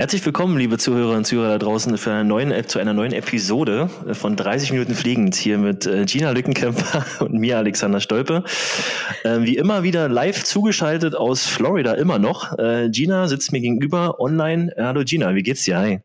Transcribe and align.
Herzlich 0.00 0.24
willkommen, 0.24 0.56
liebe 0.56 0.78
Zuhörerinnen 0.78 1.18
und 1.18 1.24
Zuhörer 1.26 1.50
da 1.50 1.58
draußen, 1.58 1.98
für 1.98 2.10
eine 2.10 2.24
neuen, 2.24 2.66
zu 2.66 2.78
einer 2.78 2.94
neuen 2.94 3.12
Episode 3.12 3.90
von 4.12 4.34
30 4.34 4.72
Minuten 4.72 4.94
Fliegend 4.94 5.34
hier 5.34 5.58
mit 5.58 5.84
äh, 5.84 6.06
Gina 6.06 6.30
Lückenkämper 6.30 7.04
und 7.20 7.34
mir, 7.34 7.58
Alexander 7.58 8.00
Stolpe. 8.00 8.42
Ähm, 9.26 9.44
wie 9.44 9.58
immer 9.58 9.82
wieder 9.82 10.08
live 10.08 10.42
zugeschaltet 10.42 11.14
aus 11.14 11.46
Florida, 11.46 11.92
immer 11.92 12.18
noch. 12.18 12.58
Äh, 12.58 12.88
Gina 12.88 13.28
sitzt 13.28 13.52
mir 13.52 13.60
gegenüber 13.60 14.18
online. 14.20 14.72
Hallo 14.78 15.02
Gina, 15.04 15.34
wie 15.34 15.42
geht's 15.42 15.64
dir? 15.64 15.78
Hi. 15.78 16.00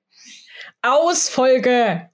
Ausfolge. 0.86 2.10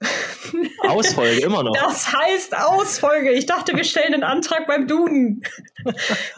Ausfolge, 0.88 1.40
immer 1.40 1.62
noch. 1.62 1.72
Das 1.74 2.12
heißt 2.12 2.56
Ausfolge. 2.56 3.32
Ich 3.32 3.46
dachte, 3.46 3.76
wir 3.76 3.84
stellen 3.84 4.14
einen 4.14 4.22
Antrag 4.22 4.66
beim 4.66 4.86
Duden, 4.86 5.42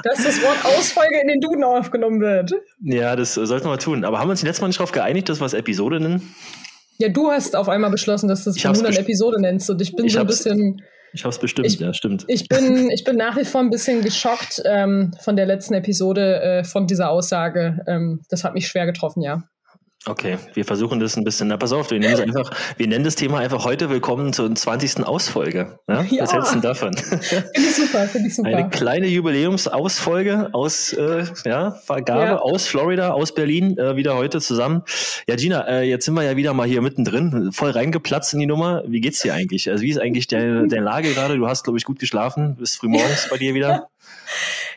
dass 0.02 0.22
das 0.22 0.42
Wort 0.42 0.64
Ausfolge 0.64 1.20
in 1.20 1.28
den 1.28 1.40
Duden 1.40 1.64
aufgenommen 1.64 2.20
wird. 2.20 2.52
Ja, 2.82 3.16
das 3.16 3.34
sollten 3.34 3.68
wir 3.68 3.78
tun. 3.78 4.04
Aber 4.04 4.18
haben 4.18 4.28
wir 4.28 4.32
uns 4.32 4.42
letztes 4.42 4.60
Mal 4.60 4.68
nicht 4.68 4.80
darauf 4.80 4.92
geeinigt, 4.92 5.28
dass 5.28 5.40
wir 5.40 5.46
es 5.46 5.54
Episode 5.54 6.00
nennen? 6.00 6.34
Ja, 6.98 7.08
du 7.08 7.30
hast 7.30 7.56
auf 7.56 7.68
einmal 7.68 7.90
beschlossen, 7.90 8.28
dass 8.28 8.44
du 8.44 8.50
es 8.50 8.62
nun 8.62 8.86
eine 8.86 8.98
Episode 8.98 9.40
nennst. 9.40 9.68
Und 9.70 9.80
ich 9.80 9.94
bin 9.96 10.06
ich 10.06 10.12
so 10.12 10.20
ein 10.20 10.26
bisschen. 10.26 10.82
Ich 11.12 11.22
habe 11.22 11.32
es 11.32 11.38
bestimmt, 11.38 11.68
ich, 11.68 11.78
ja, 11.78 11.94
stimmt. 11.94 12.24
Ich 12.26 12.48
bin, 12.48 12.90
ich 12.90 13.04
bin 13.04 13.16
nach 13.16 13.36
wie 13.36 13.44
vor 13.44 13.60
ein 13.60 13.70
bisschen 13.70 14.02
geschockt 14.02 14.60
ähm, 14.64 15.14
von 15.20 15.36
der 15.36 15.46
letzten 15.46 15.74
Episode, 15.74 16.42
äh, 16.42 16.64
von 16.64 16.88
dieser 16.88 17.10
Aussage. 17.10 17.84
Ähm, 17.86 18.22
das 18.30 18.42
hat 18.42 18.54
mich 18.54 18.66
schwer 18.66 18.84
getroffen, 18.84 19.22
ja. 19.22 19.44
Okay, 20.06 20.36
wir 20.52 20.66
versuchen 20.66 21.00
das 21.00 21.16
ein 21.16 21.24
bisschen. 21.24 21.48
Na, 21.48 21.56
pass 21.56 21.72
auf, 21.72 21.90
wir 21.90 21.98
nennen, 21.98 22.20
einfach, 22.20 22.50
wir 22.76 22.86
nennen 22.86 23.04
das 23.04 23.14
Thema 23.14 23.38
einfach 23.38 23.64
heute 23.64 23.88
Willkommen 23.88 24.34
zur 24.34 24.54
20. 24.54 25.02
Ausfolge. 25.06 25.78
Ja? 25.88 26.02
ja. 26.02 26.24
Was 26.24 26.32
hältst 26.34 26.54
du 26.54 26.60
davon? 26.60 26.94
Finde 26.94 27.44
ich 27.54 27.74
super, 27.74 28.06
finde 28.08 28.28
ich 28.28 28.36
super. 28.36 28.48
Eine 28.48 28.68
kleine 28.68 29.06
Jubiläumsausfolge 29.06 30.50
aus 30.52 30.92
äh, 30.92 31.24
ja, 31.46 31.70
Vergabe 31.70 32.22
ja. 32.22 32.38
aus 32.38 32.66
Florida, 32.66 33.12
aus 33.12 33.34
Berlin, 33.34 33.78
äh, 33.78 33.96
wieder 33.96 34.14
heute 34.14 34.42
zusammen. 34.42 34.82
Ja, 35.26 35.36
Gina, 35.36 35.66
äh, 35.66 35.88
jetzt 35.88 36.04
sind 36.04 36.14
wir 36.14 36.22
ja 36.22 36.36
wieder 36.36 36.52
mal 36.52 36.66
hier 36.66 36.82
mittendrin, 36.82 37.50
voll 37.52 37.70
reingeplatzt 37.70 38.34
in 38.34 38.40
die 38.40 38.46
Nummer. 38.46 38.82
Wie 38.86 39.00
geht's 39.00 39.22
dir 39.22 39.32
eigentlich? 39.32 39.70
Also 39.70 39.82
wie 39.82 39.90
ist 39.90 39.98
eigentlich 39.98 40.26
deine, 40.26 40.68
deine 40.68 40.84
Lage 40.84 41.14
gerade? 41.14 41.38
Du 41.38 41.46
hast, 41.46 41.64
glaube 41.64 41.78
ich, 41.78 41.84
gut 41.84 41.98
geschlafen, 41.98 42.56
bist 42.56 42.78
früh 42.78 42.88
morgens 42.88 43.28
bei 43.30 43.38
dir 43.38 43.54
wieder. 43.54 43.88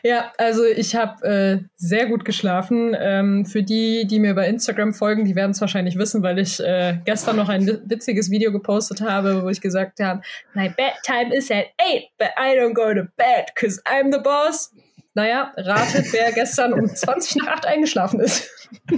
Ja, 0.02 0.32
also 0.38 0.64
ich 0.64 0.94
habe 0.94 1.26
äh, 1.26 1.58
sehr 1.76 2.06
gut 2.06 2.24
geschlafen. 2.24 2.96
Ähm, 2.98 3.46
für 3.46 3.62
die, 3.62 4.06
die 4.06 4.20
mir 4.20 4.34
bei 4.34 4.48
Instagram 4.48 4.94
folgen, 4.94 5.24
die 5.24 5.34
werden 5.34 5.50
es 5.52 5.60
wahrscheinlich 5.60 5.98
wissen, 5.98 6.22
weil 6.22 6.38
ich 6.38 6.60
äh, 6.60 6.98
gestern 7.04 7.36
noch 7.36 7.48
ein 7.48 7.66
witziges 7.86 8.30
Video 8.30 8.52
gepostet 8.52 9.00
habe, 9.00 9.42
wo 9.42 9.48
ich 9.48 9.60
gesagt 9.60 10.00
habe, 10.00 10.22
my 10.54 10.68
bedtime 10.68 11.34
is 11.34 11.50
at 11.50 11.66
8, 11.80 12.10
but 12.18 12.30
I 12.38 12.56
don't 12.58 12.74
go 12.74 12.94
to 12.94 13.08
bed, 13.16 13.54
cause 13.54 13.80
I'm 13.84 14.12
the 14.12 14.20
boss. 14.22 14.72
Naja, 15.14 15.52
ratet, 15.56 16.12
wer 16.12 16.30
gestern 16.34 16.72
um 16.72 16.86
20 16.86 17.36
nach 17.36 17.48
8 17.48 17.66
eingeschlafen 17.66 18.20
ist. 18.20 18.48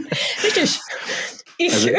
Richtig. 0.44 0.80
Ich. 1.56 1.72
Also, 1.72 1.90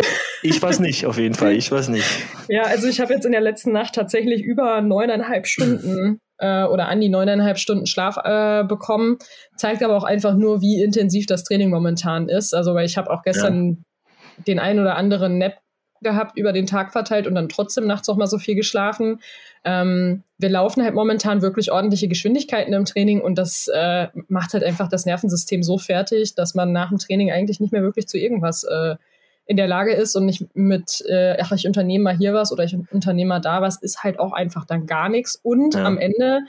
ich 0.42 0.62
weiß 0.62 0.80
nicht, 0.80 1.06
auf 1.06 1.18
jeden 1.18 1.36
Fall. 1.36 1.54
Ich 1.54 1.72
weiß 1.72 1.90
nicht. 1.90 2.06
Ja, 2.48 2.64
also 2.64 2.88
ich 2.88 3.00
habe 3.00 3.14
jetzt 3.14 3.26
in 3.26 3.32
der 3.32 3.42
letzten 3.42 3.72
Nacht 3.72 3.94
tatsächlich 3.94 4.44
über 4.44 4.82
neuneinhalb 4.82 5.48
Stunden 5.48 6.20
äh, 6.42 6.64
oder 6.64 6.88
an 6.88 7.00
die 7.00 7.10
neuneinhalb 7.10 7.58
Stunden 7.58 7.86
Schlaf 7.86 8.18
äh, 8.18 8.64
bekommen. 8.64 9.18
Zeigt 9.56 9.84
aber 9.84 9.96
auch 9.96 10.04
einfach 10.04 10.36
nur, 10.36 10.62
wie 10.62 10.82
intensiv 10.82 11.28
das 11.28 11.44
Training 11.44 11.70
momentan 11.70 12.28
ist. 12.28 12.54
Also, 12.54 12.74
weil 12.76 12.86
ich 12.86 12.98
habe 12.98 13.10
auch 13.12 13.24
gestern 13.24 13.70
ja. 13.70 14.44
den 14.48 14.60
einen 14.60 14.80
oder 14.80 14.96
anderen 14.96 15.38
Nap 15.38 15.58
gehabt 16.04 16.38
über 16.38 16.52
den 16.52 16.66
Tag 16.66 16.92
verteilt 16.92 17.28
und 17.28 17.36
dann 17.36 17.48
trotzdem 17.48 17.86
nachts 17.86 18.10
auch 18.10 18.18
mal 18.18 18.28
so 18.28 18.40
viel 18.40 18.56
geschlafen. 18.56 19.20
Ähm, 19.64 20.24
wir 20.40 20.50
laufen 20.50 20.84
halt 20.84 20.96
momentan 20.96 21.44
wirklich 21.44 21.72
ordentliche 21.72 22.08
Geschwindigkeiten 22.08 22.74
im 22.74 22.86
Training 22.86 23.22
und 23.22 23.38
das 23.38 23.68
äh, 23.68 24.08
macht 24.28 24.54
halt 24.54 24.64
einfach 24.64 24.90
das 24.90 25.06
Nervensystem 25.06 25.62
so 25.62 25.78
fertig, 25.78 26.34
dass 26.34 26.56
man 26.56 26.72
nach 26.72 26.90
dem 26.90 26.98
Training 26.98 27.32
eigentlich 27.32 27.60
nicht 27.60 27.72
mehr 27.72 27.84
wirklich 27.84 28.08
zu 28.08 28.18
irgendwas 28.18 28.64
äh, 28.64 28.96
in 29.46 29.58
der 29.58 29.68
Lage 29.68 29.94
ist 29.94 30.16
und 30.16 30.26
nicht 30.26 30.56
mit, 30.56 31.04
äh, 31.08 31.38
ach, 31.42 31.52
ich 31.52 31.68
unternehme 31.68 32.06
mal 32.06 32.18
hier 32.18 32.34
was 32.34 32.52
oder 32.52 32.64
ich 32.64 32.76
unternehme 32.92 33.30
mal 33.30 33.40
da 33.40 33.62
was, 33.62 33.82
ist 33.82 34.04
halt 34.04 34.20
auch 34.20 34.34
einfach 34.34 34.66
dann 34.66 34.86
gar 34.86 35.10
nichts. 35.10 35.36
Und 35.36 35.76
ja. 35.76 35.84
am 35.84 35.98
Ende 35.98 36.42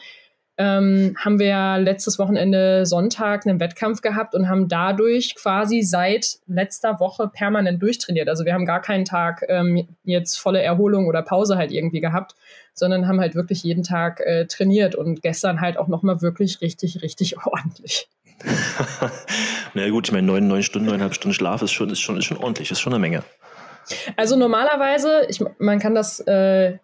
ähm, 0.59 1.17
haben 1.19 1.39
wir 1.39 1.47
ja 1.47 1.77
letztes 1.77 2.19
Wochenende 2.19 2.85
Sonntag 2.85 3.47
einen 3.47 3.59
Wettkampf 3.59 4.03
gehabt 4.03 4.35
und 4.35 4.49
haben 4.49 4.69
dadurch 4.69 5.35
quasi 5.35 5.83
seit 5.83 6.39
letzter 6.47 7.01
Woche 7.01 7.29
permanent 7.29 7.83
durchtrainiert. 7.83 8.29
Also 8.29 8.45
wir 8.45 8.53
haben 8.53 8.67
gar 8.67 8.83
keinen 8.83 9.07
Tag 9.07 9.45
ähm, 9.49 9.89
jetzt 10.05 10.37
volle 10.37 10.63
Erholung 10.63 11.07
oder 11.07 11.23
Pause 11.23 11.57
halt 11.57 11.73
irgendwie 11.73 12.01
gehabt, 12.01 12.35
sondern 12.75 13.09
haben 13.09 13.21
halt 13.21 13.35
wirklich 13.35 13.63
jeden 13.63 13.83
Tag 13.83 14.21
äh, 14.21 14.47
trainiert 14.47 14.95
und 14.95 15.23
gestern 15.23 15.61
halt 15.61 15.79
auch 15.79 15.89
nochmal 15.89 16.21
wirklich 16.21 16.61
richtig, 16.61 17.03
richtig 17.03 17.37
ordentlich. 17.47 18.09
Na 19.75 19.89
gut, 19.91 20.09
ich 20.09 20.13
meine, 20.13 20.27
neun, 20.27 20.49
neun 20.49 20.63
Stunden, 20.63 20.87
neuneinhalb 20.87 21.15
Stunden 21.15 21.35
Schlaf 21.35 21.63
ist 21.63 21.73
schon, 21.73 21.91
ist 21.91 22.01
schon, 22.01 22.17
ist 22.17 22.25
schon 22.25 22.39
ordentlich, 22.39 22.71
ist 22.71 22.81
schon 22.81 22.93
eine 22.93 23.01
Menge. 23.01 23.23
Also 24.17 24.37
normalerweise, 24.37 25.27
ich, 25.29 25.43
man 25.59 25.79
kann 25.79 25.95
das, 25.95 26.21
äh, 26.21 26.79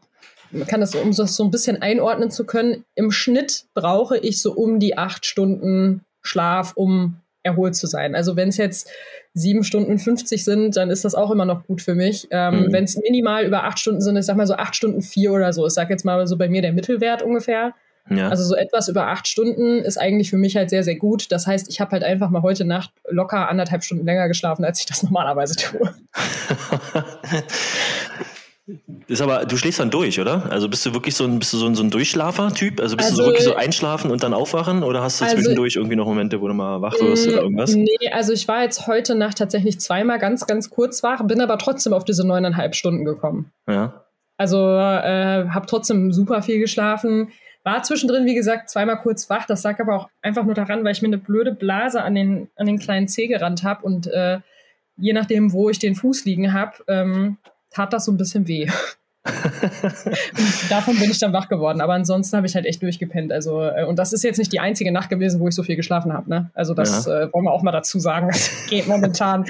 man 0.51 0.67
kann 0.67 0.81
das, 0.81 0.95
um 0.95 1.15
das 1.15 1.37
so 1.37 1.45
ein 1.45 1.51
bisschen 1.51 1.83
einordnen 1.83 2.31
zu 2.31 2.45
können, 2.45 2.85
im 2.95 3.11
Schnitt 3.11 3.67
brauche 3.75 4.19
ich 4.19 4.41
so 4.41 4.53
um 4.53 4.79
die 4.79 4.97
acht 4.97 5.27
Stunden 5.27 6.03
Schlaf, 6.23 6.73
um 6.75 7.21
erholt 7.43 7.77
zu 7.77 7.87
sein. 7.87 8.15
Also 8.15 8.37
wenn 8.37 8.49
es 8.49 8.57
jetzt 8.57 8.91
sieben 9.35 9.65
Stunden 9.65 9.99
50 9.99 10.45
sind, 10.45 10.77
dann 10.77 10.91
ist 10.91 11.05
das 11.05 11.15
auch 11.15 11.31
immer 11.31 11.45
noch 11.45 11.65
gut 11.67 11.81
für 11.81 11.95
mich. 11.95 12.29
Ähm, 12.31 12.67
mhm. 12.67 12.73
Wenn 12.73 12.85
es 12.85 12.97
minimal 12.97 13.45
über 13.45 13.65
acht 13.65 13.79
Stunden 13.79 14.01
sind, 14.01 14.17
ich 14.17 14.27
sag 14.27 14.37
mal 14.37 14.47
so 14.47 14.55
acht 14.55 14.75
Stunden 14.75 15.03
vier 15.03 15.33
oder 15.33 15.53
so. 15.53 15.67
Ich 15.67 15.73
sag 15.73 15.91
jetzt 15.91 16.05
mal 16.05 16.27
so 16.27 16.37
bei 16.37 16.49
mir 16.49 16.63
der 16.63 16.73
Mittelwert 16.73 17.23
ungefähr. 17.23 17.75
Ja. 18.11 18.29
Also 18.29 18.45
so 18.45 18.55
etwas 18.55 18.89
über 18.89 19.09
acht 19.09 19.29
Stunden 19.29 19.79
ist 19.79 19.99
eigentlich 19.99 20.31
für 20.31 20.37
mich 20.37 20.57
halt 20.57 20.71
sehr, 20.71 20.83
sehr 20.85 20.97
gut. 20.97 21.31
Das 21.31 21.47
heißt, 21.47 21.69
ich 21.69 21.81
habe 21.81 21.93
halt 21.93 22.05
einfach 22.05 22.31
mal 22.31 22.43
heute 22.43 22.65
Nacht 22.65 22.91
locker 23.09 23.49
anderthalb 23.49 23.85
Stunden 23.85 24.05
länger 24.05 24.29
geschlafen, 24.29 24.65
als 24.65 24.81
ich 24.81 24.87
das 24.87 25.03
normalerweise 25.09 25.57
tue. 25.57 25.95
ist 29.07 29.23
aber, 29.23 29.47
du 29.47 29.57
schläfst 29.57 29.81
dann 29.81 29.91
durch, 29.91 30.21
oder? 30.21 30.51
Also 30.51 30.69
bist 30.69 30.85
du 30.85 30.93
wirklich 30.93 31.15
so 31.15 31.25
ein, 31.25 31.39
bist 31.39 31.53
du 31.53 31.57
so 31.57 31.67
ein, 31.67 31.75
so 31.75 31.83
ein 31.83 31.91
Durchschlafer-Typ? 31.91 32.81
Also 32.81 32.97
bist 32.97 33.11
also, 33.11 33.23
du 33.23 33.25
so 33.25 33.31
wirklich 33.31 33.47
so 33.47 33.55
einschlafen 33.55 34.11
und 34.11 34.23
dann 34.23 34.35
aufwachen 34.35 34.83
oder 34.83 35.03
hast 35.03 35.21
du 35.21 35.25
also, 35.25 35.37
zwischendurch 35.37 35.77
irgendwie 35.77 35.97
noch 35.97 36.07
Momente, 36.07 36.41
wo 36.41 36.49
du 36.49 36.55
mal 36.55 36.83
wach 36.83 36.95
wirst 37.01 37.29
oder 37.29 37.39
mm, 37.39 37.45
irgendwas? 37.45 37.75
Nee, 37.75 38.11
also 38.13 38.33
ich 38.33 38.47
war 38.47 38.63
jetzt 38.63 38.87
heute 38.87 39.15
Nacht 39.15 39.39
tatsächlich 39.39 39.81
zweimal 39.81 40.19
ganz, 40.19 40.47
ganz 40.47 40.71
kurz 40.71 41.03
wach, 41.03 41.23
bin 41.25 41.41
aber 41.41 41.59
trotzdem 41.59 41.93
auf 41.93 42.05
diese 42.05 42.27
neuneinhalb 42.27 42.75
Stunden 42.75 43.05
gekommen. 43.05 43.53
Ja. 43.69 44.05
Also 44.37 44.59
äh, 44.59 45.49
habe 45.49 45.67
trotzdem 45.67 46.13
super 46.13 46.43
viel 46.43 46.59
geschlafen 46.59 47.29
war 47.65 47.83
zwischendrin, 47.83 48.25
wie 48.25 48.35
gesagt, 48.35 48.71
zweimal 48.71 49.01
kurz 49.01 49.29
wach. 49.29 49.47
Das 49.47 49.63
lag 49.63 49.79
aber 49.81 49.95
auch 49.95 50.09
einfach 50.23 50.45
nur 50.45 50.55
daran, 50.55 50.85
weil 50.85 50.93
ich 50.93 51.03
mir 51.03 51.09
eine 51.09 51.19
blöde 51.19 51.53
Blase 51.53 52.03
an 52.03 52.15
den, 52.15 52.49
an 52.57 52.67
den 52.67 52.79
kleinen 52.79 53.09
Zeh 53.09 53.27
gerannt 53.27 53.63
habe 53.63 53.85
und 53.85 54.07
äh, 54.07 54.41
je 54.97 55.13
nachdem, 55.13 55.53
wo 55.53 55.71
ich 55.71 55.79
den 55.79 55.95
Fuß 55.95 56.25
liegen 56.25 56.53
habe, 56.53 56.73
ähm, 56.89 57.39
tat 57.71 57.93
das 57.93 58.05
so 58.05 58.13
ein 58.13 58.17
bisschen 58.17 58.49
weh. 58.49 58.69
davon 60.71 60.99
bin 60.99 61.11
ich 61.11 61.19
dann 61.19 61.33
wach 61.33 61.49
geworden. 61.49 61.81
Aber 61.81 61.94
ansonsten 61.94 62.37
habe 62.37 62.47
ich 62.47 62.55
halt 62.55 62.66
echt 62.66 62.83
durchgepennt. 62.83 63.33
Also, 63.33 63.62
äh, 63.62 63.84
und 63.84 63.99
das 63.99 64.12
ist 64.12 64.25
jetzt 64.25 64.39
nicht 64.39 64.53
die 64.53 64.61
einzige 64.61 64.93
Nacht 64.93 65.11
gewesen, 65.11 65.41
wo 65.41 65.49
ich 65.49 65.55
so 65.55 65.62
viel 65.62 65.77
geschlafen 65.77 66.12
habe. 66.12 66.28
Ne? 66.28 66.50
Also, 66.55 66.75
das 66.75 67.06
ja. 67.06 67.22
äh, 67.22 67.33
wollen 67.33 67.44
wir 67.44 67.53
auch 67.53 67.62
mal 67.62 67.72
dazu 67.72 67.99
sagen. 67.99 68.28
Das 68.28 68.50
geht 68.69 68.87
momentan. 68.87 69.44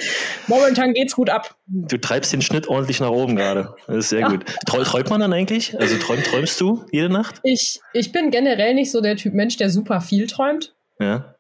momentan 0.47 0.93
geht's 0.95 1.15
gut 1.15 1.31
ab. 1.31 1.55
Du 1.67 1.99
treibst 1.99 2.33
den 2.33 2.43
Schnitt 2.43 2.69
ordentlich 2.69 3.01
nach 3.01 3.11
oben 3.11 3.37
gerade. 3.37 3.75
Das 3.87 3.97
ist 3.97 4.09
sehr 4.11 4.21
ja. 4.21 4.29
gut. 4.29 4.45
träumt 4.67 5.11
man 5.11 5.21
dann 5.21 5.33
eigentlich? 5.33 5.79
Also 5.81 5.97
träum, 5.99 6.23
träumst 6.23 6.61
du 6.61 6.85
jede 6.93 7.09
Nacht? 7.09 7.41
Ich, 7.43 7.81
ich 7.93 8.13
bin 8.13 8.31
generell 8.31 8.75
nicht 8.75 8.91
so 8.91 9.01
der 9.01 9.17
Typ 9.17 9.35
Mensch, 9.35 9.57
der 9.57 9.71
super 9.71 10.01
viel 10.01 10.27
träumt. 10.27 10.75
Ja. 11.01 11.35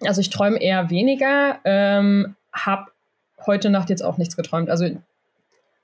Also 0.00 0.20
ich 0.20 0.30
träume 0.30 0.60
eher 0.60 0.90
weniger. 0.90 1.58
Ähm, 1.64 2.36
hab 2.52 2.92
heute 3.46 3.70
Nacht 3.70 3.90
jetzt 3.90 4.04
auch 4.04 4.18
nichts 4.18 4.36
geträumt. 4.36 4.70
Also 4.70 4.88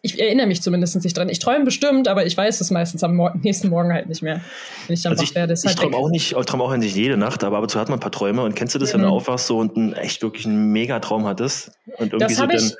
ich 0.00 0.20
erinnere 0.20 0.46
mich 0.46 0.62
zumindest 0.62 1.02
nicht 1.02 1.16
dran. 1.16 1.28
Ich 1.28 1.40
träume 1.40 1.64
bestimmt, 1.64 2.06
aber 2.06 2.24
ich 2.24 2.36
weiß 2.36 2.60
es 2.60 2.70
meistens 2.70 3.02
am 3.02 3.16
Mor 3.16 3.34
nächsten 3.42 3.68
Morgen 3.68 3.92
halt 3.92 4.08
nicht 4.08 4.22
mehr. 4.22 4.40
Wenn 4.86 4.94
ich 4.94 5.02
dann 5.02 5.12
also 5.12 5.24
wach 5.24 5.34
werde. 5.34 5.54
Ich, 5.54 5.60
ich 5.60 5.66
halt 5.66 5.78
träume 5.78 5.96
auch 5.96 6.08
nicht, 6.08 6.36
ich 6.36 6.46
träume 6.46 6.62
auch 6.62 6.76
nicht 6.76 6.94
jede 6.94 7.16
Nacht, 7.16 7.42
aber 7.42 7.56
ab 7.56 7.64
und 7.64 7.68
zu 7.68 7.80
hat 7.80 7.88
man 7.88 7.98
ein 7.98 8.00
paar 8.00 8.12
Träume. 8.12 8.42
Und 8.42 8.54
kennst 8.54 8.76
du 8.76 8.78
das, 8.78 8.90
mhm. 8.90 8.98
wenn 8.98 9.02
du 9.02 9.08
aufwachst 9.08 9.48
so 9.48 9.58
und 9.58 9.76
einen, 9.76 9.94
echt 9.94 10.22
wirklich 10.22 10.46
einen 10.46 10.72
Megatraum 10.72 11.26
hattest? 11.26 11.72
Und 11.96 12.12
irgendwie 12.12 12.34
so 12.34 12.46
dann, 12.46 12.72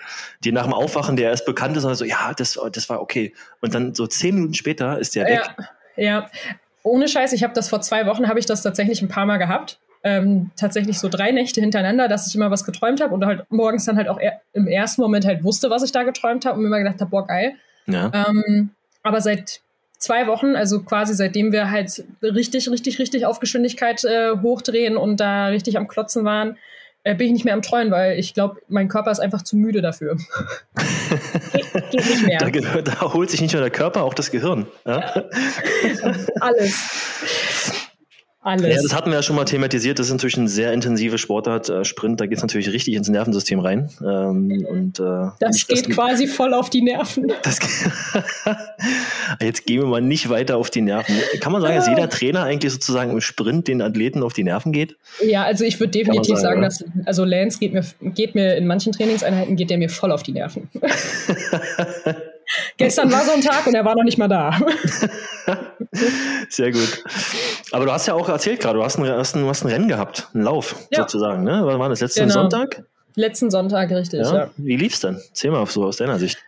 dir 0.45 0.53
nach 0.53 0.65
dem 0.65 0.75
Aufwachen, 0.75 1.17
der 1.17 1.31
erst 1.31 1.45
bekannt 1.45 1.77
ist, 1.77 1.84
und 1.84 1.95
so, 1.97 2.05
ja, 2.05 2.32
das, 2.37 2.59
das 2.73 2.88
war 2.88 3.00
okay. 3.00 3.35
Und 3.61 3.75
dann 3.75 3.94
so 3.94 4.06
zehn 4.06 4.37
Minuten 4.37 4.55
später 4.55 4.99
ist 4.99 5.17
der 5.17 5.25
weg. 5.25 5.41
Ja, 5.97 6.03
ja. 6.03 6.31
ohne 6.85 7.09
Scheiß, 7.09 7.32
ich 7.32 7.43
habe 7.43 7.53
das 7.53 7.69
vor 7.69 7.81
zwei 7.81 8.06
Wochen, 8.06 8.29
habe 8.29 8.38
ich 8.38 8.47
das 8.47 8.62
tatsächlich 8.62 9.03
ein 9.03 9.09
paar 9.09 9.26
Mal 9.26 9.38
gehabt 9.38 9.81
ähm, 10.05 10.50
tatsächlich 10.56 10.99
so 10.99 11.09
drei 11.09 11.33
Nächte 11.33 11.61
hintereinander, 11.61 12.09
dass 12.09 12.27
ich 12.27 12.35
immer 12.35 12.50
was 12.50 12.65
geträumt 12.65 13.00
habe 13.00 13.15
und 13.15 13.25
halt 13.25 13.45
morgens 13.50 13.85
dann 13.85 13.97
halt 13.97 14.09
auch 14.09 14.21
im 14.53 14.67
ersten 14.67 15.03
Moment 15.03 15.27
halt 15.27 15.45
wusste, 15.45 15.71
was 15.71 15.83
ich 15.83 15.93
da 15.93 16.03
geträumt 16.03 16.45
habe 16.45 16.56
und 16.56 16.62
mir 16.62 16.69
immer 16.69 16.79
gedacht 16.79 17.00
habe, 17.00 17.11
boah, 17.11 17.27
geil. 17.27 17.55
Ja. 17.87 18.11
Ähm, 18.15 18.71
aber 19.03 19.21
seit 19.21 19.61
zwei 19.99 20.27
Wochen, 20.27 20.56
also 20.56 20.83
quasi 20.83 21.15
seitdem 21.15 21.53
wir 21.53 21.71
halt 21.71 22.05
richtig, 22.23 22.71
richtig, 22.71 22.99
richtig 22.99 23.27
auf 23.27 23.41
Geschwindigkeit 23.41 24.05
äh, 24.05 24.37
hochdrehen 24.41 24.97
und 24.97 25.19
da 25.19 25.47
richtig 25.47 25.77
am 25.77 25.89
Klotzen 25.89 26.25
waren, 26.25 26.56
äh, 27.05 27.15
bin 27.15 27.29
ich 27.29 27.33
nicht 27.33 27.44
mehr 27.44 27.55
am 27.55 27.62
Träumen, 27.62 27.91
weil 27.91 28.19
ich 28.19 28.35
glaube, 28.35 28.61
mein 28.69 28.89
Körper 28.89 29.11
ist 29.11 29.21
einfach 29.21 29.43
zu 29.43 29.56
müde 29.56 29.83
dafür. 29.83 30.17
geht, 31.53 31.73
geht, 31.91 32.06
nicht 32.06 32.27
mehr. 32.27 32.39
Da, 32.39 32.83
da, 32.83 33.12
holt 33.12 33.31
sich 33.31 33.41
nicht 33.41 33.53
nur 33.53 33.62
der 33.62 33.71
Körper, 33.71 34.03
auch 34.05 34.15
das 34.15 34.31
Gehirn. 34.31 34.67
Ja? 34.87 35.25
Alles. 36.41 37.88
Alles. 38.49 38.77
Ja, 38.77 38.83
das 38.83 38.95
hatten 38.95 39.11
wir 39.11 39.17
ja 39.17 39.23
schon 39.23 39.37
mal 39.37 39.45
thematisiert. 39.45 39.99
Das 39.99 40.06
ist 40.06 40.12
natürlich 40.12 40.37
ein 40.37 40.49
sehr 40.49 40.73
intensive 40.73 41.19
Sportart, 41.19 41.69
äh, 41.69 41.85
Sprint. 41.85 42.21
Da 42.21 42.27
geht 42.27 42.39
es 42.39 42.43
natürlich 42.43 42.73
richtig 42.73 42.95
ins 42.95 43.09
Nervensystem 43.09 43.61
rein. 43.61 43.91
Ähm, 44.00 44.67
und, 44.69 44.99
äh, 44.99 45.29
das 45.39 45.67
geht 45.67 45.89
das, 45.89 45.95
quasi 45.95 46.27
voll 46.27 46.55
auf 46.55 46.71
die 46.71 46.83
Nerven. 46.83 47.33
Das, 47.43 47.59
jetzt 49.41 49.67
gehen 49.67 49.81
wir 49.81 49.87
mal 49.87 50.00
nicht 50.00 50.29
weiter 50.29 50.56
auf 50.56 50.71
die 50.71 50.81
Nerven. 50.81 51.15
Kann 51.41 51.53
man 51.53 51.62
sagen, 51.62 51.77
dass 51.77 51.89
jeder 51.89 52.09
Trainer 52.09 52.43
eigentlich 52.43 52.73
sozusagen 52.73 53.11
im 53.11 53.21
Sprint 53.21 53.69
den 53.69 53.83
Athleten 53.83 54.23
auf 54.23 54.33
die 54.33 54.45
Nerven 54.45 54.73
geht? 54.73 54.97
Ja, 55.25 55.44
also 55.44 55.65
ich 55.65 55.79
würde 55.79 55.91
definitiv 55.91 56.37
sagen, 56.37 56.62
sagen 56.62 56.62
dass 56.62 56.85
also 57.06 57.25
Lance 57.25 57.59
geht 57.59 57.73
mir, 57.73 57.85
geht 58.01 58.35
mir 58.35 58.56
in 58.56 58.67
manchen 58.67 58.93
Trainingseinheiten 58.93 59.56
geht 59.56 59.71
der 59.71 59.79
mir 59.79 59.91
voll 59.91 60.12
auf 60.12 60.23
die 60.23 60.33
Nerven. 60.33 60.69
Gestern 62.77 63.12
war 63.12 63.25
so 63.25 63.33
ein 63.33 63.41
Tag 63.41 63.67
und 63.67 63.75
er 63.75 63.85
war 63.85 63.95
noch 63.95 64.05
nicht 64.05 64.19
mal 64.19 64.29
da. 64.29 64.59
Sehr 66.49 66.73
gut. 66.73 67.05
Aber 67.73 67.85
du 67.85 67.93
hast 67.93 68.06
ja 68.06 68.15
auch 68.15 68.29
erzählt 68.29 68.61
gerade, 68.61 68.79
du 68.79 68.85
hast 68.85 68.99
ein, 68.99 69.06
hast 69.06 69.37
ein, 69.37 69.47
hast 69.47 69.65
ein 69.65 69.69
Rennen 69.69 69.89
gehabt, 69.89 70.29
einen 70.33 70.45
Lauf 70.45 70.77
ja. 70.91 71.00
sozusagen. 71.00 71.45
Ne? 71.45 71.61
Wann 71.65 71.79
war 71.79 71.89
das? 71.89 72.00
Letzten 72.00 72.29
genau. 72.29 72.35
Sonntag? 72.35 72.85
Letzten 73.15 73.50
Sonntag, 73.50 73.91
richtig, 73.91 74.21
ja. 74.21 74.35
ja. 74.35 74.50
Wie 74.56 74.77
lief's 74.77 75.00
denn? 75.00 75.17
Erzähl 75.29 75.50
mal 75.50 75.67
so 75.67 75.85
aus 75.85 75.97
deiner 75.97 76.19
Sicht. 76.19 76.39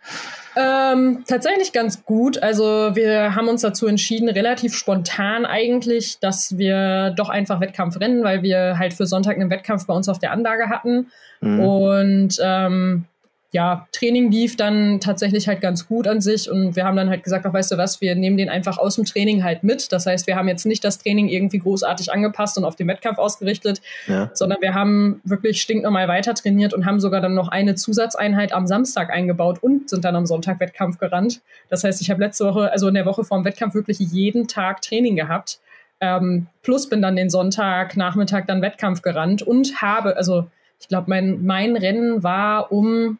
Ähm, 0.55 1.23
tatsächlich 1.27 1.71
ganz 1.71 2.03
gut. 2.03 2.41
Also 2.41 2.91
wir 2.93 3.35
haben 3.35 3.47
uns 3.47 3.61
dazu 3.61 3.87
entschieden, 3.87 4.29
relativ 4.29 4.75
spontan 4.75 5.45
eigentlich, 5.45 6.19
dass 6.19 6.57
wir 6.57 7.11
doch 7.15 7.29
einfach 7.29 7.61
Wettkampf 7.61 7.99
rennen, 7.99 8.23
weil 8.23 8.41
wir 8.41 8.77
halt 8.77 8.93
für 8.93 9.05
Sonntag 9.05 9.37
einen 9.37 9.49
Wettkampf 9.49 9.85
bei 9.87 9.93
uns 9.93 10.09
auf 10.09 10.19
der 10.19 10.31
Anlage 10.31 10.69
hatten. 10.69 11.11
Mhm. 11.41 11.59
Und 11.59 12.37
ähm, 12.41 13.05
ja, 13.53 13.85
Training 13.91 14.31
lief 14.31 14.55
dann 14.55 15.01
tatsächlich 15.01 15.49
halt 15.49 15.59
ganz 15.59 15.87
gut 15.87 16.07
an 16.07 16.21
sich 16.21 16.49
und 16.49 16.77
wir 16.77 16.85
haben 16.85 16.95
dann 16.95 17.09
halt 17.09 17.21
gesagt, 17.23 17.45
ach, 17.45 17.53
weißt 17.53 17.71
du 17.71 17.77
was, 17.77 17.99
wir 17.99 18.15
nehmen 18.15 18.37
den 18.37 18.49
einfach 18.49 18.77
aus 18.77 18.95
dem 18.95 19.03
Training 19.03 19.43
halt 19.43 19.63
mit. 19.63 19.91
Das 19.91 20.05
heißt, 20.05 20.25
wir 20.25 20.37
haben 20.37 20.47
jetzt 20.47 20.65
nicht 20.65 20.85
das 20.85 20.99
Training 20.99 21.27
irgendwie 21.27 21.59
großartig 21.59 22.13
angepasst 22.13 22.57
und 22.57 22.63
auf 22.63 22.77
den 22.77 22.87
Wettkampf 22.87 23.17
ausgerichtet, 23.17 23.81
ja. 24.07 24.31
sondern 24.33 24.61
wir 24.61 24.73
haben 24.73 25.19
wirklich 25.25 25.61
stinknormal 25.61 26.07
weiter 26.07 26.33
trainiert 26.33 26.73
und 26.73 26.85
haben 26.85 27.01
sogar 27.01 27.19
dann 27.19 27.33
noch 27.33 27.49
eine 27.49 27.75
Zusatzeinheit 27.75 28.53
am 28.53 28.67
Samstag 28.67 29.09
eingebaut 29.09 29.61
und 29.61 29.89
sind 29.89 30.05
dann 30.05 30.15
am 30.15 30.25
Sonntag 30.25 30.61
Wettkampf 30.61 30.97
gerannt. 30.97 31.41
Das 31.69 31.83
heißt, 31.83 32.01
ich 32.01 32.09
habe 32.09 32.21
letzte 32.21 32.45
Woche, 32.45 32.71
also 32.71 32.87
in 32.87 32.93
der 32.93 33.05
Woche 33.05 33.25
vorm 33.25 33.43
Wettkampf 33.43 33.73
wirklich 33.73 33.99
jeden 33.99 34.47
Tag 34.47 34.81
Training 34.81 35.17
gehabt. 35.17 35.59
Ähm, 35.99 36.47
plus 36.63 36.87
bin 36.87 37.01
dann 37.01 37.17
den 37.17 37.29
Sonntag 37.29 37.97
Nachmittag 37.97 38.47
dann 38.47 38.61
Wettkampf 38.61 39.01
gerannt 39.01 39.41
und 39.41 39.81
habe, 39.81 40.15
also 40.15 40.47
ich 40.79 40.87
glaube, 40.87 41.09
mein, 41.09 41.45
mein 41.45 41.75
Rennen 41.75 42.23
war 42.23 42.71
um 42.71 43.19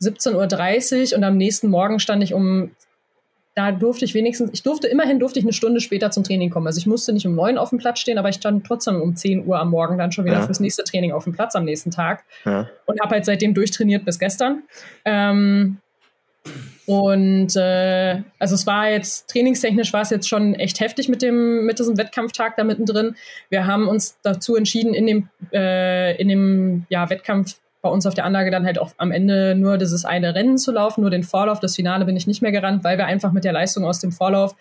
17.30 0.00 1.12
Uhr 1.12 1.18
und 1.18 1.24
am 1.24 1.36
nächsten 1.36 1.68
Morgen 1.68 1.98
stand 1.98 2.22
ich 2.22 2.34
um, 2.34 2.70
da 3.54 3.72
durfte 3.72 4.04
ich 4.04 4.12
wenigstens, 4.12 4.50
ich 4.52 4.62
durfte 4.62 4.86
immerhin 4.86 5.18
durfte 5.18 5.38
ich 5.38 5.44
eine 5.44 5.54
Stunde 5.54 5.80
später 5.80 6.10
zum 6.10 6.24
Training 6.24 6.50
kommen. 6.50 6.66
Also 6.66 6.78
ich 6.78 6.86
musste 6.86 7.12
nicht 7.12 7.26
um 7.26 7.34
neun 7.34 7.56
auf 7.56 7.70
dem 7.70 7.78
Platz 7.78 8.00
stehen, 8.00 8.18
aber 8.18 8.28
ich 8.28 8.36
stand 8.36 8.66
trotzdem 8.66 9.00
um 9.00 9.16
10 9.16 9.46
Uhr 9.46 9.58
am 9.58 9.70
Morgen 9.70 9.96
dann 9.96 10.12
schon 10.12 10.26
wieder 10.26 10.40
ja. 10.40 10.46
fürs 10.46 10.60
nächste 10.60 10.84
Training 10.84 11.12
auf 11.12 11.24
dem 11.24 11.32
Platz 11.32 11.56
am 11.56 11.64
nächsten 11.64 11.90
Tag 11.90 12.24
ja. 12.44 12.68
und 12.84 13.00
habe 13.00 13.14
halt 13.14 13.24
seitdem 13.24 13.54
durchtrainiert 13.54 14.04
bis 14.04 14.18
gestern. 14.18 14.64
Ähm, 15.06 15.78
und 16.86 17.56
äh, 17.56 18.22
also 18.38 18.54
es 18.54 18.66
war 18.66 18.90
jetzt, 18.90 19.28
trainingstechnisch 19.28 19.92
war 19.92 20.02
es 20.02 20.10
jetzt 20.10 20.28
schon 20.28 20.54
echt 20.54 20.78
heftig 20.78 21.08
mit 21.08 21.20
dem, 21.20 21.66
mit 21.66 21.78
diesem 21.78 21.98
Wettkampftag 21.98 22.56
da 22.56 22.62
mittendrin. 22.62 23.16
Wir 23.48 23.66
haben 23.66 23.88
uns 23.88 24.18
dazu 24.22 24.54
entschieden, 24.54 24.94
in 24.94 25.06
dem, 25.06 25.28
äh, 25.52 26.16
in 26.20 26.28
dem 26.28 26.86
ja, 26.88 27.10
Wettkampf 27.10 27.56
bei 27.86 27.92
uns 27.92 28.04
auf 28.04 28.14
der 28.14 28.24
Anlage 28.24 28.50
dann 28.50 28.66
halt 28.66 28.80
auch 28.80 28.90
am 28.98 29.12
Ende 29.12 29.54
nur 29.54 29.78
dieses 29.78 30.04
eine 30.04 30.34
Rennen 30.34 30.58
zu 30.58 30.72
laufen, 30.72 31.02
nur 31.02 31.10
den 31.10 31.22
Vorlauf. 31.22 31.60
Das 31.60 31.76
Finale 31.76 32.04
bin 32.04 32.16
ich 32.16 32.26
nicht 32.26 32.42
mehr 32.42 32.50
gerannt, 32.50 32.82
weil 32.82 32.98
wir 32.98 33.06
einfach 33.06 33.30
mit 33.30 33.44
der 33.44 33.52
Leistung 33.52 33.84
aus 33.84 34.00
dem 34.00 34.10
Vorlauf 34.10 34.56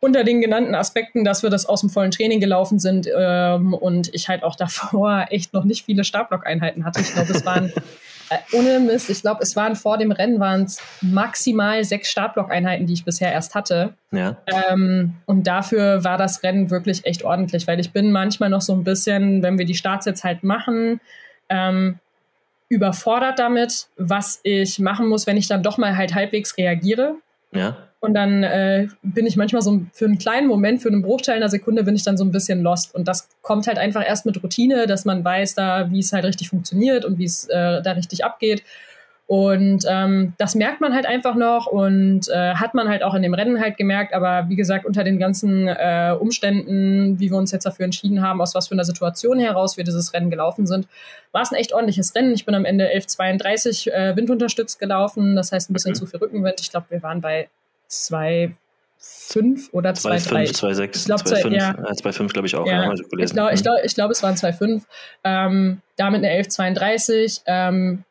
unter 0.00 0.24
den 0.24 0.40
genannten 0.40 0.74
Aspekten, 0.74 1.24
dass 1.24 1.42
wir 1.42 1.50
das 1.50 1.66
aus 1.66 1.82
dem 1.82 1.90
vollen 1.90 2.10
Training 2.10 2.40
gelaufen 2.40 2.78
sind 2.78 3.06
ähm, 3.14 3.74
und 3.74 4.14
ich 4.14 4.28
halt 4.28 4.42
auch 4.42 4.56
davor 4.56 5.26
echt 5.30 5.52
noch 5.52 5.64
nicht 5.64 5.84
viele 5.84 6.04
Startblock-Einheiten 6.04 6.84
hatte. 6.84 7.00
Ich 7.00 7.12
glaube, 7.12 7.32
es 7.32 7.44
waren 7.44 7.70
äh, 8.30 8.56
ohne 8.56 8.80
Mist, 8.80 9.10
ich 9.10 9.20
glaube, 9.20 9.42
es 9.42 9.56
waren 9.56 9.76
vor 9.76 9.98
dem 9.98 10.10
Rennen 10.10 10.40
waren 10.40 10.62
es 10.62 10.80
maximal 11.02 11.84
sechs 11.84 12.10
Startblock-Einheiten, 12.10 12.86
die 12.86 12.94
ich 12.94 13.04
bisher 13.04 13.30
erst 13.30 13.54
hatte. 13.54 13.92
Ja. 14.10 14.38
Ähm, 14.46 15.14
und 15.26 15.46
dafür 15.46 16.02
war 16.02 16.16
das 16.16 16.42
Rennen 16.42 16.70
wirklich 16.70 17.04
echt 17.04 17.24
ordentlich, 17.24 17.66
weil 17.66 17.78
ich 17.78 17.92
bin 17.92 18.10
manchmal 18.10 18.48
noch 18.48 18.62
so 18.62 18.72
ein 18.72 18.84
bisschen, 18.84 19.42
wenn 19.42 19.58
wir 19.58 19.66
die 19.66 19.74
Starts 19.74 20.06
jetzt 20.06 20.24
halt 20.24 20.44
machen, 20.44 21.00
ähm, 21.50 21.98
überfordert 22.74 23.38
damit, 23.38 23.88
was 23.96 24.40
ich 24.42 24.78
machen 24.78 25.08
muss, 25.08 25.26
wenn 25.26 25.36
ich 25.36 25.48
dann 25.48 25.62
doch 25.62 25.78
mal 25.78 25.96
halt 25.96 26.14
halbwegs 26.14 26.56
reagiere. 26.56 27.16
Ja. 27.52 27.76
Und 28.00 28.12
dann 28.12 28.42
äh, 28.42 28.88
bin 29.02 29.24
ich 29.24 29.36
manchmal 29.36 29.62
so 29.62 29.80
für 29.92 30.04
einen 30.04 30.18
kleinen 30.18 30.46
Moment, 30.46 30.82
für 30.82 30.88
einen 30.88 31.00
Bruchteil 31.00 31.36
einer 31.36 31.48
Sekunde 31.48 31.84
bin 31.84 31.96
ich 31.96 32.02
dann 32.02 32.18
so 32.18 32.24
ein 32.24 32.32
bisschen 32.32 32.62
lost. 32.62 32.94
Und 32.94 33.08
das 33.08 33.30
kommt 33.40 33.66
halt 33.66 33.78
einfach 33.78 34.06
erst 34.06 34.26
mit 34.26 34.42
Routine, 34.42 34.86
dass 34.86 35.06
man 35.06 35.24
weiß 35.24 35.54
da, 35.54 35.90
wie 35.90 36.00
es 36.00 36.12
halt 36.12 36.26
richtig 36.26 36.50
funktioniert 36.50 37.06
und 37.06 37.18
wie 37.18 37.24
es 37.24 37.48
äh, 37.48 37.80
da 37.80 37.92
richtig 37.92 38.22
abgeht. 38.22 38.62
Und 39.26 39.86
ähm, 39.88 40.34
das 40.36 40.54
merkt 40.54 40.82
man 40.82 40.94
halt 40.94 41.06
einfach 41.06 41.34
noch 41.34 41.66
und 41.66 42.28
äh, 42.28 42.54
hat 42.56 42.74
man 42.74 42.90
halt 42.90 43.02
auch 43.02 43.14
in 43.14 43.22
dem 43.22 43.32
Rennen 43.32 43.58
halt 43.58 43.78
gemerkt. 43.78 44.12
Aber 44.12 44.50
wie 44.50 44.56
gesagt, 44.56 44.84
unter 44.84 45.02
den 45.02 45.18
ganzen 45.18 45.66
äh, 45.66 46.14
Umständen, 46.18 47.18
wie 47.18 47.30
wir 47.30 47.38
uns 47.38 47.50
jetzt 47.50 47.64
dafür 47.64 47.86
entschieden 47.86 48.20
haben, 48.20 48.42
aus 48.42 48.54
was 48.54 48.68
für 48.68 48.74
einer 48.74 48.84
Situation 48.84 49.38
heraus 49.38 49.78
wir 49.78 49.84
dieses 49.84 50.12
Rennen 50.12 50.28
gelaufen 50.28 50.66
sind, 50.66 50.86
war 51.32 51.40
es 51.40 51.52
ein 51.52 51.54
echt 51.54 51.72
ordentliches 51.72 52.14
Rennen. 52.14 52.34
Ich 52.34 52.44
bin 52.44 52.54
am 52.54 52.66
Ende 52.66 52.86
11,32 52.92 53.90
äh, 53.90 54.14
windunterstützt 54.14 54.78
gelaufen. 54.78 55.36
Das 55.36 55.52
heißt 55.52 55.70
ein 55.70 55.72
bisschen 55.72 55.92
mhm. 55.92 55.96
zu 55.96 56.06
viel 56.06 56.20
Rückenwind. 56.20 56.60
Ich 56.60 56.70
glaube, 56.70 56.86
wir 56.90 57.02
waren 57.02 57.22
bei 57.22 57.48
2,5 57.90 59.72
oder 59.72 59.92
2,3. 59.92 60.52
2,6. 60.52 60.96
Ich 60.96 61.04
glaube, 61.06 61.22
2,5 61.22 61.50
ja. 61.50 61.70
2,5 61.70 62.30
glaube 62.30 62.46
ich 62.46 62.56
auch. 62.56 62.66
Ja. 62.66 62.92
Ich 62.92 63.32
glaube, 63.32 63.54
ich 63.54 63.60
ich 63.60 63.62
glaub, 63.62 63.78
ich 63.82 63.94
glaub, 63.94 64.10
es 64.10 64.22
waren 64.22 64.34
2,5. 64.34 64.82
Ähm, 65.24 65.80
damit 65.96 66.22
eine 66.22 66.42
11,32. 66.42 67.40
Ähm, 67.46 68.04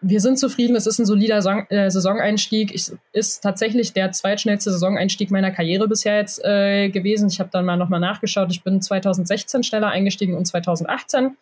wir 0.00 0.20
sind 0.20 0.38
zufrieden, 0.38 0.76
es 0.76 0.86
ist 0.86 0.98
ein 0.98 1.06
solider 1.06 1.42
Son 1.42 1.66
äh, 1.70 1.90
Saisoneinstieg. 1.90 2.74
Ich, 2.74 2.92
ist 3.12 3.40
tatsächlich 3.40 3.92
der 3.92 4.12
zweitschnellste 4.12 4.70
Saisoneinstieg 4.70 5.30
meiner 5.30 5.50
Karriere 5.50 5.88
bisher 5.88 6.16
jetzt 6.16 6.44
äh, 6.44 6.88
gewesen. 6.88 7.28
Ich 7.28 7.40
habe 7.40 7.50
dann 7.52 7.64
mal 7.64 7.76
nochmal 7.76 8.00
nachgeschaut. 8.00 8.50
Ich 8.50 8.62
bin 8.62 8.80
2016 8.80 9.62
schneller 9.62 9.88
eingestiegen 9.88 10.34
und 10.34 10.46
2018. 10.46 11.36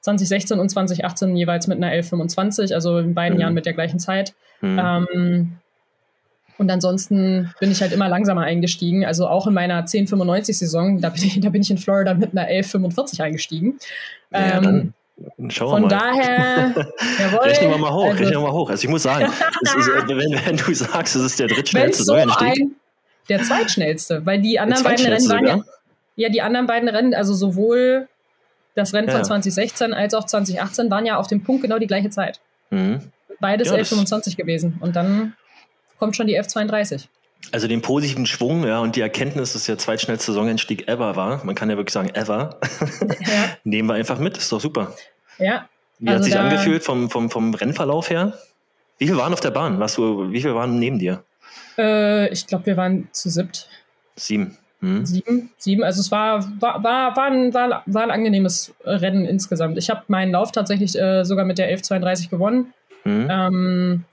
2016 0.00 0.60
und 0.60 0.68
2018 0.68 1.36
jeweils 1.36 1.66
mit 1.66 1.78
einer 1.78 1.92
11,25, 1.92 2.72
also 2.72 2.98
in 2.98 3.14
beiden 3.14 3.36
mhm. 3.36 3.40
Jahren 3.40 3.54
mit 3.54 3.66
der 3.66 3.72
gleichen 3.72 3.98
Zeit. 3.98 4.34
Mhm. 4.60 4.78
Ähm, 4.78 5.52
und 6.58 6.70
ansonsten 6.70 7.52
bin 7.60 7.70
ich 7.70 7.82
halt 7.82 7.92
immer 7.92 8.08
langsamer 8.08 8.42
eingestiegen. 8.42 9.04
Also 9.04 9.28
auch 9.28 9.46
in 9.46 9.54
meiner 9.54 9.84
10,95-Saison, 9.84 11.00
da, 11.00 11.10
bin 11.10 11.22
ich, 11.24 11.40
da 11.40 11.50
bin 11.50 11.62
ich 11.62 11.70
in 11.70 11.78
Florida 11.78 12.14
mit 12.14 12.32
einer 12.32 12.48
11,45 12.48 13.22
eingestiegen. 13.22 13.78
Ja, 14.30 14.62
ähm, 14.62 14.94
Schauen 15.48 15.70
Von 15.70 15.82
mal. 15.82 15.88
daher, 15.88 16.74
jawohl, 17.18 17.40
rechnen 17.40 17.70
wir 17.70 17.78
mal 17.78 17.92
hoch, 17.92 18.04
also, 18.04 18.18
rechnen 18.18 18.32
wir 18.32 18.40
mal 18.40 18.52
hoch. 18.52 18.68
Also 18.68 18.84
ich 18.84 18.90
muss 18.90 19.02
sagen, 19.02 19.24
ist, 19.24 19.88
wenn, 20.08 20.46
wenn, 20.46 20.56
du 20.56 20.74
sagst, 20.74 21.16
es 21.16 21.22
ist 21.22 21.38
der 21.40 21.46
drittschnellste 21.48 22.04
so 22.04 22.12
ein, 22.12 22.30
Der 23.28 23.42
zweitschnellste, 23.42 24.26
weil 24.26 24.42
die 24.42 24.60
anderen 24.60 24.84
beiden 24.84 25.06
Rennen 25.06 25.28
waren 25.28 25.46
ja, 25.46 25.60
ja, 26.16 26.28
die 26.28 26.42
anderen 26.42 26.66
beiden 26.66 26.88
Rennen, 26.88 27.14
also 27.14 27.32
sowohl 27.32 28.08
das 28.74 28.92
Rennen 28.92 29.10
von 29.10 29.24
2016 29.24 29.94
als 29.94 30.12
auch 30.12 30.24
2018 30.24 30.90
waren 30.90 31.06
ja 31.06 31.16
auf 31.16 31.26
dem 31.28 31.42
Punkt 31.42 31.62
genau 31.62 31.78
die 31.78 31.86
gleiche 31.86 32.10
Zeit. 32.10 32.40
Mhm. 32.70 33.00
Beides 33.40 33.68
ja, 33.68 33.76
11,25 33.76 34.36
gewesen. 34.36 34.78
Und 34.80 34.96
dann 34.96 35.34
kommt 35.98 36.14
schon 36.14 36.26
die 36.26 36.38
F32. 36.38 37.06
Also 37.52 37.68
den 37.68 37.80
positiven 37.80 38.26
Schwung, 38.26 38.66
ja, 38.66 38.80
und 38.80 38.96
die 38.96 39.00
Erkenntnis, 39.00 39.52
dass 39.52 39.64
der 39.66 39.78
zweitschnellste 39.78 40.32
Saisoneinstieg 40.32 40.88
ever 40.88 41.16
war, 41.16 41.44
man 41.44 41.54
kann 41.54 41.70
ja 41.70 41.76
wirklich 41.76 41.92
sagen 41.92 42.10
ever, 42.10 42.58
ja. 43.20 43.56
nehmen 43.64 43.88
wir 43.88 43.94
einfach 43.94 44.18
mit, 44.18 44.36
ist 44.36 44.50
doch 44.50 44.60
super. 44.60 44.94
Ja. 45.38 45.68
Wie 45.98 46.08
also 46.08 46.18
hat 46.18 46.24
sich 46.24 46.38
angefühlt 46.38 46.82
vom, 46.82 47.08
vom, 47.08 47.30
vom 47.30 47.54
Rennverlauf 47.54 48.10
her? 48.10 48.34
Wie 48.98 49.06
viele 49.06 49.18
waren 49.18 49.32
auf 49.32 49.40
der 49.40 49.50
Bahn? 49.50 49.78
Was 49.78 49.94
du, 49.94 50.30
wie 50.32 50.40
viele 50.40 50.54
waren 50.54 50.78
neben 50.78 50.98
dir? 50.98 51.22
Äh, 51.78 52.28
ich 52.32 52.46
glaube, 52.46 52.66
wir 52.66 52.76
waren 52.76 53.08
zu 53.12 53.30
siebt. 53.30 53.68
Sieben. 54.16 54.58
Hm. 54.80 55.06
Sieben, 55.06 55.50
sieben. 55.56 55.84
Also 55.84 56.00
es 56.00 56.10
war, 56.10 56.44
war, 56.60 56.82
war, 56.82 57.16
war, 57.16 57.24
ein, 57.24 57.54
war, 57.54 57.82
war 57.86 58.02
ein 58.02 58.10
angenehmes 58.10 58.74
Rennen 58.84 59.24
insgesamt. 59.24 59.78
Ich 59.78 59.88
habe 59.88 60.02
meinen 60.08 60.32
Lauf 60.32 60.52
tatsächlich 60.52 60.98
äh, 60.98 61.24
sogar 61.24 61.44
mit 61.44 61.58
der 61.58 61.66
1132 61.66 62.30
gewonnen. 62.30 62.74
Hm. 63.04 63.28
Ähm, 63.30 64.04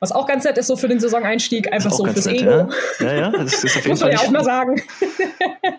was 0.00 0.12
auch 0.12 0.26
ganz 0.26 0.44
nett 0.44 0.56
ist, 0.58 0.68
so 0.68 0.76
für 0.76 0.88
den 0.88 1.00
Saisoneinstieg, 1.00 1.72
einfach 1.72 1.90
so 1.90 2.04
fürs 2.04 2.26
nett, 2.26 2.42
Ego. 2.42 2.68
Ja, 3.00 3.06
ja, 3.06 3.14
ja 3.14 3.30
das 3.30 3.64
ist 3.64 3.76
auf 3.76 3.76
jeden 3.76 3.90
Muss 3.90 4.00
Fall. 4.00 4.10
man 4.10 4.18
ja 4.18 4.26
auch 4.26 4.30
mal 4.30 4.44
sagen. 4.44 4.82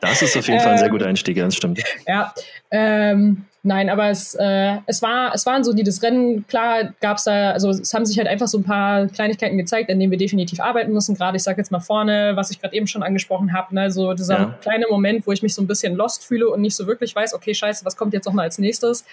Das 0.01 0.21
ist 0.21 0.37
auf 0.37 0.47
jeden 0.47 0.59
Fall 0.61 0.73
ein 0.73 0.77
sehr 0.77 0.89
guter 0.89 1.07
Einstieg, 1.07 1.35
ja, 1.35 1.45
das 1.45 1.55
stimmt. 1.55 1.81
Ja, 2.07 2.33
ähm, 2.71 3.45
nein, 3.63 3.89
aber 3.89 4.09
es, 4.09 4.33
äh, 4.35 4.77
es, 4.85 5.01
war, 5.01 5.33
es 5.33 5.45
war 5.45 5.55
ein 5.55 5.63
solides 5.63 6.01
Rennen. 6.01 6.47
Klar 6.47 6.93
gab 7.01 7.17
es 7.17 7.25
da, 7.25 7.51
also 7.51 7.69
es 7.71 7.93
haben 7.93 8.05
sich 8.05 8.17
halt 8.17 8.27
einfach 8.27 8.47
so 8.47 8.59
ein 8.59 8.63
paar 8.63 9.07
Kleinigkeiten 9.07 9.57
gezeigt, 9.57 9.91
an 9.91 9.99
denen 9.99 10.11
wir 10.11 10.17
definitiv 10.17 10.59
arbeiten 10.61 10.93
müssen. 10.93 11.15
Gerade, 11.15 11.37
ich 11.37 11.43
sage 11.43 11.57
jetzt 11.57 11.71
mal 11.71 11.79
vorne, 11.79 12.31
was 12.35 12.49
ich 12.51 12.61
gerade 12.61 12.75
eben 12.75 12.87
schon 12.87 13.03
angesprochen 13.03 13.51
habe, 13.51 13.75
ne, 13.75 13.91
so 13.91 14.13
dieser 14.13 14.37
ja. 14.37 14.57
kleine 14.61 14.85
Moment, 14.89 15.27
wo 15.27 15.31
ich 15.31 15.43
mich 15.43 15.53
so 15.53 15.61
ein 15.61 15.67
bisschen 15.67 15.95
lost 15.95 16.23
fühle 16.23 16.49
und 16.49 16.61
nicht 16.61 16.75
so 16.75 16.87
wirklich 16.87 17.13
weiß, 17.13 17.33
okay, 17.33 17.53
scheiße, 17.53 17.83
was 17.83 17.97
kommt 17.97 18.13
jetzt 18.13 18.25
noch 18.25 18.33
mal 18.33 18.43
als 18.43 18.57
nächstes. 18.57 19.03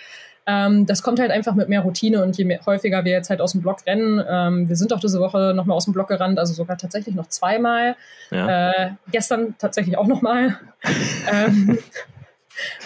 Ähm, 0.46 0.86
das 0.86 1.02
kommt 1.02 1.18
halt 1.18 1.30
einfach 1.30 1.54
mit 1.54 1.68
mehr 1.68 1.80
Routine 1.80 2.22
und 2.22 2.36
je 2.38 2.44
mehr, 2.44 2.60
häufiger 2.66 3.04
wir 3.04 3.12
jetzt 3.12 3.30
halt 3.30 3.40
aus 3.40 3.52
dem 3.52 3.62
Block 3.62 3.78
rennen. 3.86 4.22
Ähm, 4.28 4.68
wir 4.68 4.76
sind 4.76 4.92
auch 4.92 5.00
diese 5.00 5.20
Woche 5.20 5.52
nochmal 5.54 5.76
aus 5.76 5.84
dem 5.84 5.92
Block 5.92 6.08
gerannt, 6.08 6.38
also 6.38 6.54
sogar 6.54 6.78
tatsächlich 6.78 7.14
noch 7.14 7.28
zweimal. 7.28 7.96
Ja. 8.30 8.70
Äh, 8.70 8.90
gestern 9.10 9.56
tatsächlich 9.58 9.98
auch 9.98 10.06
nochmal. 10.06 10.58
ähm, 11.32 11.78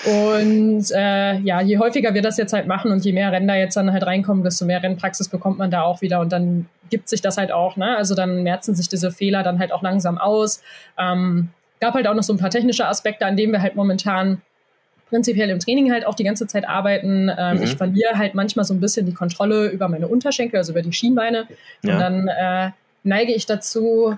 Und 0.05 0.91
äh, 0.91 1.39
ja, 1.39 1.61
je 1.61 1.79
häufiger 1.79 2.15
wir 2.15 2.23
das 2.23 2.37
jetzt 2.37 2.53
halt 2.53 2.67
machen 2.67 2.91
und 2.91 3.05
je 3.05 3.13
mehr 3.13 3.31
Rennen 3.31 3.47
da 3.47 3.55
jetzt 3.55 3.77
dann 3.77 3.93
halt 3.93 4.05
reinkommen, 4.05 4.43
desto 4.43 4.65
mehr 4.65 4.83
Rennpraxis 4.83 5.29
bekommt 5.29 5.59
man 5.59 5.71
da 5.71 5.83
auch 5.83 6.01
wieder 6.01 6.21
und 6.21 6.33
dann 6.33 6.67
gibt 6.91 7.09
sich 7.09 7.21
das 7.21 7.37
halt 7.37 7.53
auch. 7.53 7.77
Ne? 7.77 7.97
Also 7.97 8.15
dann 8.15 8.43
merzen 8.43 8.75
sich 8.75 8.89
diese 8.89 9.13
Fehler 9.13 9.43
dann 9.43 9.59
halt 9.59 9.73
auch 9.73 9.83
langsam 9.83 10.19
aus. 10.19 10.63
Ähm, 10.99 11.51
gab 11.79 11.95
halt 11.95 12.09
auch 12.09 12.15
noch 12.15 12.23
so 12.23 12.33
ein 12.33 12.39
paar 12.39 12.51
technische 12.51 12.87
Aspekte, 12.87 13.27
an 13.27 13.37
denen 13.37 13.53
wir 13.53 13.63
halt 13.63 13.77
momentan 13.77 14.43
prinzipiell 15.11 15.51
im 15.51 15.59
Training 15.59 15.93
halt 15.93 16.07
auch 16.07 16.15
die 16.15 16.25
ganze 16.25 16.47
Zeit 16.47 16.67
arbeiten. 16.67 17.31
Ähm, 17.37 17.59
mhm. 17.59 17.63
Ich 17.63 17.77
verliere 17.77 18.17
halt 18.17 18.35
manchmal 18.35 18.65
so 18.65 18.73
ein 18.73 18.81
bisschen 18.81 19.05
die 19.05 19.13
Kontrolle 19.13 19.69
über 19.69 19.89
meine 19.89 20.09
Unterschenkel, 20.09 20.57
also 20.57 20.73
über 20.73 20.83
die 20.83 20.93
Schienbeine. 20.93 21.47
Ja. 21.83 21.93
Und 21.93 22.01
dann 22.01 22.29
äh, 22.29 22.71
neige 23.03 23.35
ich 23.35 23.45
dazu, 23.45 24.17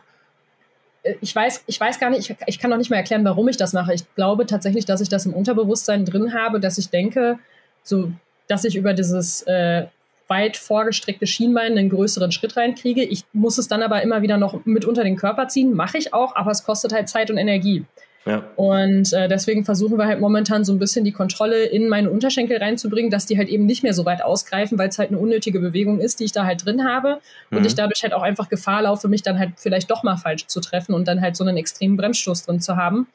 äh, 1.02 1.14
ich 1.20 1.34
weiß, 1.34 1.64
ich 1.66 1.80
weiß 1.80 1.98
gar 1.98 2.10
nicht, 2.10 2.30
ich, 2.30 2.36
ich 2.46 2.58
kann 2.58 2.70
noch 2.70 2.76
nicht 2.78 2.90
mal 2.90 2.96
erklären, 2.96 3.24
warum 3.24 3.48
ich 3.48 3.56
das 3.56 3.72
mache. 3.72 3.94
Ich 3.94 4.02
glaube 4.14 4.46
tatsächlich, 4.46 4.84
dass 4.84 5.00
ich 5.00 5.08
das 5.08 5.26
im 5.26 5.34
Unterbewusstsein 5.34 6.04
drin 6.04 6.34
habe, 6.34 6.60
dass 6.60 6.78
ich 6.78 6.90
denke, 6.90 7.38
so, 7.82 8.12
dass 8.46 8.64
ich 8.64 8.76
über 8.76 8.94
dieses 8.94 9.42
äh, 9.42 9.86
weit 10.28 10.56
vorgestreckte 10.56 11.26
Schienbein 11.26 11.72
einen 11.72 11.90
größeren 11.90 12.32
Schritt 12.32 12.56
reinkriege. 12.56 13.02
Ich 13.02 13.24
muss 13.32 13.58
es 13.58 13.68
dann 13.68 13.82
aber 13.82 14.02
immer 14.02 14.22
wieder 14.22 14.38
noch 14.38 14.64
mit 14.64 14.84
unter 14.84 15.04
den 15.04 15.16
Körper 15.16 15.48
ziehen, 15.48 15.74
mache 15.74 15.98
ich 15.98 16.14
auch, 16.14 16.36
aber 16.36 16.50
es 16.50 16.64
kostet 16.64 16.92
halt 16.92 17.08
Zeit 17.08 17.30
und 17.30 17.38
Energie. 17.38 17.84
Ja. 18.24 18.44
Und 18.54 19.12
äh, 19.12 19.28
deswegen 19.28 19.64
versuchen 19.64 19.98
wir 19.98 20.06
halt 20.06 20.20
momentan 20.20 20.64
so 20.64 20.72
ein 20.72 20.78
bisschen 20.78 21.04
die 21.04 21.12
Kontrolle 21.12 21.64
in 21.64 21.88
meine 21.88 22.08
Unterschenkel 22.08 22.58
reinzubringen, 22.58 23.10
dass 23.10 23.26
die 23.26 23.36
halt 23.36 23.48
eben 23.48 23.66
nicht 23.66 23.82
mehr 23.82 23.94
so 23.94 24.04
weit 24.04 24.22
ausgreifen, 24.22 24.78
weil 24.78 24.88
es 24.88 24.98
halt 24.98 25.10
eine 25.10 25.18
unnötige 25.18 25.58
Bewegung 25.58 25.98
ist, 25.98 26.20
die 26.20 26.24
ich 26.24 26.32
da 26.32 26.44
halt 26.44 26.64
drin 26.64 26.84
habe. 26.84 27.18
Mhm. 27.50 27.58
Und 27.58 27.66
ich 27.66 27.74
dadurch 27.74 28.02
halt 28.02 28.12
auch 28.12 28.22
einfach 28.22 28.48
Gefahr 28.48 28.82
laufe, 28.82 29.08
mich 29.08 29.22
dann 29.22 29.38
halt 29.38 29.52
vielleicht 29.56 29.90
doch 29.90 30.04
mal 30.04 30.16
falsch 30.16 30.46
zu 30.46 30.60
treffen 30.60 30.94
und 30.94 31.08
dann 31.08 31.20
halt 31.20 31.36
so 31.36 31.44
einen 31.44 31.56
extremen 31.56 31.96
Bremsstoß 31.96 32.44
drin 32.44 32.60
zu 32.60 32.76
haben. 32.76 33.08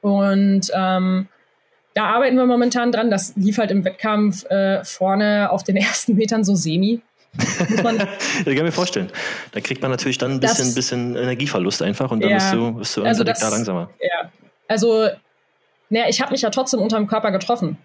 Und 0.00 0.70
ähm, 0.72 1.28
da 1.94 2.06
arbeiten 2.06 2.36
wir 2.36 2.46
momentan 2.46 2.92
dran. 2.92 3.10
Das 3.10 3.34
lief 3.36 3.58
halt 3.58 3.70
im 3.70 3.84
Wettkampf 3.84 4.44
äh, 4.50 4.84
vorne 4.84 5.50
auf 5.50 5.64
den 5.64 5.76
ersten 5.76 6.14
Metern 6.14 6.44
so 6.44 6.54
semi. 6.54 7.00
das 7.36 7.56
kann 7.82 8.06
ich 8.46 8.62
mir 8.62 8.70
vorstellen. 8.70 9.10
Da 9.50 9.60
kriegt 9.60 9.82
man 9.82 9.90
natürlich 9.90 10.18
dann 10.18 10.32
ein 10.32 10.40
bisschen, 10.40 10.66
das, 10.66 10.74
bisschen 10.76 11.16
Energieverlust 11.16 11.82
einfach 11.82 12.12
und 12.12 12.22
dann 12.22 12.30
ja, 12.30 12.36
bist 12.36 12.52
du, 12.52 12.72
bist 12.74 12.96
du 12.96 13.02
also 13.02 13.24
das, 13.24 13.40
da 13.40 13.48
langsamer. 13.48 13.90
Ja, 14.00 14.30
also, 14.68 15.08
naja, 15.90 16.06
ich 16.08 16.20
habe 16.20 16.32
mich 16.32 16.42
ja 16.42 16.50
trotzdem 16.50 16.80
unterm 16.80 17.06
Körper 17.06 17.30
getroffen. 17.30 17.78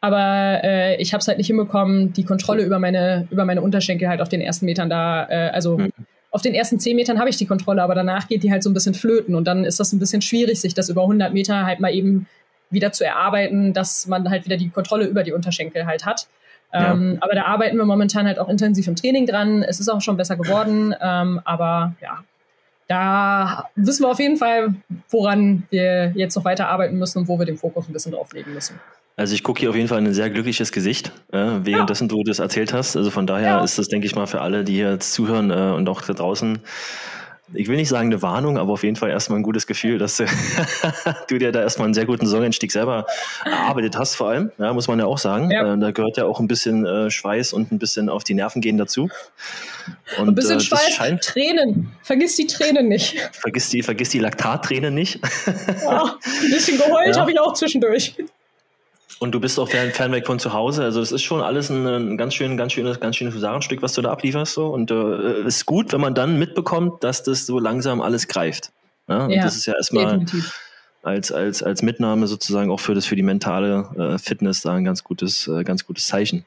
Aber 0.00 0.60
äh, 0.62 0.96
ich 0.96 1.12
habe 1.12 1.20
es 1.20 1.28
halt 1.28 1.38
nicht 1.38 1.48
hinbekommen, 1.48 2.12
die 2.12 2.24
Kontrolle 2.24 2.62
über 2.62 2.78
meine, 2.78 3.26
über 3.30 3.44
meine 3.44 3.62
Unterschenkel 3.62 4.08
halt 4.08 4.20
auf 4.20 4.28
den 4.28 4.40
ersten 4.40 4.66
Metern 4.66 4.88
da, 4.88 5.28
äh, 5.28 5.50
also 5.50 5.78
mhm. 5.78 5.92
auf 6.30 6.40
den 6.40 6.54
ersten 6.54 6.78
zehn 6.78 6.94
Metern 6.94 7.18
habe 7.18 7.30
ich 7.30 7.36
die 7.36 7.46
Kontrolle, 7.46 7.82
aber 7.82 7.96
danach 7.96 8.28
geht 8.28 8.44
die 8.44 8.52
halt 8.52 8.62
so 8.62 8.70
ein 8.70 8.74
bisschen 8.74 8.94
flöten 8.94 9.34
und 9.34 9.44
dann 9.46 9.64
ist 9.64 9.80
das 9.80 9.92
ein 9.92 9.98
bisschen 9.98 10.22
schwierig, 10.22 10.60
sich 10.60 10.74
das 10.74 10.88
über 10.88 11.02
100 11.02 11.32
Meter 11.32 11.66
halt 11.66 11.80
mal 11.80 11.92
eben 11.92 12.28
wieder 12.70 12.92
zu 12.92 13.04
erarbeiten, 13.04 13.72
dass 13.72 14.06
man 14.06 14.28
halt 14.30 14.44
wieder 14.44 14.56
die 14.56 14.68
Kontrolle 14.68 15.06
über 15.06 15.24
die 15.24 15.32
Unterschenkel 15.32 15.86
halt 15.86 16.06
hat. 16.06 16.28
Ja. 16.72 16.92
Ähm, 16.92 17.18
aber 17.20 17.34
da 17.34 17.46
arbeiten 17.46 17.76
wir 17.76 17.86
momentan 17.86 18.26
halt 18.26 18.38
auch 18.38 18.48
intensiv 18.48 18.86
im 18.86 18.94
Training 18.94 19.26
dran. 19.26 19.62
Es 19.62 19.80
ist 19.80 19.88
auch 19.88 20.02
schon 20.02 20.16
besser 20.16 20.36
geworden, 20.36 20.94
ähm, 21.00 21.40
aber 21.44 21.94
ja, 22.00 22.22
da 22.88 23.68
wissen 23.76 24.02
wir 24.02 24.10
auf 24.10 24.18
jeden 24.18 24.38
Fall, 24.38 24.74
woran 25.10 25.64
wir 25.70 26.12
jetzt 26.16 26.34
noch 26.34 26.44
weiter 26.44 26.68
arbeiten 26.68 26.98
müssen 26.98 27.18
und 27.18 27.28
wo 27.28 27.38
wir 27.38 27.46
den 27.46 27.58
Fokus 27.58 27.88
ein 27.88 27.92
bisschen 27.92 28.12
drauf 28.12 28.32
legen 28.32 28.52
müssen. 28.54 28.80
Also 29.16 29.34
ich 29.34 29.42
gucke 29.42 29.60
hier 29.60 29.70
auf 29.70 29.76
jeden 29.76 29.88
Fall 29.88 29.98
ein 29.98 30.12
sehr 30.14 30.30
glückliches 30.30 30.72
Gesicht, 30.72 31.12
äh, 31.32 31.38
währenddessen 31.62 32.08
ja. 32.08 32.16
du 32.16 32.22
das 32.22 32.38
erzählt 32.38 32.72
hast. 32.72 32.96
Also 32.96 33.10
von 33.10 33.26
daher 33.26 33.48
ja. 33.48 33.64
ist 33.64 33.76
das, 33.78 33.88
denke 33.88 34.06
ich 34.06 34.14
mal, 34.14 34.26
für 34.26 34.40
alle, 34.40 34.64
die 34.64 34.74
hier 34.74 34.92
jetzt 34.92 35.12
zuhören 35.12 35.50
äh, 35.50 35.74
und 35.76 35.88
auch 35.88 36.02
da 36.02 36.12
draußen 36.14 36.60
ich 37.54 37.68
will 37.68 37.76
nicht 37.76 37.88
sagen 37.88 38.08
eine 38.08 38.22
Warnung, 38.22 38.58
aber 38.58 38.72
auf 38.72 38.82
jeden 38.82 38.96
Fall 38.96 39.10
erstmal 39.10 39.38
ein 39.38 39.42
gutes 39.42 39.66
Gefühl, 39.66 39.98
dass 39.98 40.16
du 41.28 41.38
dir 41.38 41.52
da 41.52 41.62
erstmal 41.62 41.86
einen 41.86 41.94
sehr 41.94 42.06
guten 42.06 42.26
Saisoneinstieg 42.26 42.70
selber 42.70 43.06
erarbeitet 43.44 43.96
hast, 43.96 44.16
vor 44.16 44.28
allem, 44.28 44.52
ja, 44.58 44.72
muss 44.72 44.88
man 44.88 44.98
ja 44.98 45.06
auch 45.06 45.18
sagen. 45.18 45.50
Ja. 45.50 45.74
Äh, 45.74 45.78
da 45.78 45.90
gehört 45.90 46.16
ja 46.16 46.26
auch 46.26 46.40
ein 46.40 46.48
bisschen 46.48 46.84
äh, 46.84 47.10
Schweiß 47.10 47.52
und 47.52 47.72
ein 47.72 47.78
bisschen 47.78 48.08
auf 48.08 48.24
die 48.24 48.34
Nerven 48.34 48.60
gehen 48.60 48.78
dazu. 48.78 49.08
Und, 50.18 50.28
ein 50.28 50.34
bisschen 50.34 50.58
äh, 50.58 50.60
Schweiß, 50.60 50.94
scheint, 50.94 51.22
Tränen. 51.22 51.92
Vergiss 52.02 52.36
die 52.36 52.46
Tränen 52.46 52.88
nicht. 52.88 53.16
Vergiss 53.32 53.70
die, 53.70 53.82
vergiss 53.82 54.10
die 54.10 54.18
Laktattränen 54.18 54.94
nicht. 54.94 55.20
Ja, 55.82 56.16
ein 56.24 56.50
bisschen 56.50 56.78
geheult 56.78 57.14
ja. 57.14 57.20
habe 57.20 57.32
ich 57.32 57.40
auch 57.40 57.54
zwischendurch. 57.54 58.14
Und 59.20 59.32
du 59.32 59.40
bist 59.40 59.58
auch 59.58 59.68
fern, 59.68 59.90
fernweg 59.90 60.26
von 60.26 60.38
zu 60.38 60.52
Hause. 60.52 60.84
Also 60.84 61.00
das 61.00 61.10
ist 61.10 61.22
schon 61.22 61.42
alles 61.42 61.70
ein, 61.70 61.86
ein 61.86 62.16
ganz 62.16 62.34
schön, 62.34 62.56
ganz 62.56 62.72
schönes, 62.72 63.00
ganz 63.00 63.16
schönes 63.16 63.34
Husarenstück, 63.34 63.82
was 63.82 63.92
du 63.94 64.02
da 64.02 64.12
ablieferst. 64.12 64.54
So. 64.54 64.68
Und 64.68 64.90
äh, 64.90 65.42
ist 65.42 65.66
gut, 65.66 65.92
wenn 65.92 66.00
man 66.00 66.14
dann 66.14 66.38
mitbekommt, 66.38 67.02
dass 67.02 67.24
das 67.24 67.44
so 67.44 67.58
langsam 67.58 68.00
alles 68.00 68.28
greift. 68.28 68.70
Ja, 69.08 69.28
ja 69.28 69.42
das 69.42 69.56
ist 69.56 69.66
ja 69.66 69.74
erstmal 69.74 70.24
als, 71.02 71.32
als, 71.32 71.62
als 71.62 71.82
Mitnahme 71.82 72.26
sozusagen 72.26 72.70
auch 72.70 72.80
für 72.80 72.94
das 72.94 73.06
für 73.06 73.16
die 73.16 73.22
mentale 73.22 73.88
äh, 73.96 74.18
Fitness 74.18 74.62
da 74.62 74.74
ein 74.74 74.84
ganz 74.84 75.02
gutes, 75.02 75.48
äh, 75.48 75.64
ganz 75.64 75.86
gutes 75.86 76.06
Zeichen. 76.06 76.44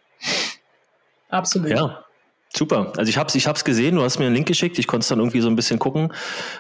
Absolut. 1.30 1.70
Ja. 1.70 2.06
Super. 2.54 2.92
Also 2.98 3.10
ich 3.10 3.18
habe 3.18 3.30
es 3.30 3.36
ich 3.36 3.48
hab's 3.48 3.64
gesehen, 3.64 3.96
du 3.96 4.04
hast 4.04 4.20
mir 4.20 4.26
einen 4.26 4.36
Link 4.36 4.46
geschickt, 4.46 4.78
ich 4.78 4.86
konnte 4.86 5.04
es 5.04 5.08
dann 5.08 5.20
irgendwie 5.20 5.40
so 5.40 5.48
ein 5.48 5.56
bisschen 5.56 5.80
gucken. 5.80 6.12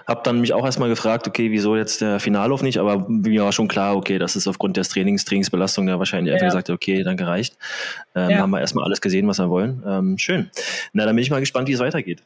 Habe 0.07 0.21
dann 0.23 0.39
mich 0.39 0.53
auch 0.53 0.63
erstmal 0.63 0.87
gefragt, 0.87 1.27
okay, 1.27 1.51
wieso 1.51 1.75
jetzt 1.75 1.99
der 1.99 2.21
Finallauf 2.21 2.63
nicht, 2.63 2.77
aber 2.77 3.09
mir 3.09 3.43
war 3.43 3.51
schon 3.51 3.67
klar, 3.67 3.97
okay, 3.97 4.17
das 4.17 4.37
ist 4.37 4.47
aufgrund 4.47 4.77
des 4.77 4.87
Trainings, 4.87 5.25
Trainingsbelastung 5.25 5.87
da 5.87 5.99
wahrscheinlich 5.99 6.33
einfach 6.33 6.47
gesagt, 6.47 6.69
okay, 6.69 7.03
dann 7.03 7.17
gereicht. 7.17 7.57
Ähm, 8.15 8.29
ja. 8.29 8.37
Haben 8.37 8.51
wir 8.51 8.61
erstmal 8.61 8.85
alles 8.85 9.01
gesehen, 9.01 9.27
was 9.27 9.39
wir 9.39 9.49
wollen. 9.49 9.83
Ähm, 9.85 10.17
schön. 10.17 10.49
Na, 10.93 11.05
dann 11.05 11.15
bin 11.15 11.23
ich 11.23 11.29
mal 11.29 11.41
gespannt, 11.41 11.67
wie 11.67 11.73
es 11.73 11.79
weitergeht. 11.79 12.23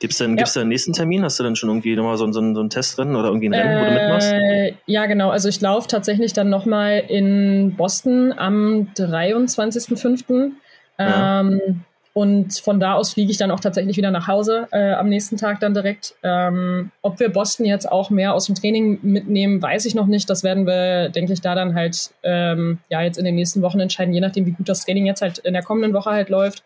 Gibt 0.00 0.14
es 0.14 0.18
denn, 0.18 0.30
ja. 0.30 0.36
gibt's 0.36 0.54
denn 0.54 0.62
einen 0.62 0.70
nächsten 0.70 0.94
Termin? 0.94 1.22
Hast 1.22 1.38
du 1.38 1.44
denn 1.44 1.54
schon 1.54 1.68
irgendwie 1.68 1.94
nochmal 1.94 2.16
so, 2.16 2.26
so, 2.32 2.54
so 2.54 2.60
ein 2.60 2.70
Testrennen 2.70 3.14
oder 3.14 3.28
irgendwie 3.28 3.50
ein 3.50 3.54
Rennen, 3.54 3.76
äh, 3.76 3.80
wo 3.80 3.84
du 3.84 3.92
mitmachst? 3.92 4.32
Äh, 4.32 4.72
ja, 4.86 5.04
genau. 5.06 5.30
Also 5.30 5.50
ich 5.50 5.60
laufe 5.60 5.86
tatsächlich 5.86 6.32
dann 6.32 6.48
nochmal 6.48 7.04
in 7.08 7.76
Boston 7.76 8.32
am 8.32 8.88
23.05. 8.96 10.52
Ja. 10.98 11.40
Ähm, 11.40 11.84
und 12.14 12.58
von 12.58 12.78
da 12.78 12.94
aus 12.94 13.14
fliege 13.14 13.30
ich 13.30 13.38
dann 13.38 13.50
auch 13.50 13.60
tatsächlich 13.60 13.96
wieder 13.96 14.10
nach 14.10 14.28
Hause 14.28 14.68
äh, 14.70 14.92
am 14.92 15.08
nächsten 15.08 15.38
Tag 15.38 15.60
dann 15.60 15.72
direkt. 15.72 16.14
Ähm, 16.22 16.90
ob 17.00 17.18
wir 17.18 17.30
Boston 17.30 17.64
jetzt 17.64 17.90
auch 17.90 18.10
mehr 18.10 18.34
aus 18.34 18.46
dem 18.46 18.54
Training 18.54 18.98
mitnehmen, 19.02 19.62
weiß 19.62 19.86
ich 19.86 19.94
noch 19.94 20.06
nicht. 20.06 20.28
Das 20.28 20.44
werden 20.44 20.66
wir, 20.66 21.08
denke 21.08 21.32
ich, 21.32 21.40
da 21.40 21.54
dann 21.54 21.74
halt 21.74 22.10
ähm, 22.22 22.80
ja 22.90 23.00
jetzt 23.00 23.16
in 23.16 23.24
den 23.24 23.34
nächsten 23.34 23.62
Wochen 23.62 23.80
entscheiden, 23.80 24.12
je 24.12 24.20
nachdem, 24.20 24.44
wie 24.44 24.52
gut 24.52 24.68
das 24.68 24.84
Training 24.84 25.06
jetzt 25.06 25.22
halt 25.22 25.38
in 25.38 25.54
der 25.54 25.62
kommenden 25.62 25.94
Woche 25.94 26.10
halt 26.10 26.28
läuft. 26.28 26.62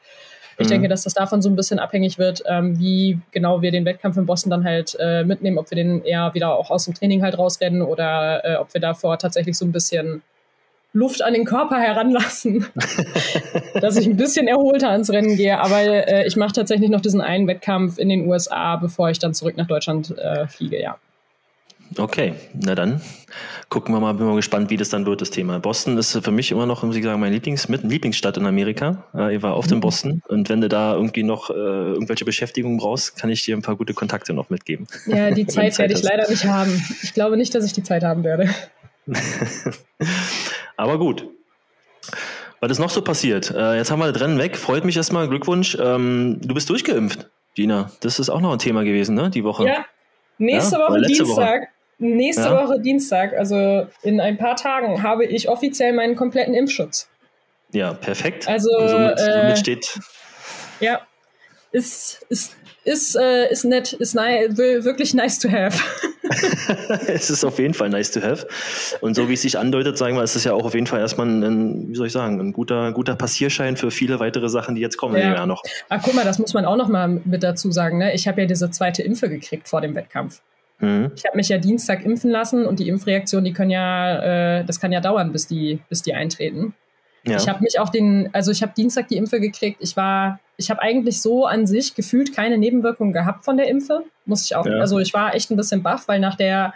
Ich 0.58 0.66
mhm. 0.66 0.70
denke, 0.70 0.88
dass 0.88 1.04
das 1.04 1.14
davon 1.14 1.42
so 1.42 1.48
ein 1.48 1.54
bisschen 1.54 1.78
abhängig 1.78 2.18
wird, 2.18 2.42
ähm, 2.46 2.78
wie 2.80 3.20
genau 3.30 3.62
wir 3.62 3.70
den 3.70 3.84
Wettkampf 3.84 4.16
in 4.16 4.26
Boston 4.26 4.50
dann 4.50 4.64
halt 4.64 4.96
äh, 4.98 5.22
mitnehmen, 5.22 5.58
ob 5.58 5.70
wir 5.70 5.76
den 5.76 6.02
eher 6.02 6.34
wieder 6.34 6.56
auch 6.56 6.70
aus 6.70 6.86
dem 6.86 6.94
Training 6.94 7.22
halt 7.22 7.38
rausrennen 7.38 7.82
oder 7.82 8.44
äh, 8.44 8.56
ob 8.56 8.74
wir 8.74 8.80
davor 8.80 9.18
tatsächlich 9.18 9.56
so 9.56 9.64
ein 9.64 9.72
bisschen 9.72 10.22
Luft 10.96 11.22
an 11.22 11.34
den 11.34 11.44
Körper 11.44 11.76
heranlassen, 11.76 12.66
dass 13.80 13.98
ich 13.98 14.06
ein 14.06 14.16
bisschen 14.16 14.48
erholter 14.48 14.90
ans 14.90 15.10
Rennen 15.10 15.36
gehe. 15.36 15.60
Aber 15.60 15.82
äh, 15.82 16.26
ich 16.26 16.36
mache 16.36 16.52
tatsächlich 16.52 16.88
noch 16.88 17.02
diesen 17.02 17.20
einen 17.20 17.46
Wettkampf 17.46 17.98
in 17.98 18.08
den 18.08 18.26
USA, 18.26 18.76
bevor 18.76 19.10
ich 19.10 19.18
dann 19.18 19.34
zurück 19.34 19.58
nach 19.58 19.66
Deutschland 19.66 20.16
äh, 20.16 20.46
fliege, 20.48 20.80
ja. 20.80 20.96
Okay, 21.98 22.34
na 22.52 22.74
dann 22.74 23.00
gucken 23.68 23.94
wir 23.94 24.00
mal, 24.00 24.12
bin 24.14 24.26
mal 24.26 24.36
gespannt, 24.36 24.70
wie 24.70 24.76
das 24.76 24.88
dann 24.88 25.06
wird, 25.06 25.20
das 25.20 25.30
Thema. 25.30 25.60
Boston 25.60 25.98
ist 25.98 26.18
für 26.22 26.30
mich 26.30 26.50
immer 26.50 26.66
noch, 26.66 26.82
muss 26.82 26.96
ich 26.96 27.04
sagen, 27.04 27.20
meine 27.20 27.34
Lieblings 27.34 27.68
mit 27.68 27.84
Lieblingsstadt 27.84 28.36
in 28.38 28.46
Amerika. 28.46 29.04
Äh, 29.14 29.36
ich 29.36 29.42
war 29.42 29.56
oft 29.56 29.68
mhm. 29.70 29.76
in 29.76 29.80
Boston 29.80 30.22
und 30.28 30.48
wenn 30.48 30.62
du 30.62 30.68
da 30.68 30.94
irgendwie 30.94 31.22
noch 31.22 31.50
äh, 31.50 31.52
irgendwelche 31.52 32.24
Beschäftigung 32.24 32.78
brauchst, 32.78 33.16
kann 33.16 33.28
ich 33.28 33.44
dir 33.44 33.54
ein 33.54 33.62
paar 33.62 33.76
gute 33.76 33.92
Kontakte 33.92 34.32
noch 34.32 34.48
mitgeben. 34.48 34.86
Ja, 35.06 35.30
die 35.30 35.46
Zeit, 35.46 35.74
Zeit 35.74 35.90
werde 35.90 35.94
ich 35.94 36.02
leider 36.02 36.28
nicht 36.28 36.46
haben. 36.46 36.82
Ich 37.02 37.12
glaube 37.12 37.36
nicht, 37.36 37.54
dass 37.54 37.64
ich 37.64 37.74
die 37.74 37.82
Zeit 37.82 38.02
haben 38.02 38.24
werde. 38.24 38.48
Aber 40.76 40.98
gut. 40.98 41.28
Was 42.60 42.70
ist 42.70 42.78
noch 42.78 42.90
so 42.90 43.02
passiert? 43.02 43.50
Äh, 43.50 43.76
jetzt 43.76 43.90
haben 43.90 44.00
wir 44.00 44.12
das 44.12 44.20
Rennen 44.20 44.38
weg. 44.38 44.56
Freut 44.56 44.84
mich 44.84 44.96
erstmal. 44.96 45.28
Glückwunsch. 45.28 45.76
Ähm, 45.80 46.38
du 46.42 46.54
bist 46.54 46.68
durchgeimpft, 46.70 47.28
Gina. 47.54 47.90
Das 48.00 48.18
ist 48.18 48.30
auch 48.30 48.40
noch 48.40 48.52
ein 48.52 48.58
Thema 48.58 48.84
gewesen, 48.84 49.14
ne? 49.14 49.30
Die 49.30 49.44
Woche. 49.44 49.66
Ja. 49.66 49.84
Nächste 50.38 50.76
ja? 50.76 50.88
Woche 50.88 51.02
Dienstag. 51.02 51.60
Woche. 51.60 51.68
Nächste 51.98 52.42
ja? 52.42 52.62
Woche 52.62 52.80
Dienstag, 52.80 53.32
also 53.34 53.86
in 54.02 54.20
ein 54.20 54.36
paar 54.36 54.56
Tagen, 54.56 55.02
habe 55.02 55.24
ich 55.24 55.48
offiziell 55.48 55.94
meinen 55.94 56.14
kompletten 56.14 56.54
Impfschutz. 56.54 57.08
Ja, 57.72 57.94
perfekt. 57.94 58.46
Also, 58.46 58.68
somit, 58.86 59.18
äh, 59.18 59.40
somit 59.40 59.58
steht. 59.58 59.98
Ja, 60.80 61.00
ist, 61.72 62.24
ist 62.28 62.54
ist, 62.86 63.16
äh, 63.16 63.50
ist 63.50 63.64
nett, 63.64 63.92
ist 63.94 64.14
ni 64.14 64.20
wirklich 64.56 65.12
nice 65.12 65.38
to 65.40 65.50
have. 65.50 65.82
es 67.06 67.30
ist 67.30 67.44
auf 67.44 67.58
jeden 67.58 67.74
Fall 67.74 67.88
nice 67.88 68.10
to 68.10 68.20
have. 68.20 68.46
Und 69.00 69.14
so 69.14 69.28
wie 69.28 69.34
es 69.34 69.42
sich 69.42 69.58
andeutet, 69.58 69.98
sagen 69.98 70.16
wir, 70.16 70.22
ist 70.22 70.36
es 70.36 70.44
ja 70.44 70.52
auch 70.52 70.64
auf 70.64 70.74
jeden 70.74 70.86
Fall 70.86 71.00
erstmal 71.00 71.26
ein, 71.26 71.88
wie 71.90 71.94
soll 71.94 72.06
ich 72.06 72.12
sagen, 72.12 72.40
ein 72.40 72.52
guter, 72.52 72.92
guter 72.92 73.16
Passierschein 73.16 73.76
für 73.76 73.90
viele 73.90 74.20
weitere 74.20 74.48
Sachen, 74.48 74.74
die 74.74 74.80
jetzt 74.80 74.96
kommen 74.96 75.16
ja. 75.16 75.34
ja 75.34 75.46
noch. 75.46 75.62
Ach, 75.88 76.00
guck 76.02 76.14
mal, 76.14 76.24
das 76.24 76.38
muss 76.38 76.54
man 76.54 76.64
auch 76.64 76.76
noch 76.76 76.88
mal 76.88 77.08
mit 77.24 77.42
dazu 77.42 77.70
sagen. 77.70 77.98
Ne? 77.98 78.14
Ich 78.14 78.28
habe 78.28 78.40
ja 78.40 78.46
diese 78.46 78.70
zweite 78.70 79.02
Impfe 79.02 79.28
gekriegt 79.28 79.68
vor 79.68 79.80
dem 79.80 79.94
Wettkampf. 79.94 80.40
Mhm. 80.78 81.12
Ich 81.16 81.24
habe 81.24 81.36
mich 81.36 81.48
ja 81.48 81.58
Dienstag 81.58 82.04
impfen 82.04 82.30
lassen 82.30 82.66
und 82.66 82.78
die 82.78 82.88
Impfreaktion, 82.88 83.44
die 83.44 83.52
können 83.52 83.70
ja, 83.70 84.58
äh, 84.58 84.64
das 84.64 84.80
kann 84.80 84.92
ja 84.92 85.00
dauern, 85.00 85.32
bis 85.32 85.46
die, 85.46 85.80
bis 85.88 86.02
die 86.02 86.14
eintreten. 86.14 86.74
Ja. 87.26 87.36
Ich 87.36 87.48
habe 87.48 87.60
mich 87.62 87.78
auch 87.80 87.88
den, 87.88 88.30
also 88.32 88.50
ich 88.52 88.62
habe 88.62 88.72
Dienstag 88.76 89.08
die 89.08 89.16
Impfe 89.16 89.40
gekriegt. 89.40 89.78
Ich 89.80 89.96
war, 89.96 90.38
ich 90.56 90.70
habe 90.70 90.80
eigentlich 90.80 91.20
so 91.20 91.46
an 91.46 91.66
sich 91.66 91.94
gefühlt 91.94 92.34
keine 92.34 92.56
Nebenwirkungen 92.56 93.12
gehabt 93.12 93.44
von 93.44 93.56
der 93.56 93.68
Impfe, 93.68 94.04
muss 94.24 94.44
ich 94.44 94.54
auch. 94.54 94.66
Ja. 94.66 94.78
Also 94.78 94.98
ich 94.98 95.12
war 95.12 95.34
echt 95.34 95.50
ein 95.50 95.56
bisschen 95.56 95.82
baff, 95.82 96.06
weil 96.08 96.20
nach 96.20 96.36
der, 96.36 96.72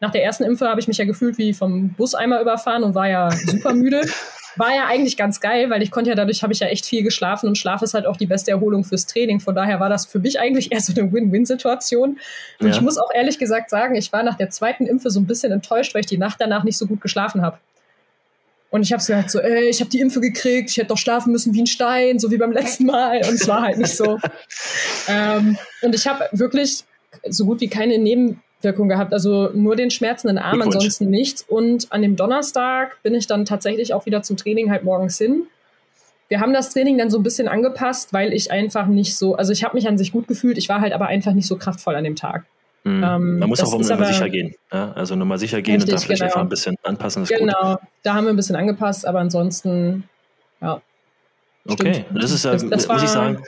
nach 0.00 0.10
der 0.10 0.22
ersten 0.22 0.44
Impfe 0.44 0.68
habe 0.68 0.80
ich 0.80 0.88
mich 0.88 0.98
ja 0.98 1.04
gefühlt 1.04 1.38
wie 1.38 1.54
vom 1.54 1.90
Bus 1.90 2.14
einmal 2.14 2.42
überfahren 2.42 2.84
und 2.84 2.94
war 2.94 3.08
ja 3.08 3.30
super 3.30 3.72
müde. 3.74 4.02
War 4.56 4.72
ja 4.72 4.86
eigentlich 4.86 5.16
ganz 5.16 5.40
geil, 5.40 5.68
weil 5.68 5.82
ich 5.82 5.90
konnte 5.90 6.10
ja 6.10 6.14
dadurch 6.14 6.44
habe 6.44 6.52
ich 6.52 6.60
ja 6.60 6.68
echt 6.68 6.86
viel 6.86 7.02
geschlafen 7.02 7.48
und 7.48 7.58
Schlaf 7.58 7.82
ist 7.82 7.92
halt 7.92 8.06
auch 8.06 8.16
die 8.16 8.26
beste 8.26 8.52
Erholung 8.52 8.84
fürs 8.84 9.04
Training. 9.04 9.40
Von 9.40 9.56
daher 9.56 9.80
war 9.80 9.88
das 9.88 10.06
für 10.06 10.20
mich 10.20 10.38
eigentlich 10.38 10.70
eher 10.70 10.80
so 10.80 10.92
eine 10.92 11.12
Win-Win-Situation. 11.12 12.20
Und 12.60 12.66
ja. 12.68 12.72
ich 12.72 12.80
muss 12.80 12.96
auch 12.96 13.10
ehrlich 13.12 13.40
gesagt 13.40 13.68
sagen, 13.68 13.96
ich 13.96 14.12
war 14.12 14.22
nach 14.22 14.36
der 14.36 14.50
zweiten 14.50 14.86
Impfe 14.86 15.10
so 15.10 15.18
ein 15.18 15.26
bisschen 15.26 15.50
enttäuscht, 15.50 15.92
weil 15.92 16.02
ich 16.02 16.06
die 16.06 16.18
Nacht 16.18 16.40
danach 16.40 16.62
nicht 16.62 16.78
so 16.78 16.86
gut 16.86 17.00
geschlafen 17.00 17.42
habe. 17.42 17.58
Und 18.70 18.82
ich 18.82 18.92
habe 18.92 18.98
gesagt 18.98 19.30
so, 19.30 19.38
ey, 19.38 19.68
ich 19.68 19.80
habe 19.80 19.90
die 19.90 20.00
Impfe 20.00 20.20
gekriegt, 20.20 20.70
ich 20.70 20.76
hätte 20.78 20.88
doch 20.88 20.98
schlafen 20.98 21.30
müssen 21.30 21.54
wie 21.54 21.62
ein 21.62 21.66
Stein, 21.66 22.18
so 22.18 22.30
wie 22.30 22.38
beim 22.38 22.50
letzten 22.52 22.86
Mal. 22.86 23.18
Und 23.18 23.34
es 23.34 23.46
war 23.46 23.62
halt 23.62 23.78
nicht 23.78 23.96
so. 23.96 24.18
ähm, 25.08 25.56
und 25.82 25.94
ich 25.94 26.06
habe 26.06 26.28
wirklich 26.32 26.82
so 27.28 27.44
gut 27.44 27.60
wie 27.60 27.68
keine 27.68 27.98
Neben 27.98 28.42
Wirkung 28.64 28.88
gehabt. 28.88 29.12
Also 29.12 29.50
nur 29.54 29.76
den 29.76 29.90
schmerzenden 29.90 30.38
Arm, 30.38 30.60
ansonsten 30.62 31.08
nichts. 31.08 31.42
Und 31.42 31.92
an 31.92 32.02
dem 32.02 32.16
Donnerstag 32.16 33.00
bin 33.02 33.14
ich 33.14 33.26
dann 33.26 33.44
tatsächlich 33.44 33.94
auch 33.94 34.06
wieder 34.06 34.22
zum 34.22 34.36
Training 34.36 34.70
halt 34.70 34.82
morgens 34.82 35.18
hin. 35.18 35.46
Wir 36.28 36.40
haben 36.40 36.52
das 36.52 36.70
Training 36.70 36.98
dann 36.98 37.10
so 37.10 37.18
ein 37.18 37.22
bisschen 37.22 37.46
angepasst, 37.46 38.12
weil 38.12 38.32
ich 38.32 38.50
einfach 38.50 38.86
nicht 38.86 39.16
so, 39.16 39.36
also 39.36 39.52
ich 39.52 39.62
habe 39.62 39.76
mich 39.76 39.86
an 39.86 39.98
sich 39.98 40.10
gut 40.10 40.26
gefühlt, 40.26 40.58
ich 40.58 40.68
war 40.68 40.80
halt 40.80 40.94
aber 40.94 41.06
einfach 41.06 41.34
nicht 41.34 41.46
so 41.46 41.56
kraftvoll 41.56 41.94
an 41.94 42.02
dem 42.02 42.16
Tag. 42.16 42.44
Mhm. 42.84 43.02
Ähm, 43.02 43.38
Man 43.38 43.48
muss 43.48 43.60
auch 43.60 43.78
nochmal 43.78 44.12
sicher 44.12 44.28
gehen. 44.28 44.54
Ja? 44.70 44.92
Also 44.92 45.16
nochmal 45.16 45.38
sicher 45.38 45.62
gehen 45.62 45.76
richtig, 45.76 45.94
und 45.94 46.00
da 46.00 46.04
vielleicht 46.04 46.20
genau. 46.20 46.32
einfach 46.32 46.40
ein 46.42 46.48
bisschen 46.50 46.76
anpassen. 46.82 47.24
genau, 47.24 47.72
gut. 47.72 47.88
da 48.02 48.14
haben 48.14 48.24
wir 48.24 48.32
ein 48.32 48.36
bisschen 48.36 48.56
angepasst, 48.56 49.06
aber 49.06 49.20
ansonsten, 49.20 50.04
ja. 50.60 50.80
Okay, 51.66 52.04
das 52.12 52.30
ist 52.30 52.44
ja, 52.44 52.52
das, 52.52 52.68
das 52.68 52.88
muss 52.88 53.02
ich 53.02 53.08
sagen, 53.08 53.42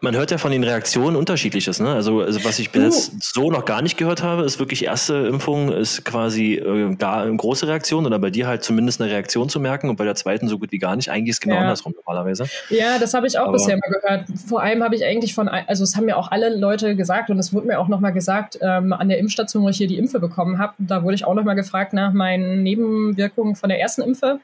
man 0.00 0.14
hört 0.14 0.30
ja 0.30 0.38
von 0.38 0.52
den 0.52 0.64
Reaktionen 0.64 1.16
unterschiedliches. 1.16 1.80
Ne? 1.80 1.92
Also, 1.92 2.20
also 2.20 2.44
was 2.44 2.58
ich 2.58 2.70
bis 2.70 3.08
jetzt 3.08 3.34
so 3.34 3.50
noch 3.50 3.64
gar 3.64 3.82
nicht 3.82 3.96
gehört 3.96 4.22
habe, 4.22 4.42
ist 4.42 4.58
wirklich 4.58 4.84
erste 4.84 5.14
Impfung 5.26 5.72
ist 5.72 6.04
quasi 6.04 6.54
äh, 6.54 6.94
gar 6.94 7.22
eine 7.22 7.36
große 7.36 7.66
Reaktion 7.66 8.06
oder 8.06 8.18
bei 8.18 8.30
dir 8.30 8.46
halt 8.46 8.62
zumindest 8.62 9.00
eine 9.00 9.10
Reaktion 9.10 9.48
zu 9.48 9.60
merken 9.60 9.88
und 9.88 9.96
bei 9.96 10.04
der 10.04 10.14
zweiten 10.14 10.48
so 10.48 10.58
gut 10.58 10.72
wie 10.72 10.78
gar 10.78 10.96
nicht. 10.96 11.10
Eigentlich 11.10 11.30
ist 11.30 11.36
es 11.36 11.40
genau 11.40 11.56
ja. 11.56 11.62
andersrum 11.62 11.94
normalerweise. 11.94 12.46
Ja, 12.70 12.98
das 12.98 13.14
habe 13.14 13.26
ich 13.26 13.38
auch 13.38 13.44
Aber 13.44 13.52
bisher 13.52 13.76
mal 13.76 13.90
gehört. 13.90 14.26
Vor 14.46 14.62
allem 14.62 14.82
habe 14.82 14.94
ich 14.94 15.04
eigentlich 15.04 15.34
von, 15.34 15.48
also 15.48 15.84
es 15.84 15.96
haben 15.96 16.06
mir 16.06 16.16
auch 16.16 16.30
alle 16.30 16.54
Leute 16.54 16.94
gesagt 16.96 17.30
und 17.30 17.38
es 17.38 17.52
wurde 17.52 17.66
mir 17.66 17.78
auch 17.78 17.88
nochmal 17.88 18.12
gesagt 18.12 18.58
ähm, 18.62 18.92
an 18.92 19.08
der 19.08 19.18
Impfstation, 19.18 19.62
wo 19.62 19.68
ich 19.68 19.76
hier 19.76 19.88
die 19.88 19.98
Impfe 19.98 20.20
bekommen 20.20 20.58
habe. 20.58 20.74
Da 20.78 21.02
wurde 21.02 21.14
ich 21.14 21.24
auch 21.24 21.34
nochmal 21.34 21.56
gefragt 21.56 21.92
nach 21.92 22.12
meinen 22.12 22.62
Nebenwirkungen 22.62 23.56
von 23.56 23.68
der 23.68 23.80
ersten 23.80 24.02
Impfe. 24.02 24.40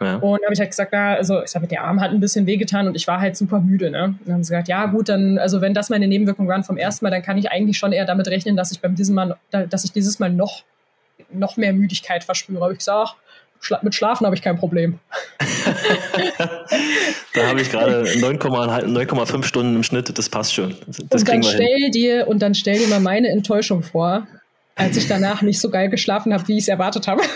Ja. 0.00 0.16
Und 0.16 0.42
habe 0.44 0.52
ich 0.52 0.60
halt 0.60 0.70
gesagt, 0.70 0.92
na, 0.92 1.14
also 1.14 1.42
ich 1.42 1.50
sag, 1.50 1.68
der 1.68 1.82
Arm 1.82 2.00
hat 2.00 2.10
ein 2.10 2.20
bisschen 2.20 2.46
wehgetan 2.46 2.86
und 2.86 2.94
ich 2.94 3.06
war 3.06 3.20
halt 3.20 3.36
super 3.36 3.60
müde. 3.60 3.90
Ne? 3.90 4.04
Und 4.04 4.20
dann 4.24 4.34
haben 4.34 4.44
sie 4.44 4.52
gesagt, 4.52 4.68
ja 4.68 4.86
gut, 4.86 5.08
dann, 5.08 5.38
also 5.38 5.60
wenn 5.60 5.74
das 5.74 5.90
meine 5.90 6.06
Nebenwirkungen 6.06 6.48
waren 6.48 6.62
vom 6.62 6.76
ersten 6.76 7.04
Mal, 7.04 7.10
dann 7.10 7.22
kann 7.22 7.36
ich 7.36 7.50
eigentlich 7.50 7.78
schon 7.78 7.92
eher 7.92 8.04
damit 8.04 8.28
rechnen, 8.28 8.56
dass 8.56 8.70
ich 8.70 8.80
beim 8.80 8.94
diesem 8.94 9.16
Mal, 9.16 9.36
dass 9.50 9.84
ich 9.84 9.92
dieses 9.92 10.18
Mal 10.18 10.30
noch, 10.30 10.62
noch 11.32 11.56
mehr 11.56 11.72
Müdigkeit 11.72 12.22
verspüre. 12.22 12.62
Habe 12.62 12.72
ich 12.72 12.78
gesagt, 12.78 13.16
Schla 13.60 13.80
mit 13.82 13.94
Schlafen 13.94 14.24
habe 14.24 14.36
ich 14.36 14.42
kein 14.42 14.56
Problem. 14.56 15.00
da 17.34 17.48
habe 17.48 17.60
ich 17.60 17.70
gerade 17.70 18.04
9,5 18.04 19.42
Stunden 19.42 19.74
im 19.76 19.82
Schnitt, 19.82 20.16
das 20.16 20.28
passt 20.28 20.54
schon. 20.54 20.76
Das 20.86 21.22
und 21.22 21.28
dann 21.28 21.42
stell 21.42 21.90
dir 21.90 22.28
und 22.28 22.40
dann 22.40 22.54
stell 22.54 22.78
dir 22.78 22.86
mal 22.88 23.00
meine 23.00 23.28
Enttäuschung 23.28 23.82
vor, 23.82 24.26
als 24.76 24.96
ich 24.96 25.08
danach 25.08 25.42
nicht 25.42 25.60
so 25.60 25.70
geil 25.70 25.88
geschlafen 25.88 26.32
habe, 26.32 26.46
wie 26.46 26.56
ich 26.56 26.62
es 26.64 26.68
erwartet 26.68 27.08
habe. 27.08 27.22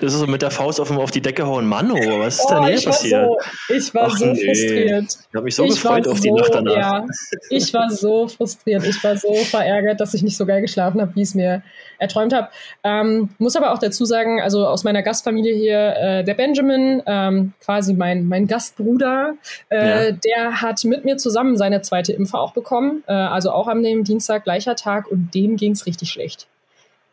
Das 0.00 0.12
ist 0.12 0.20
so 0.20 0.26
mit 0.26 0.42
der 0.42 0.50
Faust 0.50 0.80
auf, 0.80 0.90
auf 0.90 1.10
die 1.10 1.20
Decke 1.20 1.46
hauen. 1.46 1.66
Mann, 1.66 1.90
oh, 1.90 2.18
was 2.18 2.38
ist 2.38 2.46
oh, 2.48 2.54
denn 2.54 2.64
hier 2.64 2.82
passiert? 2.82 3.28
So, 3.28 3.74
ich 3.74 3.94
war 3.94 4.08
Ach, 4.10 4.16
so 4.16 4.26
nee. 4.26 4.44
frustriert. 4.44 5.04
Ich 5.04 5.34
habe 5.34 5.44
mich 5.44 5.54
so 5.54 5.64
ich 5.64 5.70
gefreut 5.70 6.08
auf 6.08 6.18
so, 6.18 6.22
die 6.22 6.32
Nacht 6.32 6.54
danach. 6.54 6.76
Ja, 6.76 7.06
ich 7.50 7.72
war 7.72 7.90
so 7.90 8.28
frustriert. 8.28 8.84
Ich 8.84 9.02
war 9.02 9.16
so 9.16 9.34
verärgert, 9.34 10.00
dass 10.00 10.14
ich 10.14 10.22
nicht 10.22 10.36
so 10.36 10.46
geil 10.46 10.60
geschlafen 10.60 11.00
habe, 11.00 11.14
wie 11.14 11.22
ich 11.22 11.28
es 11.28 11.34
mir 11.34 11.62
erträumt 11.98 12.34
habe. 12.34 12.48
Ähm, 12.84 13.30
muss 13.38 13.56
aber 13.56 13.72
auch 13.72 13.78
dazu 13.78 14.04
sagen, 14.04 14.40
also 14.40 14.66
aus 14.66 14.84
meiner 14.84 15.02
Gastfamilie 15.02 15.54
hier, 15.54 15.96
äh, 15.96 16.24
der 16.24 16.34
Benjamin, 16.34 17.02
ähm, 17.06 17.52
quasi 17.64 17.94
mein, 17.94 18.26
mein 18.26 18.46
Gastbruder, 18.46 19.34
äh, 19.70 20.10
ja. 20.10 20.12
der 20.12 20.62
hat 20.62 20.82
mit 20.84 21.04
mir 21.04 21.16
zusammen 21.16 21.56
seine 21.56 21.82
zweite 21.82 22.12
Impfe 22.12 22.38
auch 22.38 22.52
bekommen. 22.52 23.04
Äh, 23.06 23.12
also 23.12 23.52
auch 23.52 23.68
am 23.68 23.82
Dienstag 23.82 24.44
gleicher 24.44 24.76
Tag 24.76 25.06
und 25.08 25.34
dem 25.34 25.56
ging 25.56 25.72
es 25.72 25.86
richtig 25.86 26.10
schlecht. 26.10 26.46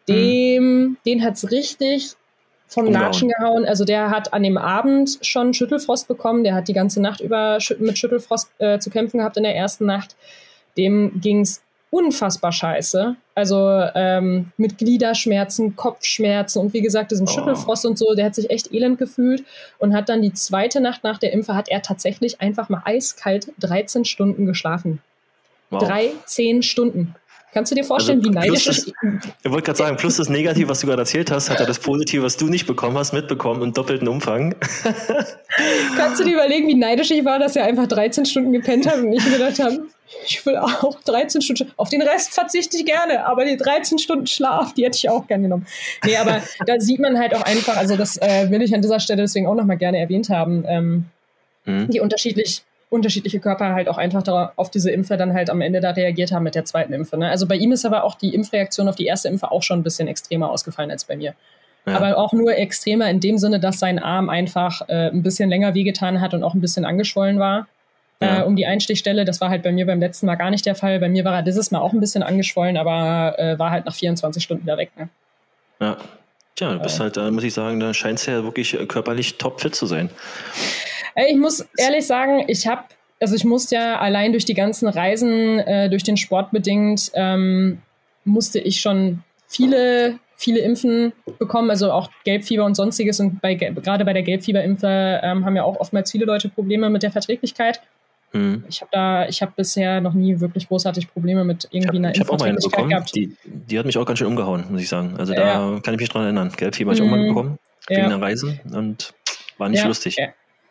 Dem, 0.09 0.63
mhm. 0.63 0.97
den 1.05 1.23
hat's 1.23 1.51
richtig 1.51 2.15
vom 2.67 2.87
Umbauen. 2.87 3.03
Latschen 3.03 3.29
gehauen. 3.29 3.65
Also 3.65 3.83
der 3.83 4.09
hat 4.09 4.31
an 4.33 4.43
dem 4.43 4.57
Abend 4.57 5.17
schon 5.21 5.53
Schüttelfrost 5.53 6.07
bekommen. 6.07 6.43
Der 6.43 6.53
hat 6.53 6.67
die 6.67 6.73
ganze 6.73 7.01
Nacht 7.01 7.19
über 7.19 7.57
mit 7.79 7.97
Schüttelfrost 7.97 8.51
äh, 8.59 8.79
zu 8.79 8.89
kämpfen 8.89 9.17
gehabt 9.17 9.37
in 9.37 9.43
der 9.43 9.55
ersten 9.55 9.85
Nacht. 9.85 10.15
Dem 10.77 11.19
ging's 11.19 11.61
unfassbar 11.91 12.51
scheiße. 12.51 13.15
Also 13.33 13.57
ähm, 13.95 14.51
mit 14.57 14.77
Gliederschmerzen, 14.77 15.75
Kopfschmerzen 15.75 16.59
und 16.59 16.73
wie 16.73 16.81
gesagt, 16.81 17.11
diesem 17.11 17.25
oh. 17.27 17.31
Schüttelfrost 17.31 17.85
und 17.85 17.97
so, 17.97 18.13
der 18.13 18.25
hat 18.25 18.35
sich 18.35 18.49
echt 18.49 18.71
elend 18.71 18.99
gefühlt 18.99 19.43
und 19.79 19.95
hat 19.95 20.09
dann 20.09 20.21
die 20.21 20.33
zweite 20.33 20.81
Nacht 20.81 21.03
nach 21.03 21.17
der 21.17 21.33
Impfe, 21.33 21.55
hat 21.55 21.69
er 21.69 21.81
tatsächlich 21.81 22.41
einfach 22.41 22.69
mal 22.69 22.83
eiskalt 22.85 23.51
13 23.59 24.05
Stunden 24.05 24.45
geschlafen. 24.45 25.01
Wow. 25.71 25.83
13 25.83 26.61
Stunden. 26.61 27.15
Kannst 27.51 27.71
du 27.71 27.75
dir 27.75 27.83
vorstellen, 27.83 28.19
also, 28.19 28.29
wie 28.29 28.35
neidisch 28.35 28.65
das, 28.65 28.87
ich 28.87 28.93
Ich 29.43 29.51
wollte 29.51 29.65
gerade 29.65 29.77
sagen, 29.77 29.97
plus 29.97 30.17
das 30.17 30.29
Negative, 30.29 30.69
was 30.69 30.81
du 30.81 30.87
gerade 30.87 31.01
erzählt 31.01 31.31
hast, 31.31 31.49
hat 31.49 31.59
er 31.59 31.65
das 31.65 31.79
Positive, 31.79 32.23
was 32.23 32.37
du 32.37 32.47
nicht 32.47 32.67
bekommen 32.67 32.97
hast, 32.97 33.11
mitbekommen 33.11 33.63
im 33.63 33.73
doppelten 33.73 34.07
Umfang. 34.07 34.55
Kannst 35.97 36.19
du 36.19 36.25
dir 36.25 36.33
überlegen, 36.33 36.67
wie 36.67 36.75
neidisch 36.75 37.09
ich 37.09 37.25
war, 37.25 37.39
dass 37.39 37.55
er 37.55 37.65
einfach 37.65 37.87
13 37.87 38.25
Stunden 38.25 38.53
gepennt 38.53 38.87
hat 38.87 38.99
und 38.99 39.13
ich 39.13 39.25
gedacht 39.25 39.59
habe, 39.59 39.87
ich 40.25 40.45
will 40.45 40.57
auch 40.57 40.99
13 41.05 41.41
Stunden. 41.41 41.71
Auf 41.75 41.89
den 41.89 42.01
Rest 42.01 42.33
verzichte 42.33 42.77
ich 42.77 42.85
gerne, 42.85 43.25
aber 43.25 43.45
die 43.45 43.57
13 43.57 43.97
Stunden 43.97 44.27
Schlaf, 44.27 44.73
die 44.73 44.85
hätte 44.85 44.97
ich 44.97 45.09
auch 45.09 45.25
gerne 45.27 45.43
genommen. 45.43 45.65
Nee, 46.05 46.17
aber 46.17 46.41
da 46.65 46.79
sieht 46.79 46.99
man 46.99 47.17
halt 47.17 47.33
auch 47.33 47.41
einfach, 47.41 47.77
also 47.77 47.95
das 47.95 48.17
äh, 48.17 48.49
will 48.49 48.61
ich 48.61 48.73
an 48.75 48.81
dieser 48.81 48.99
Stelle 48.99 49.23
deswegen 49.23 49.47
auch 49.47 49.55
nochmal 49.55 49.77
gerne 49.77 49.99
erwähnt 49.99 50.29
haben, 50.29 50.65
ähm, 50.67 51.05
mhm. 51.65 51.87
wie 51.91 51.99
unterschiedlich 51.99 52.63
unterschiedliche 52.89 53.39
Körper 53.39 53.73
halt 53.73 53.87
auch 53.87 53.97
einfach 53.97 54.23
darauf, 54.23 54.51
auf 54.55 54.71
diese 54.71 54.91
Impfe 54.91 55.15
dann 55.15 55.33
halt 55.33 55.49
am 55.49 55.61
Ende 55.61 55.79
da 55.79 55.91
reagiert 55.91 56.31
haben 56.31 56.43
mit 56.43 56.55
der 56.55 56.65
zweiten 56.65 56.93
Impfe. 56.93 57.17
Ne? 57.17 57.29
Also 57.29 57.47
bei 57.47 57.55
ihm 57.55 57.71
ist 57.71 57.85
aber 57.85 58.03
auch 58.03 58.15
die 58.15 58.33
Impfreaktion 58.33 58.87
auf 58.89 58.95
die 58.95 59.05
erste 59.05 59.27
Impfe 59.27 59.51
auch 59.51 59.63
schon 59.63 59.79
ein 59.79 59.83
bisschen 59.83 60.07
extremer 60.07 60.49
ausgefallen 60.49 60.89
als 60.89 61.05
bei 61.05 61.15
mir. 61.15 61.35
Ja. 61.85 61.95
Aber 61.95 62.17
auch 62.17 62.33
nur 62.33 62.55
extremer 62.55 63.09
in 63.09 63.19
dem 63.19 63.37
Sinne, 63.37 63.59
dass 63.59 63.79
sein 63.79 63.99
Arm 63.99 64.29
einfach 64.29 64.81
äh, 64.89 65.09
ein 65.09 65.23
bisschen 65.23 65.49
länger 65.49 65.73
wehgetan 65.75 66.19
hat 66.19 66.33
und 66.33 66.43
auch 66.43 66.53
ein 66.53 66.61
bisschen 66.61 66.83
angeschwollen 66.83 67.39
war. 67.39 67.67
Äh, 68.19 68.25
ja. 68.25 68.41
Äh, 68.41 68.43
um 68.43 68.55
die 68.55 68.65
Einstichstelle. 68.65 69.23
Das 69.23 69.39
war 69.39 69.49
halt 69.49 69.63
bei 69.63 69.71
mir 69.71 69.85
beim 69.85 69.99
letzten 69.99 70.25
Mal 70.25 70.35
gar 70.35 70.49
nicht 70.49 70.65
der 70.65 70.75
Fall. 70.75 70.99
Bei 70.99 71.09
mir 71.09 71.23
war 71.25 71.35
er 71.35 71.41
dieses 71.43 71.71
Mal 71.71 71.79
auch 71.79 71.93
ein 71.93 71.99
bisschen 71.99 72.23
angeschwollen, 72.23 72.77
aber 72.77 73.37
äh, 73.39 73.57
war 73.57 73.71
halt 73.71 73.85
nach 73.85 73.95
24 73.95 74.43
Stunden 74.43 74.63
wieder 74.63 74.77
weg. 74.77 74.91
Ne? 74.97 75.09
Ja. 75.79 75.97
Tja, 76.55 76.73
du 76.73 76.79
bist 76.79 76.99
halt, 76.99 77.15
da 77.15 77.31
muss 77.31 77.45
ich 77.45 77.53
sagen, 77.53 77.79
da 77.79 77.93
scheint 77.93 78.19
es 78.19 78.25
ja 78.25 78.43
wirklich 78.43 78.77
körperlich 78.89 79.37
topfit 79.37 79.75
zu 79.75 79.85
sein. 79.85 80.09
Ich 81.15 81.37
muss 81.37 81.67
ehrlich 81.77 82.05
sagen, 82.05 82.43
ich 82.47 82.67
habe, 82.67 82.83
also 83.19 83.35
ich 83.35 83.45
musste 83.45 83.75
ja 83.75 83.99
allein 83.99 84.31
durch 84.31 84.45
die 84.45 84.53
ganzen 84.53 84.87
Reisen, 84.87 85.59
äh, 85.59 85.89
durch 85.89 86.03
den 86.03 86.17
Sport 86.17 86.51
bedingt, 86.51 87.11
ähm, 87.13 87.81
musste 88.25 88.59
ich 88.59 88.81
schon 88.81 89.23
viele, 89.47 90.19
viele 90.35 90.59
Impfen 90.59 91.13
bekommen, 91.39 91.69
also 91.69 91.91
auch 91.91 92.09
Gelbfieber 92.23 92.65
und 92.65 92.75
sonstiges. 92.75 93.19
Und 93.19 93.41
bei, 93.41 93.55
gerade 93.55 94.05
bei 94.05 94.13
der 94.13 94.23
Gelbfieberimpfe 94.23 95.21
ähm, 95.23 95.45
haben 95.45 95.55
ja 95.55 95.63
auch 95.63 95.79
oftmals 95.79 96.11
viele 96.11 96.25
Leute 96.25 96.49
Probleme 96.49 96.89
mit 96.89 97.03
der 97.03 97.11
Verträglichkeit. 97.11 97.81
Mhm. 98.31 98.63
Ich 98.69 98.81
habe 98.81 98.89
da, 98.91 99.27
ich 99.27 99.41
habe 99.41 99.53
bisher 99.55 100.01
noch 100.01 100.13
nie 100.13 100.39
wirklich 100.39 100.67
großartig 100.67 101.11
Probleme 101.11 101.43
mit 101.43 101.67
irgendwie 101.71 101.79
ich 101.79 101.87
hab, 101.87 101.95
einer 101.95 102.11
ich 102.11 102.17
Impfverträglichkeit 102.19 102.89
gehabt. 102.89 103.15
Die, 103.15 103.35
die 103.43 103.79
hat 103.79 103.85
mich 103.85 103.97
auch 103.97 104.05
ganz 104.05 104.19
schön 104.19 104.27
umgehauen, 104.27 104.65
muss 104.69 104.81
ich 104.81 104.89
sagen. 104.89 105.15
Also 105.17 105.33
da 105.33 105.73
ja. 105.73 105.79
kann 105.79 105.95
ich 105.95 105.99
mich 105.99 106.09
dran 106.09 106.23
erinnern. 106.23 106.51
Gelbfieber 106.55 106.91
habe 106.91 106.95
ich 106.95 107.01
mhm. 107.01 107.13
auch 107.13 107.17
mal 107.17 107.27
bekommen, 107.27 107.59
wegen 107.87 108.01
ja. 108.01 108.05
einer 108.05 108.21
Reise 108.21 108.59
und 108.71 109.13
war 109.57 109.69
nicht 109.69 109.81
ja. 109.81 109.87
lustig. 109.87 110.15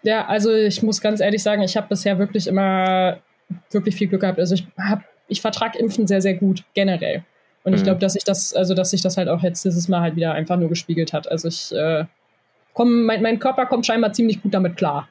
Ja. 0.02 0.26
Also 0.26 0.52
ich 0.52 0.82
muss 0.82 1.00
ganz 1.00 1.20
ehrlich 1.20 1.42
sagen, 1.42 1.62
ich 1.62 1.76
habe 1.76 1.88
bisher 1.88 2.18
wirklich 2.18 2.46
immer 2.46 3.18
wirklich 3.70 3.94
viel 3.96 4.08
Glück 4.08 4.20
gehabt. 4.22 4.38
Also 4.38 4.54
ich 4.54 4.66
habe, 4.78 5.02
ich 5.28 5.40
vertrage 5.40 5.78
Impfen 5.78 6.06
sehr, 6.06 6.20
sehr 6.20 6.34
gut, 6.34 6.64
generell. 6.74 7.24
Und 7.64 7.72
mhm. 7.72 7.78
ich 7.78 7.84
glaube, 7.84 8.00
dass 8.00 8.12
sich 8.14 8.24
das, 8.24 8.54
also 8.54 8.74
dass 8.74 8.90
sich 8.90 9.02
das 9.02 9.16
halt 9.16 9.28
auch 9.28 9.42
jetzt 9.42 9.64
dieses 9.64 9.88
Mal 9.88 10.00
halt 10.00 10.16
wieder 10.16 10.32
einfach 10.32 10.56
nur 10.56 10.68
gespiegelt 10.68 11.12
hat. 11.12 11.30
Also 11.30 11.48
ich 11.48 11.72
äh, 11.72 12.04
komm, 12.78 13.04
mein, 13.04 13.22
mein 13.22 13.38
Körper 13.40 13.66
kommt 13.66 13.86
scheinbar 13.86 14.12
ziemlich 14.12 14.40
gut 14.40 14.54
damit 14.54 14.76
klar. 14.76 15.08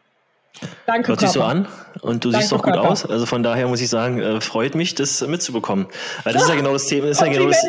Danke, 0.86 1.10
Hört 1.10 1.20
sich 1.20 1.30
so 1.30 1.44
an 1.44 1.68
und 2.02 2.24
du 2.24 2.32
Danke, 2.32 2.44
siehst 2.44 2.54
auch 2.54 2.64
gut 2.64 2.74
Körper. 2.74 2.90
aus. 2.90 3.06
Also 3.06 3.26
von 3.26 3.44
daher 3.44 3.68
muss 3.68 3.82
ich 3.82 3.90
sagen, 3.90 4.20
äh, 4.20 4.42
freut 4.42 4.74
mich, 4.74 4.96
das 4.96 5.26
mitzubekommen. 5.28 5.86
Weil 6.24 6.34
das 6.34 6.44
ist 6.44 6.50
ja 6.50 6.56
genau 6.56 6.74
das 6.74 6.88
Thema. 6.88 7.08
Ist 7.08 7.22
ja 7.22 7.28
genau 7.28 7.48
das, 7.48 7.62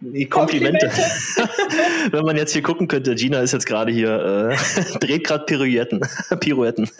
Komplimente. 0.00 0.28
Komplimente. 0.28 0.90
Wenn 2.10 2.24
man 2.24 2.36
jetzt 2.36 2.52
hier 2.52 2.62
gucken 2.62 2.86
könnte, 2.86 3.14
Gina 3.14 3.40
ist 3.40 3.52
jetzt 3.52 3.64
gerade 3.64 3.90
hier, 3.90 4.52
äh, 4.52 4.98
dreht 4.98 5.24
gerade 5.24 5.44
Pirouetten. 5.46 6.00
Pirouetten. 6.40 6.90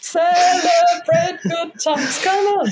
Celebrate 0.00 1.38
good 1.42 1.72
times, 1.78 2.22
come 2.22 2.48
on. 2.60 2.70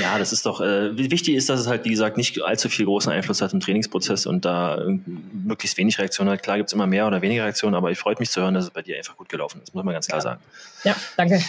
Ja, 0.00 0.18
das 0.18 0.32
ist 0.32 0.46
doch, 0.46 0.60
äh, 0.60 0.96
wichtig 0.96 1.34
ist, 1.34 1.48
dass 1.48 1.58
es 1.58 1.66
halt, 1.66 1.84
wie 1.84 1.90
gesagt, 1.90 2.16
nicht 2.16 2.40
allzu 2.40 2.68
viel 2.68 2.84
großen 2.84 3.10
Einfluss 3.10 3.42
hat 3.42 3.52
im 3.52 3.58
Trainingsprozess 3.58 4.26
und 4.26 4.44
da 4.44 4.86
möglichst 5.32 5.76
wenig 5.78 5.98
Reaktionen 5.98 6.30
hat. 6.30 6.44
Klar 6.44 6.58
gibt 6.58 6.68
es 6.68 6.72
immer 6.72 6.86
mehr 6.86 7.08
oder 7.08 7.20
weniger 7.22 7.42
Reaktionen, 7.44 7.74
aber 7.74 7.90
ich 7.90 7.98
freue 7.98 8.14
mich 8.20 8.30
zu 8.30 8.40
hören, 8.40 8.54
dass 8.54 8.64
es 8.64 8.70
bei 8.70 8.82
dir 8.82 8.96
einfach 8.96 9.16
gut 9.16 9.28
gelaufen 9.28 9.60
ist, 9.62 9.74
muss 9.74 9.82
man 9.82 9.94
ganz 9.94 10.06
klar 10.06 10.20
sagen. 10.20 10.40
Ja, 10.84 10.94
danke. 11.16 11.42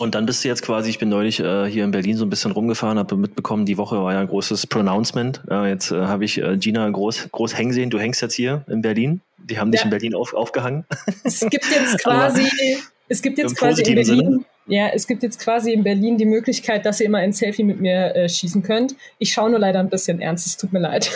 Und 0.00 0.14
dann 0.14 0.24
bist 0.24 0.42
du 0.42 0.48
jetzt 0.48 0.62
quasi, 0.62 0.88
ich 0.88 0.98
bin 0.98 1.10
neulich 1.10 1.40
äh, 1.40 1.66
hier 1.66 1.84
in 1.84 1.90
Berlin 1.90 2.16
so 2.16 2.24
ein 2.24 2.30
bisschen 2.30 2.52
rumgefahren, 2.52 2.98
habe 2.98 3.18
mitbekommen, 3.18 3.66
die 3.66 3.76
Woche 3.76 4.02
war 4.02 4.14
ja 4.14 4.20
ein 4.20 4.28
großes 4.28 4.66
Pronouncement. 4.66 5.42
Äh, 5.50 5.68
jetzt 5.68 5.90
äh, 5.90 5.96
habe 5.96 6.24
ich 6.24 6.40
äh, 6.40 6.56
Gina 6.56 6.88
groß, 6.88 7.28
groß 7.30 7.54
hängen 7.58 7.74
sehen. 7.74 7.90
Du 7.90 7.98
hängst 7.98 8.22
jetzt 8.22 8.32
hier 8.32 8.64
in 8.66 8.80
Berlin. 8.80 9.20
Die 9.36 9.58
haben 9.58 9.70
dich 9.70 9.84
in 9.84 9.90
Berlin 9.90 10.14
auf, 10.14 10.32
aufgehangen. 10.32 10.86
Es 11.22 11.40
gibt 11.40 11.66
jetzt 11.70 11.98
quasi, 12.02 12.48
es 13.08 13.20
gibt 13.20 13.36
jetzt 13.36 13.56
quasi 13.56 13.82
in 13.82 13.94
Berlin, 13.94 14.04
Sinne. 14.04 14.44
ja, 14.68 14.88
es 14.88 15.06
gibt 15.06 15.22
jetzt 15.22 15.38
quasi 15.38 15.70
in 15.70 15.84
Berlin 15.84 16.16
die 16.16 16.24
Möglichkeit, 16.24 16.86
dass 16.86 17.00
ihr 17.00 17.06
immer 17.06 17.18
ein 17.18 17.34
Selfie 17.34 17.64
mit 17.64 17.78
mir 17.78 18.16
äh, 18.16 18.26
schießen 18.26 18.62
könnt. 18.62 18.96
Ich 19.18 19.34
schaue 19.34 19.50
nur 19.50 19.58
leider 19.58 19.80
ein 19.80 19.90
bisschen 19.90 20.22
ernst, 20.22 20.46
es 20.46 20.56
tut 20.56 20.72
mir 20.72 20.80
leid. 20.80 21.10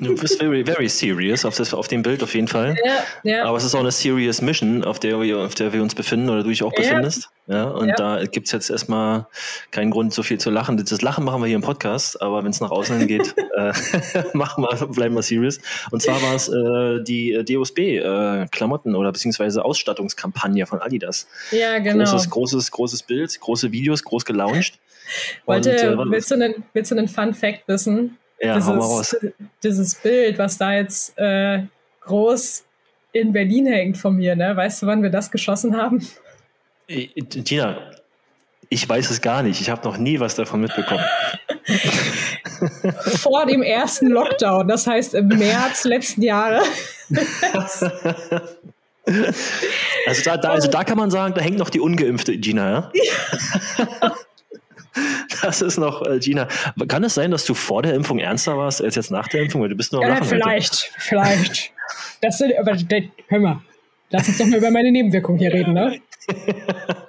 Du 0.00 0.14
bist 0.14 0.38
very, 0.38 0.64
very 0.64 0.88
serious 0.88 1.44
auf, 1.44 1.56
das, 1.56 1.74
auf 1.74 1.88
dem 1.88 2.02
Bild 2.02 2.22
auf 2.22 2.34
jeden 2.34 2.48
Fall. 2.48 2.74
Ja, 2.82 3.04
ja. 3.22 3.44
Aber 3.44 3.58
es 3.58 3.64
ist 3.64 3.74
auch 3.74 3.80
eine 3.80 3.92
serious 3.92 4.40
Mission, 4.40 4.82
auf 4.82 4.98
der 4.98 5.20
wir, 5.20 5.40
auf 5.40 5.54
der 5.54 5.74
wir 5.74 5.82
uns 5.82 5.94
befinden 5.94 6.30
oder 6.30 6.42
du 6.42 6.48
dich 6.48 6.62
auch 6.62 6.72
befindest. 6.72 7.28
Ja, 7.46 7.64
und 7.64 7.88
ja. 7.88 7.94
da 7.94 8.24
gibt's 8.24 8.52
jetzt 8.52 8.70
erstmal 8.70 9.26
keinen 9.70 9.90
Grund, 9.90 10.14
so 10.14 10.22
viel 10.22 10.38
zu 10.38 10.48
lachen. 10.50 10.78
Das 10.78 11.02
Lachen 11.02 11.24
machen 11.24 11.42
wir 11.42 11.46
hier 11.46 11.56
im 11.56 11.62
Podcast, 11.62 12.22
aber 12.22 12.42
wenn 12.42 12.50
es 12.50 12.60
nach 12.60 12.70
außen 12.70 13.06
geht, 13.06 13.34
äh, 13.54 13.72
machen 14.32 14.64
wir, 14.64 14.86
bleiben 14.86 15.14
wir 15.14 15.22
serious. 15.22 15.60
Und 15.90 16.00
zwar 16.00 16.22
war 16.22 16.34
es 16.34 16.48
äh, 16.48 17.02
die 17.04 17.44
DOSB-Klamotten 17.44 18.94
äh, 18.94 18.96
oder 18.96 19.12
beziehungsweise 19.12 19.62
Ausstattungskampagne 19.62 20.64
von 20.66 20.80
Adidas. 20.80 21.26
Ja, 21.50 21.78
genau. 21.80 22.04
Großes, 22.04 22.30
großes, 22.30 22.70
großes 22.70 23.02
Bild, 23.02 23.38
große 23.38 23.72
Videos, 23.72 24.02
groß 24.04 24.24
gelauncht. 24.24 24.78
Wollte, 25.44 25.96
und, 25.98 26.08
äh, 26.08 26.10
willst, 26.12 26.30
du 26.30 26.36
einen, 26.36 26.64
willst 26.72 26.90
du 26.92 26.96
einen 26.96 27.08
Fun 27.08 27.34
Fact 27.34 27.68
wissen? 27.68 28.16
Ja, 28.40 28.54
dieses, 28.54 28.68
hau 28.68 28.74
mal 28.74 28.80
raus. 28.80 29.16
dieses 29.62 29.94
Bild, 29.96 30.38
was 30.38 30.56
da 30.56 30.72
jetzt 30.72 31.16
äh, 31.18 31.64
groß 32.00 32.64
in 33.12 33.32
Berlin 33.32 33.66
hängt 33.66 33.98
von 33.98 34.16
mir, 34.16 34.34
ne? 34.34 34.56
Weißt 34.56 34.82
du, 34.82 34.86
wann 34.86 35.02
wir 35.02 35.10
das 35.10 35.30
geschossen 35.30 35.76
haben? 35.76 36.00
Gina, 36.88 37.78
ich 38.68 38.88
weiß 38.88 39.10
es 39.10 39.20
gar 39.20 39.42
nicht. 39.42 39.60
Ich 39.60 39.70
habe 39.70 39.86
noch 39.86 39.96
nie 39.96 40.20
was 40.20 40.34
davon 40.34 40.60
mitbekommen. 40.60 41.04
Vor 43.18 43.46
dem 43.46 43.62
ersten 43.62 44.08
Lockdown, 44.08 44.68
das 44.68 44.86
heißt 44.86 45.14
im 45.14 45.28
März 45.28 45.84
letzten 45.84 46.22
Jahres. 46.22 46.66
also, 50.06 50.22
da, 50.24 50.36
da, 50.36 50.50
also 50.50 50.68
da 50.68 50.84
kann 50.84 50.96
man 50.96 51.10
sagen, 51.10 51.34
da 51.34 51.40
hängt 51.40 51.58
noch 51.58 51.70
die 51.70 51.80
ungeimpfte 51.80 52.36
Gina, 52.38 52.70
ja? 52.70 52.92
Das 55.42 55.60
ist 55.60 55.76
noch, 55.76 56.06
äh, 56.06 56.20
Gina. 56.20 56.46
Kann 56.86 57.02
es 57.02 57.14
sein, 57.14 57.32
dass 57.32 57.44
du 57.44 57.54
vor 57.54 57.82
der 57.82 57.94
Impfung 57.94 58.20
ernster 58.20 58.56
warst 58.56 58.80
als 58.80 58.94
jetzt 58.94 59.10
nach 59.10 59.26
der 59.26 59.42
Impfung? 59.42 59.60
Weil 59.60 59.68
du 59.68 59.74
bist 59.74 59.92
nur 59.92 60.00
ja, 60.02 60.22
vielleicht, 60.22 60.72
heute. 60.72 60.92
vielleicht. 60.98 61.72
Das 62.22 62.38
sind, 62.38 62.56
aber 62.56 62.76
hör 63.28 63.40
mal, 63.40 63.60
lass 64.10 64.28
uns 64.28 64.38
doch 64.38 64.46
mal 64.46 64.58
über 64.58 64.70
meine 64.70 64.92
Nebenwirkungen 64.92 65.38
hier 65.38 65.52
reden, 65.52 65.74
ne? 65.74 66.00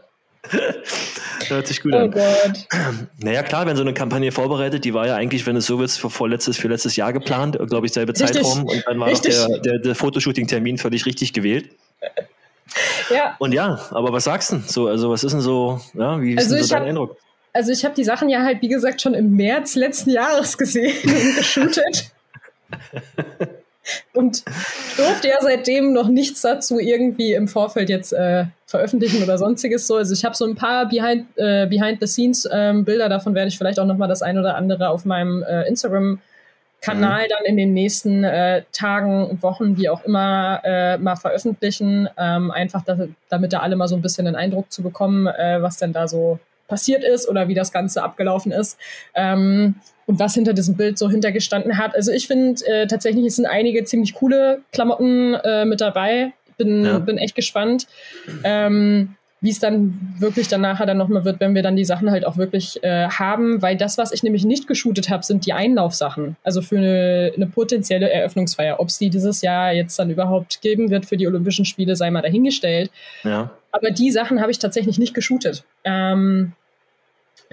Hört 1.47 1.67
sich 1.67 1.82
gut 1.82 1.93
oh 1.93 1.97
an. 1.97 2.12
Gott. 2.12 2.67
Naja, 3.19 3.43
klar, 3.43 3.65
wenn 3.65 3.75
so 3.75 3.82
eine 3.82 3.93
Kampagne 3.93 4.32
vorbereitet, 4.32 4.86
die 4.86 4.93
war 4.93 5.08
ja 5.08 5.15
eigentlich, 5.15 5.45
wenn 5.45 5.56
es 5.56 5.65
so 5.65 5.80
wird, 5.80 5.91
für 5.91 6.10
vorletztes, 6.10 6.58
für 6.58 6.67
letztes 6.67 6.95
Jahr 6.95 7.13
geplant, 7.13 7.58
glaube 7.67 7.86
ich, 7.88 7.93
selbe 7.93 8.13
richtig. 8.13 8.43
Zeitraum. 8.43 8.65
Und 8.65 8.84
dann 8.86 8.99
war 8.99 9.12
der, 9.12 9.60
der, 9.60 9.80
der 9.80 9.95
Fotoshooting-Termin 9.95 10.78
völlig 10.78 11.06
richtig 11.06 11.34
gewählt. 11.34 11.69
Ja. 13.10 13.36
Und 13.39 13.54
ja, 13.54 13.80
aber 13.91 14.12
was 14.12 14.23
sagst 14.25 14.51
du? 14.51 14.60
So, 14.65 14.88
also 14.88 15.10
was 15.10 15.23
ist 15.23 15.32
denn 15.32 15.41
so, 15.41 15.80
ja, 15.93 16.19
wie 16.21 16.34
ist 16.34 16.39
also 16.39 16.56
denn 16.56 16.63
so 16.63 16.69
dein 16.69 16.82
hab, 16.82 16.89
Eindruck? 16.89 17.17
Also 17.54 17.71
ich 17.71 17.86
habe 17.86 17.95
die 17.95 18.04
Sachen 18.04 18.30
ja 18.30 18.41
halt, 18.43 18.62
wie 18.62 18.67
gesagt, 18.67 19.01
schon 19.01 19.13
im 19.13 19.36
März 19.36 19.75
letzten 19.75 20.12
Jahres 20.12 20.58
gesehen 20.58 20.95
und 21.04 21.36
geshootet. 21.36 22.12
und 24.13 24.43
durfte 24.98 25.28
ja 25.30 25.38
seitdem 25.41 25.93
noch 25.93 26.08
nichts 26.08 26.41
dazu 26.41 26.80
irgendwie 26.80 27.34
im 27.34 27.48
Vorfeld 27.48 27.89
jetzt 27.89 28.13
äh, 28.13 28.45
veröffentlichen 28.65 29.24
oder 29.24 29.38
sonstiges 29.38 29.88
so. 29.88 29.95
Also 29.95 30.13
ich 30.13 30.26
habe 30.26 30.36
so 30.36 30.45
ein 30.45 30.56
paar 30.56 30.88
Behind, 30.88 31.28
äh, 31.36 31.67
Behind 31.67 32.00
the 32.02 32.08
Scenes 32.08 32.48
ähm, 32.52 32.86
Bilder, 32.86 33.10
davon 33.10 33.36
werde 33.36 33.50
ich 33.50 33.58
vielleicht 33.58 33.80
auch 33.80 33.86
nochmal 33.86 34.08
das 34.08 34.21
ein 34.21 34.38
oder 34.38 34.56
andere 34.56 34.89
auf 34.89 35.06
meinem 35.06 35.43
äh, 35.43 35.67
Instagram 35.67 36.19
Kanal 36.82 37.24
mhm. 37.24 37.30
dann 37.30 37.45
in 37.45 37.58
den 37.58 37.74
nächsten 37.74 38.24
äh, 38.24 38.63
Tagen, 38.71 39.41
Wochen, 39.41 39.78
wie 39.78 39.89
auch 39.89 40.04
immer, 40.04 40.62
äh, 40.63 40.98
mal 40.98 41.15
veröffentlichen. 41.15 42.08
Ähm, 42.17 42.52
einfach, 42.52 42.84
dass, 42.84 43.00
damit 43.30 43.54
da 43.54 43.60
alle 43.60 43.76
mal 43.76 43.88
so 43.88 43.95
ein 43.95 44.02
bisschen 44.02 44.26
den 44.26 44.36
Eindruck 44.36 44.71
zu 44.71 44.84
bekommen, 44.84 45.28
äh, 45.28 45.62
was 45.62 45.78
denn 45.78 45.93
da 45.93 46.08
so 46.08 46.39
passiert 46.67 47.04
ist 47.04 47.28
oder 47.28 47.48
wie 47.48 47.54
das 47.54 47.71
Ganze 47.71 48.04
abgelaufen 48.04 48.52
ist. 48.52 48.78
Ähm, 49.15 49.76
und 50.06 50.20
was 50.20 50.34
hinter 50.34 50.54
diesem 50.54 50.76
Bild 50.76 50.98
so 50.98 51.10
hintergestanden 51.10 51.78
hat. 51.78 51.96
Also 51.96 52.12
ich 52.12 52.28
finde 52.28 52.63
äh, 52.65 52.88
tatsächlich, 52.88 53.26
es 53.26 53.36
sind 53.38 53.46
einige 53.46 53.84
ziemlich 53.84 54.13
coole 54.13 54.62
Klamotten 54.72 55.34
äh, 55.36 55.65
mit 55.65 55.82
dabei. 55.82 56.34
Bin, 56.58 56.86
ja. 56.86 57.00
bin 57.00 57.18
echt 57.18 57.36
gespannt. 57.36 57.88
Ähm, 58.44 59.15
wie 59.46 59.52
es 59.52 59.60
dann 59.60 60.15
wirklich 60.18 60.48
dann 60.48 60.62
nachher 60.62 60.88
dann 60.88 60.98
nochmal 60.98 61.24
wird, 61.24 61.39
wenn 61.39 61.54
wir 61.54 61.62
dann 61.62 61.76
die 61.76 61.86
Sachen 61.86 62.10
halt 62.10 62.26
auch 62.26 62.36
wirklich 62.36 62.84
äh, 62.84 63.10
haben, 63.10 63.62
weil 63.62 63.78
das, 63.78 63.98
was 63.98 64.12
ich 64.12 64.24
nämlich 64.24 64.44
nicht 64.44 64.68
geshootet 64.68 65.10
habe, 65.10 65.24
sind 65.24 65.46
die 65.46 65.54
Einlaufsachen. 65.54 66.36
Also 66.44 66.62
für 66.62 66.78
eine, 66.78 67.32
eine 67.36 67.46
potenzielle 67.46 68.10
Eröffnungsfeier. 68.10 68.80
Ob 68.80 68.88
es 68.88 68.98
die 68.98 69.12
dieses 69.12 69.41
Jahr 69.41 69.72
jetzt 69.74 70.00
dann 70.00 70.10
überhaupt 70.10 70.62
geben 70.62 70.89
wird 70.89 71.06
für 71.06 71.15
die 71.15 71.28
Olympischen 71.28 71.65
Spiele, 71.65 71.96
sei 71.96 72.10
mal 72.10 72.24
dahingestellt. 72.24 72.89
Ja. 73.24 73.52
Aber 73.72 73.91
die 73.91 74.10
Sachen 74.10 74.41
habe 74.41 74.52
ich 74.52 74.58
tatsächlich 74.58 74.98
nicht 74.98 75.13
geshootet. 75.13 75.63
Ähm, 75.84 76.54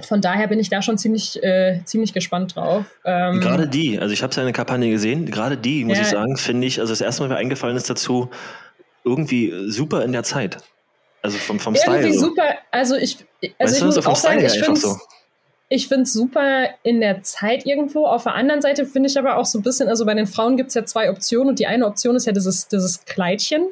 von 0.00 0.20
daher 0.20 0.48
bin 0.48 0.58
ich 0.58 0.70
da 0.70 0.82
schon 0.82 0.98
ziemlich, 0.98 1.42
äh, 1.42 1.80
ziemlich 1.84 2.12
gespannt 2.12 2.56
drauf. 2.56 2.84
Ähm, 3.04 3.40
gerade 3.40 3.68
die, 3.68 3.98
also 3.98 4.12
ich 4.12 4.22
habe 4.22 4.34
seine 4.34 4.52
Kampagne 4.52 4.90
gesehen, 4.90 5.26
gerade 5.26 5.56
die, 5.56 5.84
muss 5.84 5.98
ja, 5.98 6.02
ich 6.02 6.08
sagen, 6.08 6.36
finde 6.36 6.66
ich, 6.66 6.80
also 6.80 6.92
das 6.92 7.00
erste 7.00 7.22
Mal, 7.22 7.28
mir 7.28 7.36
eingefallen 7.36 7.76
ist 7.76 7.90
dazu, 7.90 8.30
irgendwie 9.04 9.52
super 9.68 10.04
in 10.04 10.12
der 10.12 10.22
Zeit. 10.22 10.58
Also 11.22 11.38
vom, 11.38 11.60
vom 11.60 11.74
Style. 11.76 11.98
Irgendwie 11.98 12.18
super, 12.18 12.54
also 12.70 12.96
ich, 12.96 13.18
also 13.18 13.52
weißt 13.58 13.76
ich 13.78 13.84
muss 13.84 14.06
auch 14.06 14.16
sagen, 14.16 14.44
ich 14.44 14.52
finde 14.52 14.80
so. 14.80 14.96
Ich 15.68 15.88
finde 15.88 16.02
es 16.02 16.12
super 16.12 16.66
in 16.82 17.00
der 17.00 17.22
Zeit 17.22 17.64
irgendwo. 17.64 18.04
Auf 18.06 18.24
der 18.24 18.34
anderen 18.34 18.60
Seite 18.60 18.84
finde 18.84 19.08
ich 19.08 19.18
aber 19.18 19.36
auch 19.38 19.46
so 19.46 19.58
ein 19.58 19.62
bisschen, 19.62 19.88
also 19.88 20.04
bei 20.04 20.12
den 20.12 20.26
Frauen 20.26 20.58
gibt 20.58 20.68
es 20.68 20.74
ja 20.74 20.84
zwei 20.84 21.10
Optionen 21.10 21.48
und 21.48 21.58
die 21.58 21.66
eine 21.66 21.86
Option 21.86 22.14
ist 22.14 22.26
ja 22.26 22.32
dieses, 22.32 22.68
dieses 22.68 23.06
Kleidchen. 23.06 23.68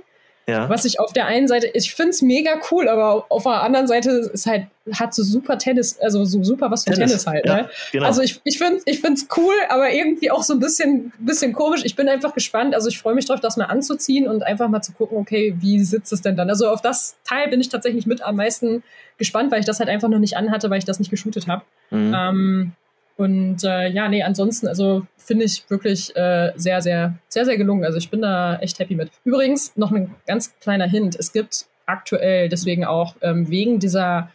Ja. 0.51 0.69
Was 0.69 0.85
ich 0.85 1.01
auf 1.01 1.13
der 1.13 1.27
einen 1.27 1.49
Seite, 1.49 1.71
ich 1.73 1.95
finde 1.95 2.11
es 2.11 2.23
mega 2.23 2.53
cool, 2.71 2.89
aber 2.89 3.27
auf 3.29 3.45
der 3.45 3.63
anderen 3.63 3.87
Seite 3.87 4.11
ist 4.11 4.47
halt, 4.47 4.67
hat 4.93 5.15
so 5.15 5.23
super 5.23 5.59
Tennis, 5.59 5.99
also 6.01 6.25
so 6.25 6.43
super 6.43 6.71
was 6.71 6.85
von 6.85 6.95
Tennis, 6.95 7.11
Tennis 7.11 7.27
halt. 7.27 7.47
Ja, 7.47 7.57
ne? 7.57 7.71
genau. 7.93 8.07
Also 8.07 8.23
ich, 8.23 8.41
ich 8.45 8.59
finde 8.59 8.79
es 8.85 8.87
ich 8.87 9.03
cool, 9.37 9.55
aber 9.69 9.93
irgendwie 9.93 10.31
auch 10.31 10.43
so 10.43 10.55
ein 10.55 10.59
bisschen, 10.59 11.13
bisschen 11.19 11.53
komisch. 11.53 11.83
Ich 11.85 11.97
bin 11.97 12.09
einfach 12.09 12.35
gespannt. 12.35 12.75
Also 12.75 12.89
ich 12.89 12.99
freue 12.99 13.15
mich 13.15 13.27
drauf, 13.27 13.41
das 13.41 13.57
mal 13.57 13.67
anzuziehen 13.67 14.27
und 14.27 14.43
einfach 14.43 14.69
mal 14.69 14.83
zu 14.83 14.93
gucken, 14.93 15.19
okay, 15.19 15.55
wie 15.59 15.81
sitzt 15.81 16.13
es 16.13 16.23
denn 16.23 16.37
dann? 16.37 16.51
Also 16.51 16.69
auf 16.69 16.83
das 16.83 17.17
Teil 17.25 17.49
bin 17.49 17.61
ich 17.61 17.69
tatsächlich 17.69 18.07
mit 18.07 18.23
am 18.23 18.37
meisten 18.37 18.83
gespannt, 19.19 19.53
weil 19.53 19.61
ich 19.61 19.67
das 19.67 19.79
halt 19.79 19.89
einfach 19.89 20.09
noch 20.09 20.19
nicht 20.19 20.37
anhatte, 20.37 20.71
weil 20.71 20.79
ich 20.79 20.85
das 20.85 20.99
nicht 20.99 21.11
geshootet 21.11 21.47
habe. 21.47 21.63
Mhm. 21.91 22.15
Ähm, 22.17 22.73
und 23.21 23.65
äh, 23.65 23.91
ja, 23.91 24.09
nee, 24.09 24.23
ansonsten, 24.23 24.67
also 24.67 25.07
finde 25.19 25.45
ich 25.45 25.69
wirklich 25.69 26.17
äh, 26.17 26.53
sehr, 26.57 26.81
sehr, 26.81 27.19
sehr, 27.29 27.45
sehr 27.45 27.59
gelungen. 27.59 27.85
Also 27.85 27.99
ich 27.99 28.09
bin 28.09 28.23
da 28.23 28.57
echt 28.61 28.79
happy 28.79 28.95
mit. 28.95 29.11
Übrigens, 29.25 29.77
noch 29.77 29.93
ein 29.93 30.15
ganz 30.27 30.59
kleiner 30.61 30.87
Hint. 30.87 31.17
Es 31.17 31.31
gibt 31.31 31.67
aktuell, 31.85 32.49
deswegen 32.49 32.87
auch 32.87 33.17
ähm, 33.21 33.51
wegen 33.51 33.79
dieser, 33.79 34.31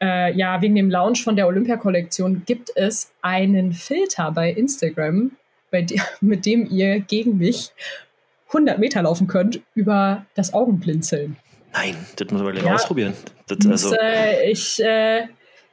äh, 0.00 0.32
ja, 0.34 0.62
wegen 0.62 0.76
dem 0.76 0.88
Launch 0.88 1.24
von 1.24 1.34
der 1.34 1.48
Olympia-Kollektion, 1.48 2.44
gibt 2.46 2.70
es 2.76 3.10
einen 3.22 3.72
Filter 3.72 4.30
bei 4.30 4.52
Instagram, 4.52 5.32
bei 5.72 5.82
de 5.82 5.98
mit 6.20 6.46
dem 6.46 6.64
ihr 6.70 7.00
gegen 7.00 7.38
mich 7.38 7.72
100 8.50 8.78
Meter 8.78 9.02
laufen 9.02 9.26
könnt 9.26 9.62
über 9.74 10.26
das 10.36 10.54
Augenblinzeln. 10.54 11.36
Nein, 11.72 11.96
das 12.14 12.30
muss 12.30 12.40
man 12.40 12.52
gleich 12.52 12.64
ja, 12.64 12.74
ausprobieren. 12.76 13.14
Das, 13.48 13.66
also. 13.66 13.90
Das, 13.90 13.98
äh, 14.00 14.48
ich 14.48 14.80
äh, 14.80 15.26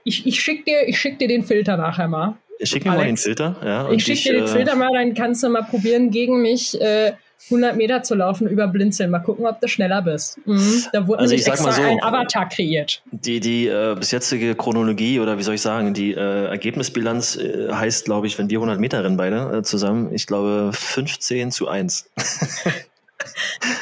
ich, 0.05 0.25
ich 0.25 0.39
schicke 0.39 0.63
dir, 0.63 0.93
schick 0.93 1.19
dir 1.19 1.27
den 1.27 1.43
Filter 1.43 1.75
nachher 1.75 2.07
mal. 2.07 2.37
Schick 2.63 2.85
mir 2.85 2.91
Alex. 2.91 3.01
mal 3.01 3.07
den 3.07 3.17
Filter. 3.17 3.55
Ja, 3.63 3.91
ich 3.91 4.03
schicke 4.03 4.21
dir 4.21 4.33
den 4.33 4.43
äh, 4.45 4.47
Filter 4.47 4.75
mal, 4.75 4.91
dann 4.93 5.13
kannst 5.13 5.43
du 5.43 5.49
mal 5.49 5.63
probieren, 5.63 6.11
gegen 6.11 6.41
mich 6.41 6.79
äh, 6.79 7.13
100 7.45 7.75
Meter 7.75 8.01
zu 8.01 8.15
laufen 8.15 8.47
über 8.47 8.67
Blinzeln. 8.67 9.11
Mal 9.11 9.19
gucken, 9.19 9.45
ob 9.45 9.59
du 9.61 9.67
schneller 9.67 10.01
bist. 10.01 10.39
Mhm. 10.45 10.83
Da 10.91 11.07
wurde 11.07 11.19
also 11.19 11.35
extra 11.35 11.71
so, 11.71 11.81
ein 11.81 12.01
Avatar 12.01 12.49
kreiert. 12.49 13.03
Die, 13.11 13.39
die 13.39 13.67
äh, 13.67 13.95
bis 13.97 14.11
jetzige 14.11 14.55
Chronologie 14.55 15.19
oder 15.19 15.37
wie 15.37 15.43
soll 15.43 15.55
ich 15.55 15.61
sagen, 15.61 15.93
die 15.93 16.13
äh, 16.13 16.45
Ergebnisbilanz 16.45 17.35
äh, 17.35 17.71
heißt, 17.71 18.05
glaube 18.05 18.27
ich, 18.27 18.37
wenn 18.39 18.49
wir 18.49 18.57
100 18.57 18.79
Meter 18.79 19.03
rennen 19.03 19.17
beide 19.17 19.57
äh, 19.57 19.63
zusammen, 19.63 20.13
ich 20.13 20.25
glaube 20.25 20.71
15 20.73 21.51
zu 21.51 21.67
1. 21.67 22.09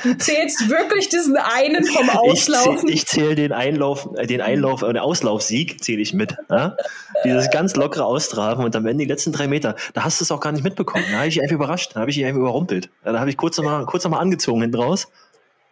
Du 0.04 0.18
zählst 0.18 0.70
wirklich 0.70 1.10
diesen 1.10 1.38
einen 1.38 1.86
vom 1.86 2.10
Auslaufen? 2.10 2.90
Ich, 2.90 3.06
zähle 3.06 3.28
zähl 3.28 3.36
den 3.36 3.52
Einlauf, 3.52 4.10
äh, 4.16 4.28
den 4.28 4.42
Einlauf, 4.42 4.82
äh, 4.82 4.88
den 4.88 4.98
Auslaufsieg 4.98 5.84
zähle 5.84 6.02
ich 6.02 6.14
mit. 6.14 6.36
Ja? 6.50 6.76
Dieses 7.24 7.50
ganz 7.52 7.76
lockere 7.76 8.06
Austraben 8.06 8.64
und 8.64 8.76
am 8.76 8.86
Ende 8.86 9.04
die 9.06 9.10
letzten 9.10 9.32
drei 9.32 9.48
Meter, 9.48 9.76
da 9.94 10.04
hast 10.04 10.20
du 10.20 10.24
es 10.24 10.32
auch 10.32 10.40
gar 10.40 10.52
nicht 10.52 10.64
mitbekommen. 10.64 11.06
Da 11.12 11.18
habe 11.18 11.28
ich 11.28 11.36
dich 11.36 11.44
einfach 11.44 11.56
überrascht, 11.56 11.92
da 11.96 12.02
habe 12.02 12.10
ich 12.10 12.18
dich 12.18 12.26
einfach 12.26 12.40
überrumpelt. 12.40 12.90
Da 13.04 13.20
habe 13.20 13.30
ich 13.30 13.38
kurz 13.38 13.58
nochmal 13.58 13.86
kurz 13.86 14.04
noch 14.04 14.12
mal 14.12 14.20
angezogen 14.20 14.62
hinten 14.62 14.78
raus 14.78 15.08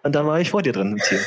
und 0.03 0.15
dann 0.15 0.25
war 0.25 0.39
ich 0.39 0.51
vor 0.51 0.61
dir 0.61 0.73
drin 0.73 0.93
im 0.93 0.99
Ziel. 0.99 1.19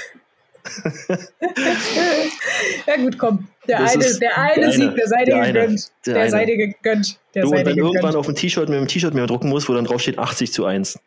ja 2.87 2.97
gut, 2.97 3.19
komm. 3.19 3.49
Der 3.69 3.81
das 3.81 3.95
eine, 3.95 4.19
der 4.19 4.39
eine, 4.39 4.61
der 4.61 4.73
Sieg, 4.73 4.95
der 4.95 5.09
sei 5.09 5.25
dir 5.25 5.41
gegönnt. 5.41 5.91
Der, 6.07 6.15
der 6.15 6.31
sei 6.31 6.45
dir 6.45 6.57
gegönnt. 6.57 7.19
Der 7.35 7.43
du, 7.43 7.51
und 7.51 7.67
dann 7.67 7.77
irgendwann 7.77 8.15
auf 8.15 8.29
ein 8.29 8.35
T-Shirt 8.35 8.69
mit 8.69 8.79
einem 8.79 8.89
T-Shirt 8.89 9.15
mehr 9.15 9.27
drucken 9.27 9.49
muss, 9.49 9.69
wo 9.69 9.75
dann 9.75 9.85
drauf 9.85 10.01
steht 10.01 10.19
80 10.19 10.53
zu 10.53 10.65
1. 10.65 10.99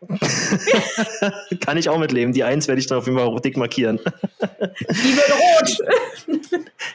Kann 1.61 1.77
ich 1.77 1.89
auch 1.89 1.99
mitleben. 1.99 2.33
Die 2.33 2.43
1 2.43 2.67
werde 2.67 2.79
ich 2.79 2.87
dann 2.87 2.97
auf 2.97 3.05
jeden 3.05 3.17
Fall 3.17 3.33
dick 3.41 3.57
markieren. 3.57 3.99
Die 4.39 5.15
wird 5.15 5.31
rot. 5.31 5.77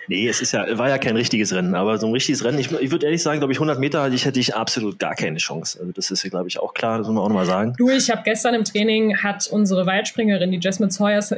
nee, 0.08 0.28
es 0.28 0.42
ist 0.42 0.52
ja, 0.52 0.66
war 0.78 0.88
ja 0.88 0.98
kein 0.98 1.16
richtiges 1.16 1.52
Rennen, 1.52 1.74
aber 1.74 1.98
so 1.98 2.06
ein 2.06 2.12
richtiges 2.12 2.44
Rennen, 2.44 2.58
ich, 2.58 2.70
ich 2.72 2.90
würde 2.90 3.06
ehrlich 3.06 3.22
sagen, 3.22 3.38
glaube 3.38 3.52
ich, 3.52 3.58
100 3.58 3.78
Meter 3.78 4.08
ich, 4.08 4.24
hätte 4.24 4.40
ich 4.40 4.54
absolut 4.54 4.98
gar 4.98 5.14
keine 5.14 5.38
Chance. 5.38 5.78
Also 5.80 5.92
das 5.92 6.10
ist 6.10 6.22
ja, 6.24 6.30
glaube 6.30 6.48
ich, 6.48 6.58
auch 6.58 6.74
klar, 6.74 6.98
das 6.98 7.06
muss 7.06 7.14
man 7.14 7.24
auch 7.24 7.28
nochmal 7.28 7.46
sagen. 7.46 7.74
Du, 7.78 7.90
ich 7.90 8.10
habe 8.10 8.22
gestern 8.24 8.54
im 8.54 8.64
Training, 8.64 9.22
hat 9.22 9.46
unsere 9.48 9.86
Weitspringerin, 9.86 10.50
die 10.50 10.58
Jasmine 10.60 10.90
Sawyers, 10.90 11.32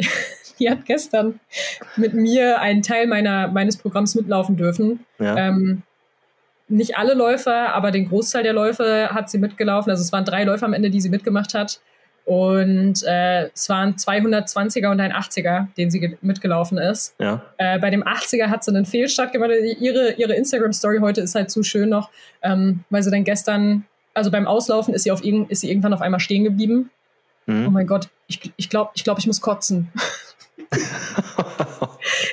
die 0.59 0.71
hat 0.71 0.85
gestern 0.87 1.41
mit 1.97 2.15
mir 2.15 2.61
einen 2.61 2.83
Teil 2.83 3.07
meiner, 3.07 3.49
meines 3.49 3.77
Programms 3.77 4.15
mitlaufen 4.15 4.57
dürfen. 4.57 5.05
Ja. 5.19 5.37
Ähm, 5.37 5.83
nicht 6.69 6.97
alle 6.97 7.15
Läufer, 7.15 7.75
aber 7.75 7.91
den 7.91 8.09
Großteil 8.09 8.43
der 8.43 8.53
Läufe 8.53 9.11
hat 9.11 9.29
sie 9.31 9.39
mitgelaufen. 9.39 9.91
Also 9.91 10.03
es 10.03 10.13
waren 10.13 10.25
drei 10.25 10.45
Läufer 10.45 10.67
am 10.67 10.73
Ende, 10.73 10.91
die 10.91 11.01
sie 11.01 11.11
mitgemacht 11.11 11.55
hat. 11.55 11.81
Und 12.25 13.03
äh, 13.03 13.51
es 13.53 13.69
waren 13.69 13.97
220er 13.97 14.91
und 14.91 14.99
ein 14.99 15.13
80er, 15.13 15.67
den 15.77 15.91
sie 15.91 16.17
mitgelaufen 16.23 16.79
ist. 16.79 17.15
Ja. 17.19 17.43
Äh, 17.59 17.79
bei 17.79 17.91
dem 17.91 18.03
80er 18.03 18.47
hat 18.47 18.65
sie 18.65 18.71
einen 18.71 18.87
Fehlstart 18.87 19.33
gemacht. 19.33 19.51
Ihre, 19.79 20.13
ihre 20.13 20.35
Instagram-Story 20.35 20.99
heute 21.01 21.21
ist 21.21 21.35
halt 21.35 21.51
zu 21.51 21.63
schön 21.63 21.91
noch, 21.91 22.11
ähm, 22.43 22.83
weil 22.89 23.03
sie 23.03 23.11
dann 23.11 23.25
gestern, 23.25 23.85
also 24.15 24.31
beim 24.31 24.47
Auslaufen 24.47 24.95
ist 24.95 25.03
sie, 25.03 25.11
auf, 25.11 25.23
ist 25.23 25.61
sie 25.61 25.69
irgendwann 25.69 25.93
auf 25.93 26.01
einmal 26.01 26.21
stehen 26.21 26.45
geblieben. 26.45 26.91
Mhm. 27.45 27.67
Oh 27.67 27.71
mein 27.71 27.87
Gott, 27.87 28.09
ich, 28.27 28.41
ich 28.57 28.71
glaube, 28.71 28.91
ich, 28.95 29.05
glaub, 29.05 29.19
ich 29.19 29.27
muss 29.27 29.43
kotzen. 29.43 29.93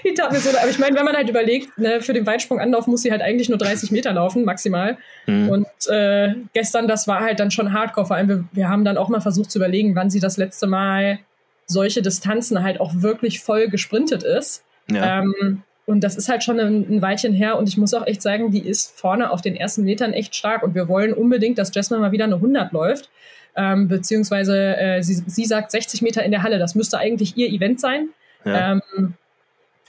die 0.03 0.13
tat 0.13 0.31
mir 0.31 0.39
so, 0.39 0.49
aber 0.49 0.69
ich 0.69 0.79
meine, 0.79 0.95
wenn 0.95 1.05
man 1.05 1.15
halt 1.15 1.29
überlegt, 1.29 1.77
ne, 1.77 2.01
für 2.01 2.13
den 2.13 2.25
Weitsprunganlauf 2.25 2.87
muss 2.87 3.01
sie 3.01 3.11
halt 3.11 3.21
eigentlich 3.21 3.49
nur 3.49 3.57
30 3.57 3.91
Meter 3.91 4.13
laufen, 4.13 4.45
maximal. 4.45 4.97
Mhm. 5.25 5.49
Und 5.49 5.67
äh, 5.89 6.35
gestern, 6.53 6.87
das 6.87 7.07
war 7.07 7.21
halt 7.21 7.39
dann 7.39 7.51
schon 7.51 7.73
hardcore. 7.73 8.07
Vor 8.07 8.15
allem, 8.15 8.27
wir, 8.27 8.43
wir 8.51 8.69
haben 8.69 8.85
dann 8.85 8.97
auch 8.97 9.09
mal 9.09 9.21
versucht 9.21 9.51
zu 9.51 9.59
überlegen, 9.59 9.95
wann 9.95 10.09
sie 10.09 10.19
das 10.19 10.37
letzte 10.37 10.67
Mal 10.67 11.19
solche 11.65 12.01
Distanzen 12.01 12.63
halt 12.63 12.79
auch 12.79 12.91
wirklich 12.95 13.39
voll 13.39 13.69
gesprintet 13.69 14.23
ist. 14.23 14.63
Ja. 14.89 15.19
Ähm, 15.19 15.63
und 15.85 16.03
das 16.03 16.15
ist 16.15 16.29
halt 16.29 16.43
schon 16.43 16.59
ein, 16.59 16.85
ein, 16.89 17.01
Weilchen 17.01 17.33
her. 17.33 17.57
Und 17.57 17.67
ich 17.67 17.77
muss 17.77 17.93
auch 17.93 18.05
echt 18.05 18.21
sagen, 18.21 18.51
die 18.51 18.65
ist 18.65 18.97
vorne 18.99 19.31
auf 19.31 19.41
den 19.41 19.55
ersten 19.55 19.83
Metern 19.83 20.13
echt 20.13 20.35
stark. 20.35 20.63
Und 20.63 20.75
wir 20.75 20.87
wollen 20.87 21.13
unbedingt, 21.13 21.57
dass 21.57 21.73
Jasmine 21.73 22.01
mal 22.01 22.11
wieder 22.11 22.25
eine 22.25 22.35
100 22.35 22.71
läuft. 22.71 23.09
Ähm, 23.55 23.87
beziehungsweise 23.87 24.77
äh, 24.77 25.01
sie, 25.01 25.15
sie 25.25 25.45
sagt 25.45 25.71
60 25.71 26.01
Meter 26.01 26.23
in 26.23 26.31
der 26.31 26.43
Halle. 26.43 26.59
Das 26.59 26.75
müsste 26.75 26.97
eigentlich 26.97 27.35
ihr 27.37 27.49
Event 27.49 27.79
sein. 27.79 28.09
Ja. 28.45 28.73
Ähm, 28.73 29.13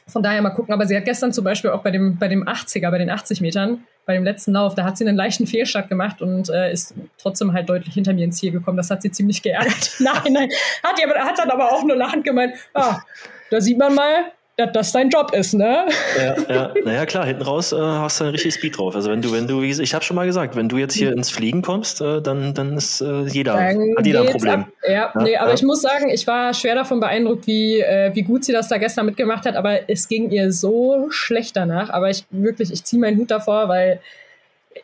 von 0.07 0.23
daher 0.23 0.43
mal 0.43 0.51
gucken. 0.51 0.75
Aber 0.75 0.87
sie 0.87 0.97
hat 0.97 1.05
gestern 1.05 1.33
zum 1.33 1.45
Beispiel 1.45 1.71
auch 1.71 1.83
bei 1.83 1.91
dem, 1.91 2.19
bei 2.19 2.29
dem 2.29 2.45
80er, 2.45 2.91
bei 2.91 2.99
den 2.99 3.11
80 3.11 3.41
Metern, 3.41 3.85
bei 4.05 4.15
dem 4.15 4.25
letzten 4.25 4.53
Lauf, 4.53 4.75
da 4.75 4.85
hat 4.85 4.99
sie 4.99 5.07
einen 5.07 5.17
leichten 5.17 5.47
Fehlstart 5.47 5.89
gemacht 5.89 6.21
und 6.21 6.51
äh, 6.51 6.73
ist 6.73 6.95
trotzdem 7.19 7.53
halt 7.53 7.69
deutlich 7.69 7.95
hinter 7.95 8.13
mir 8.13 8.25
ins 8.25 8.39
Ziel 8.39 8.51
gekommen. 8.51 8.77
Das 8.77 8.91
hat 8.91 9.03
sie 9.03 9.11
ziemlich 9.11 9.43
geärgert. 9.43 9.93
nein, 10.01 10.33
nein. 10.33 10.49
Hat, 10.83 10.99
die, 10.99 11.09
hat 11.09 11.39
dann 11.39 11.51
aber 11.51 11.73
auch 11.73 11.85
nur 11.85 11.97
lachend 11.97 12.25
gemeint, 12.25 12.55
ah, 12.75 13.01
da 13.51 13.61
sieht 13.61 13.79
man 13.79 13.95
mal, 13.95 14.33
dass 14.57 14.73
das 14.73 14.93
dein 14.93 15.09
Job 15.09 15.33
ist, 15.33 15.55
ne? 15.55 15.87
Ja, 16.17 16.37
ja. 16.49 16.75
naja, 16.85 17.07
klar, 17.07 17.25
hinten 17.25 17.43
raus 17.43 17.73
äh, 17.73 17.77
hast 17.77 18.21
du 18.21 18.25
einen 18.25 18.33
richtigen 18.33 18.53
Speed 18.53 18.77
drauf. 18.77 18.95
Also 18.95 19.11
wenn 19.11 19.23
du, 19.23 19.33
wenn 19.33 19.47
du, 19.47 19.63
wie 19.63 19.71
ich 19.71 19.95
habe 19.95 20.05
schon 20.05 20.15
mal 20.15 20.27
gesagt, 20.27 20.57
wenn 20.57 20.69
du 20.69 20.77
jetzt 20.77 20.95
hier 20.95 21.13
ins 21.13 21.31
Fliegen 21.31 21.63
kommst, 21.63 22.01
äh, 22.03 22.21
dann, 22.21 22.53
dann 22.53 22.77
ist 22.77 23.01
äh, 23.01 23.23
jeder, 23.23 23.55
dann 23.55 23.95
hat 23.97 24.07
jeder 24.07 24.21
ein 24.21 24.27
Problem. 24.27 24.67
Ja, 24.87 24.93
ja, 24.93 25.13
nee, 25.23 25.37
aber 25.37 25.49
ja. 25.49 25.55
ich 25.55 25.63
muss 25.63 25.81
sagen, 25.81 26.11
ich 26.11 26.27
war 26.27 26.53
schwer 26.53 26.75
davon 26.75 27.01
beeindruckt, 27.01 27.47
wie, 27.47 27.81
äh, 27.81 28.15
wie 28.15 28.23
gut 28.23 28.45
sie 28.45 28.53
das 28.53 28.69
da 28.69 28.77
gestern 28.77 29.07
mitgemacht 29.07 29.47
hat, 29.47 29.57
aber 29.57 29.89
es 29.89 30.07
ging 30.09 30.31
ihr 30.31 30.53
so 30.53 31.07
schlecht 31.11 31.57
danach. 31.57 31.89
Aber 31.89 32.11
ich 32.11 32.25
wirklich, 32.31 32.71
ich 32.73 32.85
ziehe 32.85 33.01
meinen 33.01 33.19
Hut 33.19 33.31
davor, 33.31 33.69
weil 33.69 34.01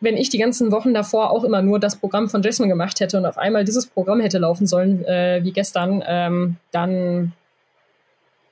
wenn 0.01 0.17
ich 0.17 0.31
die 0.31 0.39
ganzen 0.39 0.73
Wochen 0.73 0.95
davor 0.95 1.31
auch 1.31 1.45
immer 1.45 1.63
nur 1.63 1.79
das 1.79 1.97
Programm 1.97 2.29
von 2.29 2.43
Jasmine 2.43 2.71
gemacht 2.71 3.01
hätte 3.01 3.19
und 3.19 3.27
auf 3.27 3.39
einmal 3.39 3.65
dieses 3.65 3.87
Programm 3.87 4.21
hätte 4.21 4.39
laufen 4.39 4.67
sollen 4.67 5.05
äh, 5.05 5.41
wie 5.43 5.53
gestern, 5.53 6.03
ähm, 6.07 6.57
dann 6.73 7.33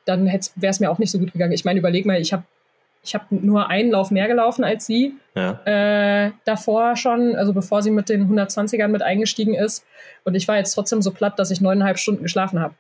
dann 0.07 0.27
wäre 0.27 0.71
es 0.71 0.81
mir 0.81 0.91
auch 0.91 0.99
nicht 0.99 1.11
so 1.11 1.19
gut 1.19 1.33
gegangen. 1.33 1.53
Ich 1.53 1.65
meine, 1.65 1.79
überleg 1.79 2.07
mal, 2.07 2.21
ich 2.21 2.33
habe 2.33 2.45
ich 3.07 3.15
hab 3.15 3.31
nur 3.31 3.69
einen 3.71 3.91
Lauf 3.91 4.11
mehr 4.11 4.27
gelaufen 4.27 4.65
als 4.65 4.87
sie 4.87 5.15
ja. 5.35 5.61
äh, 5.65 6.33
davor 6.45 6.97
schon, 6.97 7.37
also 7.37 7.53
bevor 7.53 7.83
sie 7.83 7.91
mit 7.91 8.09
den 8.09 8.29
120ern 8.29 8.89
mit 8.89 9.03
eingestiegen 9.03 9.55
ist. 9.55 9.85
Und 10.25 10.35
ich 10.35 10.49
war 10.49 10.57
jetzt 10.57 10.73
trotzdem 10.73 11.03
so 11.03 11.13
platt, 11.13 11.39
dass 11.39 11.51
ich 11.51 11.61
neuneinhalb 11.61 11.99
Stunden 11.99 12.25
geschlafen 12.25 12.61
habe. 12.61 12.75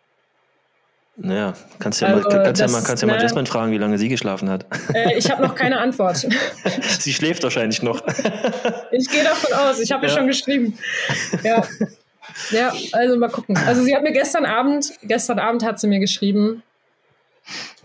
Naja, 1.19 1.55
kannst 1.79 2.03
ja 2.03 2.09
also, 2.09 2.29
mal, 2.29 2.43
kannst 2.43 2.61
ja 2.61 2.69
mal, 2.69 2.83
kannst 2.83 3.03
ja 3.03 3.09
mal 3.09 3.23
Jasmine 3.23 3.47
fragen, 3.47 3.73
wie 3.73 3.79
lange 3.79 3.97
sie 3.97 4.09
geschlafen 4.09 4.51
hat. 4.51 4.67
Äh, 4.93 5.17
ich 5.17 5.31
habe 5.31 5.43
noch 5.43 5.55
keine 5.55 5.79
Antwort. 5.79 6.19
sie 6.83 7.13
schläft 7.15 7.43
wahrscheinlich 7.43 7.83
noch. 7.83 8.03
ich 8.91 9.09
gehe 9.09 9.25
davon 9.25 9.53
aus, 9.55 9.81
ich 9.81 9.93
habe 9.93 10.07
ja. 10.07 10.13
ja 10.13 10.19
schon 10.19 10.27
geschrieben. 10.27 10.79
Ja. 11.43 11.65
ja, 12.51 12.73
also 12.93 13.17
mal 13.17 13.31
gucken. 13.31 13.57
Also 13.67 13.83
sie 13.83 13.97
hat 13.97 14.03
mir 14.03 14.13
gestern 14.13 14.45
Abend, 14.45 14.93
gestern 15.05 15.39
Abend 15.39 15.65
hat 15.65 15.81
sie 15.81 15.87
mir 15.87 16.01
geschrieben, 16.01 16.63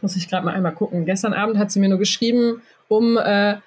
muss 0.02 0.16
ich 0.16 0.30
gerade 0.30 0.46
mal 0.46 0.54
einmal 0.54 0.74
gucken. 0.74 1.06
Gestern 1.06 1.34
Abend 1.34 1.58
hat 1.58 1.72
sie 1.72 1.80
mir 1.80 1.90
nur 1.90 2.00
geschrieben 2.00 2.62
um 2.88 3.18
äh, 3.18 3.58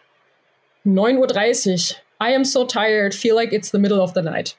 9.30 0.87 1.17
Uhr. 1.19 1.97
I 2.23 2.35
am 2.35 2.45
so 2.45 2.65
tired, 2.65 3.15
feel 3.15 3.35
like 3.35 3.53
it's 3.53 3.71
the 3.71 3.79
middle 3.79 4.01
of 4.01 4.13
the 4.15 4.23
night. 4.23 4.57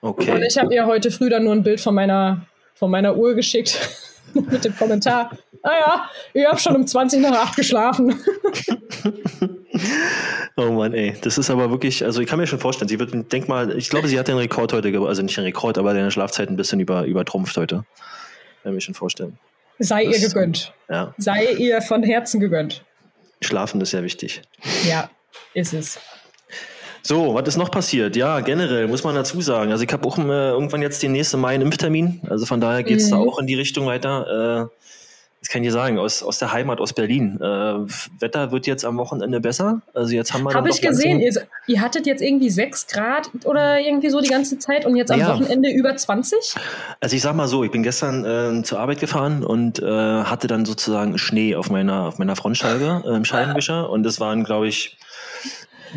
Okay. 0.00 0.30
Und 0.30 0.42
ich 0.42 0.56
habe 0.56 0.74
ihr 0.74 0.86
heute 0.86 1.10
früh 1.10 1.28
dann 1.28 1.44
nur 1.44 1.52
ein 1.52 1.62
Bild 1.62 1.80
von 1.80 1.94
meiner, 1.94 2.46
von 2.74 2.90
meiner 2.90 3.16
Uhr 3.16 3.34
geschickt 3.34 3.78
mit 4.34 4.64
dem 4.64 4.74
Kommentar. 4.76 5.30
Ah 5.62 6.08
ich 6.32 6.46
habe 6.46 6.58
schon 6.58 6.74
um 6.74 6.86
20 6.86 7.20
nach 7.20 7.48
8 7.48 7.56
geschlafen. 7.56 8.18
oh 10.56 10.70
Mann, 10.70 10.94
ey. 10.94 11.14
Das 11.20 11.36
ist 11.36 11.50
aber 11.50 11.70
wirklich, 11.70 12.02
also 12.02 12.22
ich 12.22 12.28
kann 12.28 12.38
mir 12.38 12.46
schon 12.46 12.60
vorstellen, 12.60 12.88
sie 12.88 12.98
wird, 12.98 13.30
denk 13.30 13.46
mal, 13.48 13.76
ich 13.76 13.90
glaube, 13.90 14.08
sie 14.08 14.18
hat 14.18 14.28
den 14.28 14.38
Rekord 14.38 14.72
heute, 14.72 14.98
also 15.00 15.20
nicht 15.22 15.36
den 15.36 15.44
Rekord, 15.44 15.76
aber 15.76 15.92
deine 15.92 16.10
Schlafzeit 16.10 16.48
ein 16.48 16.56
bisschen 16.56 16.80
über, 16.80 17.04
übertrumpft 17.04 17.58
heute. 17.58 17.84
Kann 18.62 18.72
ich 18.72 18.74
mir 18.74 18.80
schon 18.80 18.94
vorstellen. 18.94 19.38
Sei 19.80 20.04
das, 20.04 20.20
ihr 20.20 20.28
gegönnt. 20.28 20.72
Ja. 20.88 21.14
Sei 21.18 21.52
ihr 21.52 21.82
von 21.82 22.02
Herzen 22.02 22.38
gegönnt. 22.38 22.84
Schlafen 23.40 23.80
ist 23.80 23.90
sehr 23.90 24.02
wichtig. 24.02 24.42
Ja, 24.86 25.10
ist 25.54 25.72
es. 25.72 25.98
So, 27.02 27.34
was 27.34 27.48
ist 27.48 27.56
noch 27.56 27.70
passiert? 27.70 28.14
Ja, 28.14 28.40
generell 28.40 28.86
muss 28.86 29.04
man 29.04 29.14
dazu 29.14 29.40
sagen. 29.40 29.72
Also 29.72 29.82
ich 29.84 29.92
habe 29.92 30.06
auch 30.06 30.18
äh, 30.18 30.22
irgendwann 30.22 30.82
jetzt 30.82 31.02
den 31.02 31.12
nächsten 31.12 31.40
Mai 31.40 31.54
einen 31.54 31.64
Impftermin. 31.64 32.20
Also 32.28 32.44
von 32.44 32.60
daher 32.60 32.82
geht 32.82 32.98
es 32.98 33.06
mhm. 33.06 33.10
da 33.10 33.16
auch 33.16 33.38
in 33.38 33.46
die 33.46 33.54
Richtung 33.54 33.86
weiter. 33.86 34.70
Äh, 34.70 34.76
das 35.40 35.48
kann 35.48 35.62
ich 35.62 35.68
dir 35.68 35.72
sagen, 35.72 35.98
aus, 35.98 36.22
aus 36.22 36.38
der 36.38 36.52
Heimat, 36.52 36.80
aus 36.80 36.92
Berlin. 36.92 37.40
Äh, 37.40 37.44
Wetter 38.20 38.52
wird 38.52 38.66
jetzt 38.66 38.84
am 38.84 38.98
Wochenende 38.98 39.40
besser. 39.40 39.80
Also 39.94 40.14
jetzt 40.14 40.34
haben 40.34 40.44
wir 40.44 40.52
Habe 40.52 40.68
ich 40.68 40.82
gesehen, 40.82 41.18
ihr, 41.18 41.32
ihr, 41.66 41.80
hattet 41.80 42.06
jetzt 42.06 42.20
irgendwie 42.20 42.50
6 42.50 42.88
Grad 42.88 43.30
oder 43.44 43.80
irgendwie 43.80 44.10
so 44.10 44.20
die 44.20 44.28
ganze 44.28 44.58
Zeit 44.58 44.84
und 44.84 44.96
jetzt 44.96 45.10
am 45.10 45.18
ja. 45.18 45.28
Wochenende 45.28 45.70
über 45.70 45.96
20? 45.96 46.56
Also 47.00 47.16
ich 47.16 47.22
sag 47.22 47.34
mal 47.34 47.48
so, 47.48 47.64
ich 47.64 47.70
bin 47.70 47.82
gestern 47.82 48.24
äh, 48.60 48.62
zur 48.62 48.80
Arbeit 48.80 49.00
gefahren 49.00 49.42
und 49.42 49.78
äh, 49.78 49.86
hatte 49.86 50.46
dann 50.46 50.66
sozusagen 50.66 51.16
Schnee 51.16 51.54
auf 51.54 51.70
meiner, 51.70 52.08
auf 52.08 52.18
meiner 52.18 52.36
Frontscheibe 52.36 53.02
äh, 53.06 53.16
im 53.16 53.24
Scheibenwischer 53.24 53.88
und 53.88 54.02
das 54.02 54.20
waren, 54.20 54.44
glaube 54.44 54.68
ich, 54.68 54.98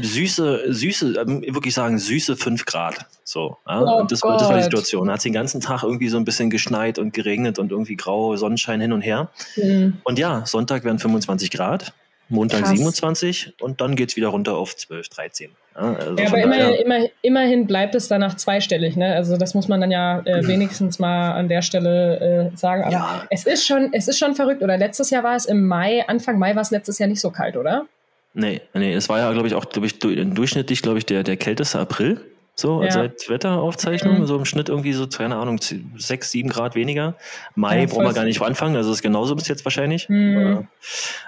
süße, 0.01 0.73
süße, 0.73 1.15
ähm, 1.19 1.41
wirklich 1.47 1.73
sagen, 1.73 1.97
süße 1.97 2.35
5 2.35 2.65
Grad. 2.65 3.05
So, 3.23 3.57
ja? 3.67 3.81
oh 3.81 4.01
und 4.01 4.11
das, 4.11 4.21
das, 4.21 4.49
war 4.49 4.57
die 4.57 4.63
Situation. 4.63 5.09
Hat 5.09 5.23
den 5.23 5.33
ganzen 5.33 5.61
Tag 5.61 5.83
irgendwie 5.83 6.09
so 6.09 6.17
ein 6.17 6.25
bisschen 6.25 6.49
geschneit 6.49 6.99
und 6.99 7.13
geregnet 7.13 7.59
und 7.59 7.71
irgendwie 7.71 7.95
grau 7.95 8.35
Sonnenschein 8.35 8.81
hin 8.81 8.93
und 8.93 9.01
her. 9.01 9.29
Mhm. 9.55 9.97
Und 10.03 10.19
ja, 10.19 10.45
Sonntag 10.45 10.83
werden 10.83 10.99
25 10.99 11.51
Grad, 11.51 11.93
Montag 12.29 12.61
Krass. 12.61 12.71
27 12.71 13.53
und 13.61 13.81
dann 13.81 13.95
geht 13.95 14.09
es 14.09 14.15
wieder 14.15 14.29
runter 14.29 14.55
auf 14.55 14.75
12, 14.75 15.09
13. 15.09 15.49
Ja, 15.75 15.81
also 15.93 16.15
ja 16.15 16.27
aber 16.27 16.41
immerhin, 16.41 16.75
immer, 16.75 16.99
immerhin 17.21 17.67
bleibt 17.67 17.95
es 17.95 18.07
danach 18.07 18.35
zweistellig. 18.35 18.95
Ne? 18.95 19.15
Also 19.15 19.37
das 19.37 19.53
muss 19.53 19.67
man 19.67 19.81
dann 19.81 19.91
ja 19.91 20.19
äh, 20.19 20.45
wenigstens 20.47 20.99
mal 20.99 21.31
an 21.31 21.47
der 21.47 21.61
Stelle 21.61 22.51
äh, 22.53 22.57
sagen. 22.57 22.83
Aber 22.83 22.93
ja. 22.93 23.23
es, 23.29 23.45
ist 23.45 23.65
schon, 23.65 23.89
es 23.93 24.07
ist 24.07 24.19
schon 24.19 24.35
verrückt. 24.35 24.61
Oder 24.61 24.77
letztes 24.77 25.09
Jahr 25.09 25.23
war 25.23 25.35
es 25.35 25.45
im 25.45 25.67
Mai, 25.67 26.07
Anfang 26.07 26.37
Mai 26.39 26.55
war 26.55 26.61
es 26.61 26.71
letztes 26.71 26.99
Jahr 26.99 27.09
nicht 27.09 27.21
so 27.21 27.31
kalt, 27.31 27.57
oder? 27.57 27.85
Nee, 28.33 28.61
nee, 28.73 28.93
es 28.93 29.09
war 29.09 29.19
ja, 29.19 29.31
glaube 29.31 29.47
ich, 29.47 29.53
auch 29.53 29.69
glaub 29.69 29.85
ich, 29.85 29.99
durchschnittlich, 29.99 30.81
glaube 30.81 30.97
ich, 30.97 31.05
der, 31.05 31.23
der 31.23 31.37
kälteste 31.37 31.79
April. 31.79 32.19
So, 32.55 32.83
ja. 32.83 32.91
seit 32.91 33.29
Wetteraufzeichnung, 33.29 34.19
mhm. 34.19 34.25
so 34.27 34.37
im 34.37 34.45
Schnitt 34.45 34.69
irgendwie 34.69 34.93
so, 34.93 35.07
keine 35.07 35.37
Ahnung, 35.37 35.59
sechs, 35.97 36.29
sieben 36.29 36.49
Grad 36.49 36.75
weniger. 36.75 37.15
Mai 37.55 37.81
ja, 37.81 37.85
brauchen 37.87 38.05
wir 38.05 38.13
gar 38.13 38.25
nicht 38.25 38.41
anfangen, 38.41 38.75
also 38.75 38.91
ist 38.91 39.01
genauso 39.01 39.35
bis 39.35 39.47
jetzt 39.47 39.65
wahrscheinlich. 39.65 40.07
Mhm. 40.07 40.67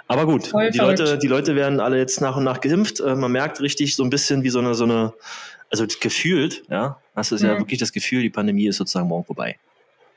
Aber 0.07 0.27
gut, 0.27 0.51
die 0.73 0.77
Leute, 0.77 1.17
die 1.17 1.27
Leute 1.27 1.55
werden 1.55 1.79
alle 1.79 1.97
jetzt 1.97 2.21
nach 2.21 2.37
und 2.37 2.43
nach 2.43 2.61
geimpft. 2.61 2.99
Äh, 2.99 3.15
man 3.15 3.31
merkt 3.31 3.59
richtig 3.59 3.95
so 3.95 4.03
ein 4.03 4.11
bisschen 4.11 4.43
wie 4.43 4.49
so 4.49 4.59
eine, 4.59 4.75
so 4.75 4.83
eine, 4.83 5.13
also 5.71 5.87
gefühlt, 5.99 6.61
ja, 6.69 6.99
hast 7.15 7.31
du 7.31 7.35
mhm. 7.37 7.45
ja 7.45 7.57
wirklich 7.57 7.79
das 7.79 7.91
Gefühl, 7.91 8.21
die 8.21 8.29
Pandemie 8.29 8.67
ist 8.67 8.77
sozusagen 8.77 9.07
morgen 9.07 9.25
vorbei. 9.25 9.57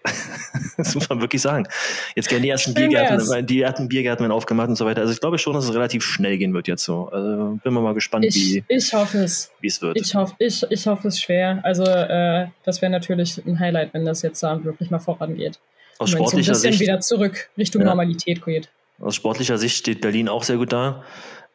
das 0.76 0.94
muss 0.94 1.08
man 1.08 1.20
wirklich 1.20 1.42
sagen. 1.42 1.66
Jetzt 2.14 2.28
gerne 2.28 2.42
die 2.42 2.48
ersten 2.50 2.74
Biergärten, 2.74 3.46
die 3.46 3.60
ersten 3.60 3.88
Biergärten 3.88 4.22
werden 4.22 4.32
aufgemacht 4.32 4.68
und 4.68 4.76
so 4.76 4.86
weiter. 4.86 5.00
Also 5.00 5.12
ich 5.12 5.20
glaube 5.20 5.38
schon, 5.38 5.54
dass 5.54 5.64
es 5.64 5.74
relativ 5.74 6.02
schnell 6.02 6.38
gehen 6.38 6.54
wird 6.54 6.68
jetzt 6.68 6.84
so. 6.84 7.08
Also 7.08 7.58
bin 7.62 7.72
mal 7.72 7.94
gespannt, 7.94 8.24
ich, 8.24 8.34
wie 8.34 8.64
ich 8.68 8.92
hoffe 8.92 9.18
es, 9.18 9.50
wie 9.60 9.68
es 9.68 9.80
wird. 9.82 9.96
Ich 10.00 10.14
hoffe, 10.14 10.34
ich, 10.38 10.62
ich 10.70 10.86
hoffe 10.86 11.08
es 11.08 11.20
schwer. 11.20 11.60
Also 11.62 11.84
äh, 11.84 12.46
das 12.64 12.82
wäre 12.82 12.90
natürlich 12.90 13.40
ein 13.46 13.58
Highlight, 13.58 13.94
wenn 13.94 14.04
das 14.04 14.22
jetzt 14.22 14.42
da 14.42 14.62
wirklich 14.64 14.90
mal 14.90 14.98
vorangeht. 14.98 15.58
Aus 15.98 16.08
es 16.08 16.12
so 16.12 16.16
ein 16.18 16.22
sportlicher 16.22 16.52
bisschen 16.52 16.72
Sicht, 16.72 16.80
wieder 16.80 17.00
zurück 17.00 17.50
Richtung 17.56 17.82
Ja. 17.82 17.88
Normalität 17.88 18.44
geht. 18.44 18.68
aus 19.00 19.14
sportlicher 19.14 19.58
Sicht 19.58 19.76
steht 19.76 20.00
Berlin 20.00 20.28
auch 20.28 20.44
sehr 20.44 20.56
gut 20.56 20.72
da. 20.72 21.04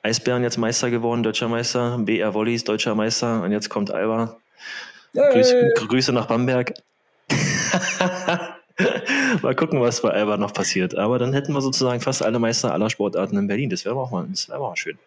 Eisbären 0.02 0.44
jetzt 0.44 0.58
Meister 0.58 0.90
geworden, 0.90 1.24
deutscher 1.24 1.48
Meister. 1.48 1.98
BR 1.98 2.34
Wollies, 2.34 2.66
deutscher 2.66 2.94
Meister. 2.94 3.42
Und 3.42 3.54
jetzt 3.54 3.70
kommt 3.70 3.90
Alba. 3.90 4.38
Grüße, 5.14 5.72
Grüße 5.76 6.12
nach 6.12 6.26
Bamberg. 6.26 6.74
mal 9.42 9.56
gucken, 9.56 9.82
was 9.82 10.02
bei 10.02 10.10
Alba 10.10 10.38
noch 10.38 10.54
passiert. 10.54 10.96
Aber 10.96 11.20
dann 11.20 11.34
hätten 11.34 11.54
wir 11.54 11.62
sozusagen 11.62 12.02
fast 12.02 12.24
alle 12.24 12.40
Meister 12.40 12.74
aller 12.74 12.90
Sportarten 12.90 13.38
in 13.38 13.48
Berlin. 13.48 13.70
Das 13.70 13.86
wäre 13.86 13.96
auch 13.96 14.12
mal, 14.12 14.26
das 14.30 14.50
auch 14.50 14.70
mal 14.70 14.76
schön. 14.76 14.98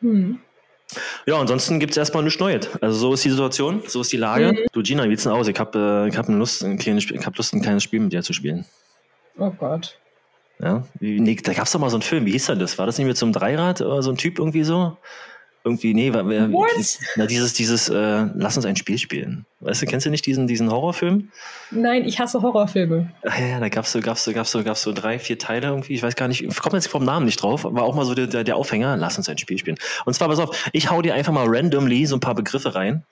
hm. 0.00 0.40
Ja, 1.26 1.38
ansonsten 1.38 1.78
gibt 1.78 1.92
es 1.92 1.96
erstmal 1.96 2.24
nichts 2.24 2.40
Neues. 2.40 2.68
Also 2.80 2.98
so 2.98 3.14
ist 3.14 3.24
die 3.24 3.30
Situation, 3.30 3.82
so 3.86 4.00
ist 4.00 4.12
die 4.12 4.16
Lage. 4.16 4.52
Mhm. 4.52 4.58
Du 4.72 4.82
Gina, 4.82 5.04
wie 5.04 5.10
sieht's 5.10 5.22
denn 5.22 5.32
aus? 5.32 5.46
Ich 5.46 5.58
habe 5.58 6.06
äh, 6.06 6.08
ich 6.08 6.16
hab 6.16 6.28
Lust, 6.28 6.64
ein 6.64 6.78
kleines 6.78 7.08
ich 7.08 7.26
hab 7.26 7.36
Lust, 7.36 7.54
ein 7.54 7.62
kleines 7.62 7.84
Spiel 7.84 8.00
mit 8.00 8.12
dir 8.12 8.22
zu 8.22 8.32
spielen. 8.32 8.64
Oh 9.38 9.50
Gott. 9.50 9.96
Ja? 10.58 10.84
Nee, 10.98 11.36
da 11.36 11.52
gab 11.52 11.66
es 11.66 11.72
doch 11.72 11.80
mal 11.80 11.90
so 11.90 11.96
einen 11.96 12.02
Film, 12.02 12.26
wie 12.26 12.32
hieß 12.32 12.46
denn 12.46 12.58
das? 12.58 12.76
War 12.78 12.86
das 12.86 12.98
nicht 12.98 13.06
mit 13.06 13.16
so 13.16 13.24
einem 13.24 13.32
Dreirad 13.32 13.80
oder 13.80 14.02
so 14.02 14.10
ein 14.10 14.16
Typ 14.16 14.38
irgendwie 14.38 14.64
so? 14.64 14.96
Irgendwie, 15.62 15.92
nee, 15.92 16.12
war, 16.14 16.24
What? 16.24 16.98
na, 17.16 17.26
dieses, 17.26 17.52
dieses, 17.52 17.90
äh, 17.90 18.26
lass 18.34 18.56
uns 18.56 18.64
ein 18.64 18.76
Spiel 18.76 18.96
spielen. 18.96 19.44
Weißt 19.60 19.82
du, 19.82 19.86
kennst 19.86 20.06
du 20.06 20.10
nicht 20.10 20.24
diesen, 20.24 20.46
diesen 20.46 20.70
Horrorfilm? 20.70 21.30
Nein, 21.70 22.06
ich 22.06 22.18
hasse 22.18 22.40
Horrorfilme. 22.40 23.10
Ah, 23.24 23.38
ja, 23.38 23.46
ja, 23.46 23.60
da 23.60 23.68
gab's 23.68 23.92
so, 23.92 24.00
gab's 24.00 24.24
so, 24.24 24.32
gab's 24.32 24.50
so, 24.52 24.64
gab's 24.64 24.80
so 24.80 24.92
drei, 24.92 25.18
vier 25.18 25.38
Teile 25.38 25.66
irgendwie. 25.66 25.92
Ich 25.92 26.02
weiß 26.02 26.16
gar 26.16 26.28
nicht, 26.28 26.42
ich 26.42 26.60
komme 26.60 26.76
jetzt 26.76 26.88
vom 26.88 27.04
Namen 27.04 27.26
nicht 27.26 27.42
drauf, 27.42 27.64
war 27.64 27.82
auch 27.82 27.94
mal 27.94 28.06
so 28.06 28.14
der, 28.14 28.26
der, 28.26 28.42
der 28.42 28.56
Aufhänger, 28.56 28.96
lass 28.96 29.18
uns 29.18 29.28
ein 29.28 29.36
Spiel 29.36 29.58
spielen. 29.58 29.76
Und 30.06 30.14
zwar, 30.14 30.28
pass 30.28 30.38
auf, 30.38 30.70
ich 30.72 30.90
hau 30.90 31.02
dir 31.02 31.14
einfach 31.14 31.32
mal 31.32 31.44
randomly 31.46 32.06
so 32.06 32.16
ein 32.16 32.20
paar 32.20 32.34
Begriffe 32.34 32.74
rein 32.74 33.04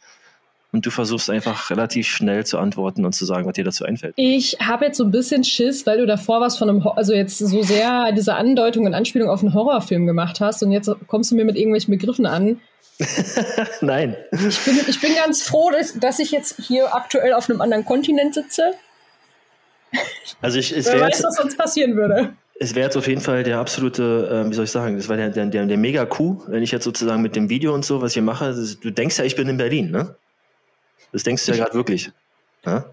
und 0.72 0.84
du 0.84 0.90
versuchst 0.90 1.30
einfach 1.30 1.70
relativ 1.70 2.06
schnell 2.06 2.44
zu 2.44 2.58
antworten 2.58 3.04
und 3.04 3.12
zu 3.12 3.24
sagen, 3.24 3.46
was 3.46 3.54
dir 3.54 3.64
dazu 3.64 3.84
einfällt. 3.84 4.14
Ich 4.16 4.58
habe 4.60 4.86
jetzt 4.86 4.98
so 4.98 5.04
ein 5.04 5.10
bisschen 5.10 5.44
Schiss, 5.44 5.86
weil 5.86 5.98
du 5.98 6.06
davor 6.06 6.40
was 6.40 6.58
von 6.58 6.68
einem, 6.68 6.84
Ho 6.84 6.90
also 6.90 7.14
jetzt 7.14 7.38
so 7.38 7.62
sehr 7.62 8.12
diese 8.12 8.34
Andeutung 8.34 8.84
und 8.86 8.94
Anspielung 8.94 9.30
auf 9.30 9.40
einen 9.40 9.54
Horrorfilm 9.54 10.06
gemacht 10.06 10.40
hast 10.40 10.62
und 10.62 10.72
jetzt 10.72 10.90
kommst 11.06 11.30
du 11.30 11.36
mir 11.36 11.44
mit 11.44 11.56
irgendwelchen 11.56 11.92
Begriffen 11.92 12.26
an. 12.26 12.60
Nein. 13.80 14.16
Ich 14.32 14.58
bin, 14.64 14.78
ich 14.88 15.00
bin 15.00 15.14
ganz 15.14 15.42
froh, 15.42 15.70
dass, 15.70 15.98
dass 15.98 16.18
ich 16.18 16.32
jetzt 16.32 16.60
hier 16.60 16.94
aktuell 16.94 17.32
auf 17.32 17.48
einem 17.48 17.60
anderen 17.60 17.84
Kontinent 17.84 18.34
sitze. 18.34 18.72
Also 20.42 20.58
ich, 20.58 20.76
es 20.76 20.86
Wer 20.86 21.00
weiß, 21.00 21.22
was 21.22 21.36
sonst 21.36 21.56
passieren 21.56 21.96
würde. 21.96 22.34
es 22.60 22.74
wäre 22.74 22.86
jetzt 22.86 22.96
auf 22.96 23.06
jeden 23.08 23.22
Fall 23.22 23.42
der 23.42 23.58
absolute, 23.58 24.44
äh, 24.46 24.50
wie 24.50 24.54
soll 24.54 24.64
ich 24.64 24.70
sagen, 24.70 24.96
das 24.96 25.08
war 25.08 25.16
der, 25.16 25.30
der, 25.30 25.46
der, 25.46 25.64
der 25.64 25.76
Mega-Coup, 25.78 26.42
wenn 26.48 26.62
ich 26.62 26.72
jetzt 26.72 26.84
sozusagen 26.84 27.22
mit 27.22 27.36
dem 27.36 27.48
Video 27.48 27.72
und 27.72 27.84
so, 27.86 28.02
was 28.02 28.10
ich 28.10 28.14
hier 28.14 28.22
mache, 28.22 28.46
das, 28.46 28.80
du 28.80 28.90
denkst 28.90 29.18
ja, 29.18 29.24
ich 29.24 29.36
bin 29.36 29.48
in 29.48 29.56
Berlin, 29.56 29.90
ne? 29.90 30.16
Das 31.12 31.22
denkst 31.22 31.46
du 31.46 31.52
ja 31.52 31.58
gerade 31.58 31.74
wirklich. 31.74 32.10
Ja? 32.64 32.84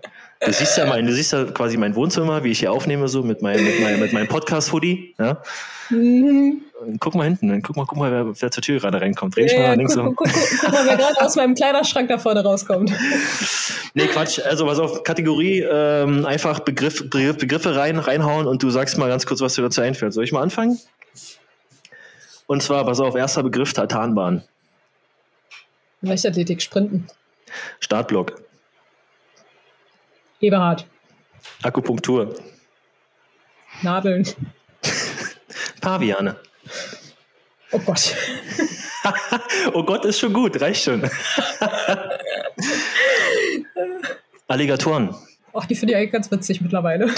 Du 0.41 0.51
siehst 0.51 0.77
ja 0.77 0.85
mein, 0.85 1.05
du 1.05 1.13
siehst 1.13 1.33
ja 1.33 1.45
quasi 1.45 1.77
mein 1.77 1.95
Wohnzimmer, 1.95 2.43
wie 2.43 2.51
ich 2.51 2.59
hier 2.59 2.71
aufnehme, 2.71 3.07
so 3.07 3.23
mit 3.23 3.41
meinem, 3.41 3.63
mit 3.63 3.79
meinem, 3.81 3.99
mit 3.99 4.13
meinem 4.13 4.27
Podcast-Hoodie. 4.27 5.15
Ja? 5.17 5.41
Mhm. 5.89 6.61
Und 6.81 6.99
Guck 6.99 7.15
mal 7.15 7.23
hinten, 7.23 7.47
dann 7.47 7.61
guck 7.61 7.77
mal, 7.77 7.85
guck 7.85 7.97
mal, 7.97 8.11
wer, 8.11 8.41
wer 8.41 8.51
zur 8.51 8.61
Tür 8.61 8.79
gerade 8.79 8.99
reinkommt. 8.99 9.35
Dreh 9.35 9.43
dich 9.43 9.53
mal 9.53 9.63
Ja, 9.63 9.73
links 9.73 9.95
guck, 9.95 10.05
um. 10.05 10.15
guck, 10.15 10.27
guck, 10.27 10.59
guck 10.59 10.71
mal, 10.71 10.85
wer 10.85 10.97
gerade 10.97 11.21
aus 11.21 11.35
meinem 11.35 11.55
Kleiderschrank 11.55 12.09
da 12.09 12.17
vorne 12.17 12.43
rauskommt. 12.43 12.91
Nee, 13.93 14.07
Quatsch. 14.07 14.39
Also 14.39 14.67
was 14.67 14.77
auf 14.77 15.03
Kategorie 15.03 15.61
ähm, 15.61 16.25
einfach 16.25 16.59
Begriff, 16.59 17.09
Begriff, 17.09 17.37
Begriffe 17.37 17.75
rein, 17.77 17.97
reinhauen 17.97 18.45
und 18.45 18.61
du 18.61 18.69
sagst 18.69 18.97
mal 18.97 19.07
ganz 19.07 19.25
kurz, 19.25 19.39
was 19.39 19.55
dir 19.55 19.61
dazu 19.61 19.81
einfällt. 19.81 20.13
Soll 20.13 20.25
ich 20.25 20.33
mal 20.33 20.41
anfangen? 20.41 20.77
Und 22.47 22.61
zwar, 22.61 22.85
pass 22.85 22.99
auf, 22.99 23.15
erster 23.15 23.41
Begriff, 23.41 23.71
Tartanbahn. 23.71 24.43
Leichtathletik, 26.01 26.61
Sprinten. 26.61 27.07
Startblock. 27.79 28.41
Eberhard. 30.41 30.85
Akupunktur. 31.63 32.35
Nadeln. 33.81 34.27
Paviane. 35.81 36.35
Oh 37.71 37.79
Gott. 37.79 38.15
oh 39.73 39.83
Gott, 39.83 40.05
ist 40.05 40.19
schon 40.19 40.33
gut, 40.33 40.59
reicht 40.61 40.83
schon. 40.83 41.01
Alligatoren. 44.47 45.15
Ach, 45.53 45.65
die 45.65 45.75
finde 45.75 45.93
ich 45.93 45.97
eigentlich 45.97 46.11
ganz 46.11 46.31
witzig 46.31 46.61
mittlerweile. 46.61 47.13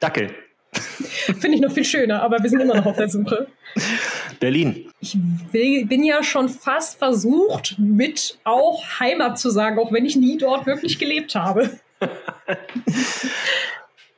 Dackel. 0.00 0.34
Finde 0.72 1.54
ich 1.56 1.60
noch 1.60 1.72
viel 1.72 1.84
schöner, 1.84 2.22
aber 2.22 2.42
wir 2.42 2.50
sind 2.50 2.60
immer 2.60 2.76
noch 2.76 2.86
auf 2.86 2.96
der 2.96 3.08
Suche. 3.08 3.46
Berlin. 4.40 4.90
Ich 5.00 5.16
will, 5.52 5.86
bin 5.86 6.04
ja 6.04 6.22
schon 6.22 6.48
fast 6.48 6.98
versucht, 6.98 7.76
mit 7.78 8.38
auch 8.44 9.00
Heimat 9.00 9.38
zu 9.38 9.50
sagen, 9.50 9.78
auch 9.78 9.92
wenn 9.92 10.04
ich 10.04 10.16
nie 10.16 10.38
dort 10.38 10.66
wirklich 10.66 10.98
gelebt 10.98 11.34
habe. 11.34 11.78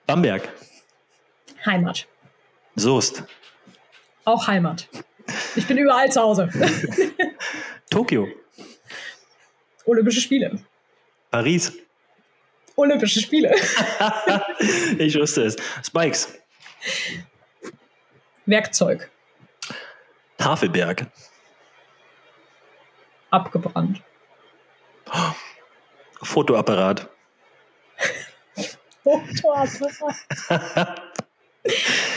Bamberg. 0.07 0.49
Heimat. 1.65 2.07
Soest. 2.77 3.25
Auch 4.25 4.47
Heimat. 4.47 4.89
Ich 5.57 5.67
bin 5.67 5.77
überall 5.79 6.11
zu 6.11 6.21
Hause. 6.21 6.49
Tokio. 7.91 8.29
Olympische 9.85 10.21
Spiele. 10.21 10.59
Paris. 11.31 11.73
Olympische 12.77 13.21
Spiele. 13.21 13.55
ich 14.99 15.15
wusste 15.19 15.45
es. 15.45 15.57
Spikes. 15.85 16.39
Werkzeug. 18.47 19.11
Tafelberg. 20.41 21.07
Abgebrannt. 23.31 24.03
Fotoapparat. 26.23 27.09
Fotoapparat. 29.05 31.03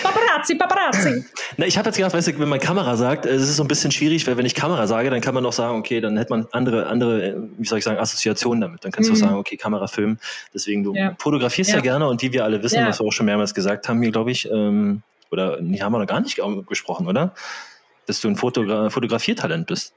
Paparazzi, 0.01 0.55
Paparazzi. 0.55 1.25
Na, 1.57 1.65
ich 1.65 1.77
habe 1.77 1.89
jetzt 1.89 1.97
gedacht, 1.97 2.13
weißt 2.13 2.29
du, 2.29 2.39
wenn 2.39 2.47
man 2.47 2.59
Kamera 2.59 2.95
sagt, 2.95 3.25
es 3.25 3.41
ist 3.41 3.57
so 3.57 3.63
ein 3.63 3.67
bisschen 3.67 3.91
schwierig, 3.91 4.25
weil 4.25 4.38
wenn 4.38 4.45
ich 4.45 4.55
Kamera 4.55 4.88
sage, 4.88 5.09
dann 5.09 5.19
kann 5.19 5.33
man 5.36 5.45
auch 5.45 5.51
sagen, 5.53 5.77
okay, 5.77 5.99
dann 5.99 6.17
hätte 6.17 6.31
man 6.31 6.47
andere, 6.53 6.88
andere, 6.88 7.36
wie 7.57 7.67
soll 7.67 7.77
ich 7.79 7.83
sagen, 7.83 7.99
Assoziationen 7.99 8.62
damit. 8.62 8.86
Dann 8.86 8.91
kannst 8.93 9.09
du 9.09 9.13
Mhm. 9.13 9.17
auch 9.17 9.25
sagen, 9.27 9.36
okay, 9.38 9.57
Kamera, 9.57 9.88
Film. 9.88 10.17
Deswegen, 10.53 10.83
du 10.83 10.95
Ja. 10.95 11.13
fotografierst 11.19 11.71
ja. 11.71 11.77
Ja. 11.77 11.81
gerne 11.81 12.07
und 12.07 12.21
wie 12.21 12.31
wir 12.31 12.45
alle 12.45 12.63
wissen, 12.63 12.79
Ja. 12.79 12.88
was 12.88 13.01
wir 13.01 13.05
auch 13.05 13.12
schon 13.12 13.25
mehrmals 13.25 13.53
gesagt 13.53 13.88
haben 13.89 14.01
hier, 14.01 14.12
glaube 14.12 14.31
ich, 14.31 14.49
ähm, 14.49 15.03
oder 15.29 15.59
nee, 15.62 15.81
haben 15.81 15.91
wir 15.91 15.99
noch 15.99 16.07
gar 16.07 16.21
nicht 16.21 16.39
gesprochen, 16.67 17.07
oder? 17.07 17.33
Dass 18.07 18.21
du 18.21 18.27
ein 18.29 18.35
Fotogra 18.35 18.89
Fotografiertalent 18.89 19.67
bist. 19.67 19.93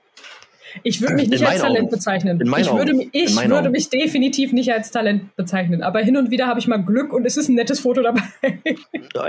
Ich 0.83 1.01
würde 1.01 1.15
mich 1.15 1.31
nicht 1.31 1.47
als 1.47 1.61
Talent 1.63 1.79
Augen. 1.85 1.91
bezeichnen. 1.91 2.39
Ich 2.41 2.47
würde, 2.71 2.71
Augen. 2.93 2.99
mi- 2.99 3.09
In 3.13 3.25
ich 3.25 3.49
würde 3.49 3.71
mich 3.71 3.89
definitiv 3.89 4.53
nicht 4.53 4.71
als 4.71 4.91
Talent 4.91 5.35
bezeichnen. 5.35 5.83
Aber 5.83 6.01
hin 6.01 6.19
und 6.19 6.31
wieder 6.31 6.47
habe 6.49 6.61
ich 6.61 6.67
mal 6.69 6.77
Glück 6.77 7.15
und 7.15 7.25
es 7.25 7.39
ist 7.39 7.49
ein 7.49 7.55
nettes 7.55 7.81
Foto 7.81 8.03
dabei. 8.03 8.21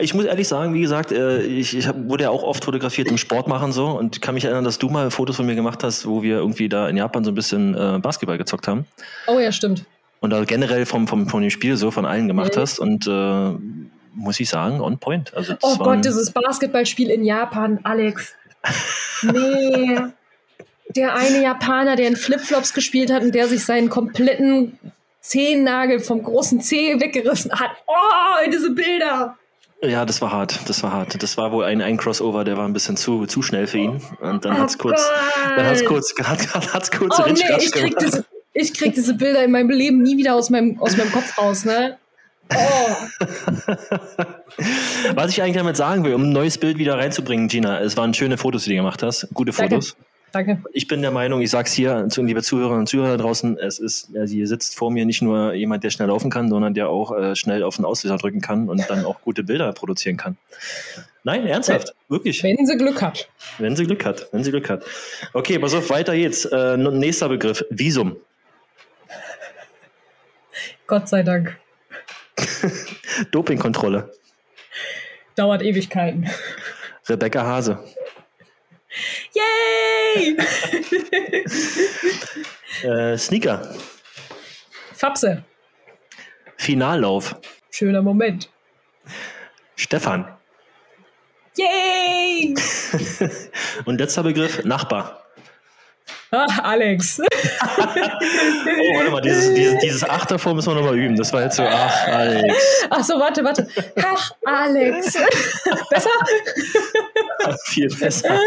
Ich 0.02 0.14
muss 0.14 0.26
ehrlich 0.26 0.48
sagen, 0.48 0.74
wie 0.74 0.82
gesagt, 0.82 1.14
äh, 1.14 1.42
ich, 1.44 1.76
ich 1.78 1.88
wurde 1.96 2.26
ja 2.26 2.30
auch 2.30 2.44
oft 2.44 2.66
fotografiert 2.66 3.08
im 3.10 3.18
Sport 3.18 3.48
machen 3.48 3.72
so 3.72 3.88
und 3.88 4.22
kann 4.22 4.34
mich 4.34 4.44
erinnern, 4.44 4.66
dass 4.66 4.78
du 4.78 4.90
mal 4.90 5.10
Fotos 5.12 5.38
von 5.38 5.46
mir 5.46 5.56
gemacht 5.56 5.82
hast, 5.84 6.06
wo 6.06 6.22
wir 6.22 6.36
irgendwie 6.38 6.68
da 6.68 6.90
in 6.90 6.98
Japan 6.98 7.24
so 7.24 7.32
ein 7.32 7.36
bisschen 7.36 7.74
äh, 7.76 8.00
Basketball 8.00 8.38
gezockt 8.38 8.68
haben. 8.68 8.86
Oh 9.28 9.40
ja, 9.40 9.52
stimmt. 9.54 9.86
und 10.20 10.32
da 10.32 10.44
generell 10.44 10.86
vom, 10.86 11.08
vom, 11.08 11.30
von 11.30 11.42
dem 11.42 11.50
Spiel 11.52 11.78
so 11.78 11.90
von 11.92 12.06
allen 12.06 12.28
gemacht 12.28 12.56
Mhm. 12.58 12.60
hast 12.60 12.80
und 12.80 13.08
äh, 13.08 13.52
muss 14.14 14.40
ich 14.42 14.50
sagen, 14.50 14.82
on 14.82 14.98
point. 14.98 15.34
Also 15.34 15.54
Oh 15.62 15.78
Gott, 15.78 16.04
dieses 16.04 16.32
Basketballspiel 16.32 17.10
in 17.10 17.24
Japan, 17.24 17.80
Alex. 17.84 18.34
Nee. 19.24 19.98
Der 20.90 21.16
eine 21.16 21.42
Japaner, 21.42 21.96
der 21.96 22.08
in 22.08 22.16
Flipflops 22.16 22.74
gespielt 22.74 23.12
hat 23.12 23.22
und 23.24 23.36
der 23.36 23.48
sich 23.48 23.66
seinen 23.66 23.90
kompletten 23.90 24.78
Zehennagel 25.22 26.00
vom 26.00 26.24
großen 26.24 26.62
Zeh 26.62 27.00
weggerissen 27.00 27.52
hat. 27.52 27.72
Oh, 27.88 28.50
diese 28.52 28.72
Bilder. 28.72 29.38
ja, 29.82 30.06
das 30.06 30.22
war 30.22 30.32
hart, 30.32 30.58
das 30.70 30.82
war 30.84 30.94
hart. 30.94 31.22
Das 31.22 31.36
war 31.38 31.52
wohl 31.52 31.66
ein, 31.66 31.82
ein 31.82 31.98
Crossover, 31.98 32.44
der 32.46 32.58
war 32.58 32.66
ein 32.66 32.74
bisschen 32.74 32.96
zu, 32.96 33.26
zu 33.26 33.42
schnell 33.42 33.68
für 33.68 33.80
ihn. 33.80 34.02
Und 34.22 34.46
dann 34.46 34.56
Oh 34.56 34.60
hat's 34.60 34.78
kurz, 34.78 35.02
Gott. 35.06 35.58
dann 35.58 35.66
hat's 35.66 35.84
kurz, 35.86 36.14
hat, 36.24 36.74
hat's 36.74 36.92
kurz 36.92 37.20
Oh 37.20 37.24
nee, 37.28 37.42
ich 37.60 37.72
krieg, 37.72 37.98
diese, 38.00 38.26
ich 38.54 38.74
krieg 38.74 38.96
diese 38.96 39.14
Bilder 39.16 39.44
in 39.44 39.52
meinem 39.52 39.70
Leben 39.70 40.02
nie 40.02 40.18
wieder 40.18 40.36
aus 40.36 40.50
meinem, 40.50 40.80
aus 40.80 40.96
meinem 40.96 41.12
Kopf 41.12 41.38
raus, 41.38 41.66
ne? 41.66 41.98
Oh, 42.54 42.96
Was 45.16 45.32
ich 45.32 45.42
eigentlich 45.42 45.58
damit 45.58 45.78
sagen 45.78 46.04
will, 46.04 46.14
um 46.14 46.24
ein 46.24 46.32
neues 46.32 46.58
Bild 46.58 46.78
wieder 46.78 46.98
reinzubringen, 46.98 47.48
Gina, 47.48 47.80
es 47.82 47.98
waren 47.98 48.14
schöne 48.14 48.38
Fotos, 48.38 48.64
die 48.64 48.72
du 48.72 48.76
gemacht 48.78 49.04
hast, 49.04 49.28
gute 49.34 49.52
Danke. 49.52 49.76
Fotos. 49.76 49.98
danke. 50.32 50.62
Ich 50.74 50.88
bin 50.88 51.02
der 51.02 51.12
Meinung, 51.12 51.42
ich 51.42 51.50
sag's 51.52 51.74
hier 51.74 52.08
zu 52.10 52.24
liebe 52.24 52.42
Zuhörerinnen 52.42 52.82
und 52.82 52.88
Zuhörer 52.88 53.18
draußen, 53.18 53.58
es 53.58 53.80
ist, 53.80 54.10
ja, 54.14 54.24
hier 54.24 54.48
sitzt 54.48 54.76
vor 54.76 54.92
mir 54.92 55.06
nicht 55.06 55.22
nur 55.22 55.54
jemand, 55.54 55.84
der 55.84 55.90
schnell 55.90 56.08
laufen 56.08 56.30
kann, 56.32 56.50
sondern 56.50 56.74
der 56.74 56.90
auch 56.90 57.12
äh, 57.18 57.36
schnell 57.36 57.64
auf 57.64 57.76
den 57.76 57.86
Auslöser 57.86 58.18
drücken 58.18 58.42
kann 58.42 58.70
und 58.70 58.90
dann 58.90 59.06
auch 59.06 59.22
gute 59.22 59.44
Bilder 59.44 59.72
produzieren 59.74 60.18
kann. 60.18 60.38
Nein, 61.24 61.46
ernsthaft, 61.46 61.94
wirklich. 62.08 62.42
Wenn 62.44 62.66
sie 62.66 62.78
Glück 62.78 63.02
hat. 63.02 63.28
Wenn 63.58 63.76
sie 63.76 63.86
Glück 63.86 64.06
hat, 64.06 64.28
wenn 64.32 64.44
sie 64.44 64.52
Glück 64.52 64.70
hat. 64.70 64.84
Okay, 65.34 65.60
pass 65.60 65.74
auf, 65.74 65.90
weiter 65.90 66.16
geht's. 66.16 66.46
Äh, 66.46 66.78
nächster 66.78 67.28
Begriff, 67.28 67.66
Visum. 67.70 68.16
Gott 70.88 71.10
sei 71.10 71.22
Dank. 71.22 71.58
Dopingkontrolle. 73.32 74.12
Dauert 75.36 75.62
Ewigkeiten. 75.62 76.30
Rebecca 77.08 77.46
Hase. 77.46 77.84
Yay! 79.34 80.38
Äh, 82.84 83.18
Sneaker. 83.18 83.74
Fapse. 84.94 85.44
Finallauf. 86.58 87.36
Schöner 87.72 88.04
Moment. 88.04 88.52
Stefan. 89.76 90.28
Yay! 91.56 92.54
Und 93.86 94.00
letzter 94.00 94.22
Begriff, 94.24 94.64
Nachbar. 94.64 95.27
Ach, 96.32 96.60
Alex. 96.64 97.20
oh, 97.22 97.26
warte 98.96 99.12
mal, 99.12 99.22
dieses, 99.22 99.54
dieses, 99.54 99.80
dieses 99.80 100.04
Ach 100.04 100.26
davor 100.26 100.54
müssen 100.54 100.72
wir 100.72 100.76
nochmal 100.76 100.98
üben. 100.98 101.16
Das 101.16 101.32
war 101.34 101.44
jetzt 101.44 101.56
so, 101.56 101.64
ach, 101.64 102.08
Alex. 102.08 102.86
Ach 102.90 103.04
so, 103.04 103.20
warte, 103.20 103.44
warte. 103.44 103.68
Ach, 104.04 104.32
Alex. 104.46 105.14
besser? 105.90 106.10
Viel 107.66 107.88
besser. 107.96 108.40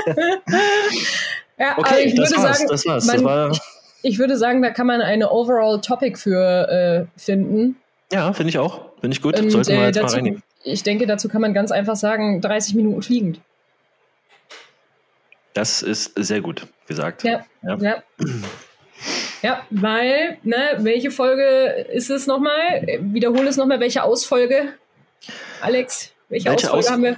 Ja, 1.58 1.78
okay, 1.78 2.04
ich 2.04 2.14
das 2.14 2.30
würde 2.30 2.42
war's, 2.42 2.58
sagen, 2.58 2.70
das 2.70 2.86
war's. 2.86 3.06
Man, 3.06 3.16
das 3.16 3.24
war, 3.24 3.52
ich 4.02 4.18
würde 4.18 4.36
sagen, 4.36 4.62
da 4.62 4.70
kann 4.70 4.86
man 4.86 5.00
eine 5.00 5.30
Overall 5.30 5.80
Topic 5.80 6.18
für 6.18 6.68
äh, 6.68 7.20
finden. 7.20 7.76
Ja, 8.12 8.32
finde 8.32 8.50
ich 8.50 8.58
auch. 8.58 8.80
Finde 9.00 9.14
ich 9.14 9.22
gut. 9.22 9.38
Und, 9.38 9.50
Sollten 9.50 9.72
wir 9.72 9.80
äh, 9.80 9.86
jetzt 9.86 9.96
dazu, 9.96 10.06
mal 10.06 10.14
reinnehmen. 10.16 10.42
Ich 10.64 10.82
denke, 10.82 11.06
dazu 11.06 11.28
kann 11.28 11.40
man 11.40 11.54
ganz 11.54 11.70
einfach 11.70 11.96
sagen, 11.96 12.40
30 12.40 12.74
Minuten 12.74 13.02
fliegend. 13.02 13.40
Das 15.60 15.82
ist 15.82 16.12
sehr 16.16 16.40
gut 16.40 16.66
gesagt. 16.88 17.22
Ja, 17.22 17.44
Ja. 17.62 17.76
ja. 17.80 18.02
Ja, 19.42 19.60
weil, 19.70 20.38
ne, 20.42 20.56
welche 20.78 21.10
Folge 21.10 21.86
ist 21.92 22.08
es 22.08 22.26
nochmal? 22.26 22.82
Wiederhole 23.00 23.48
es 23.48 23.58
nochmal, 23.58 23.78
welche 23.78 24.02
Ausfolge? 24.02 24.72
Alex, 25.60 26.12
welche, 26.30 26.46
Welche 26.48 26.50
Ausfolge 26.72 26.78
Aus- 26.86 26.90
haben 26.90 27.02
wir? 27.02 27.16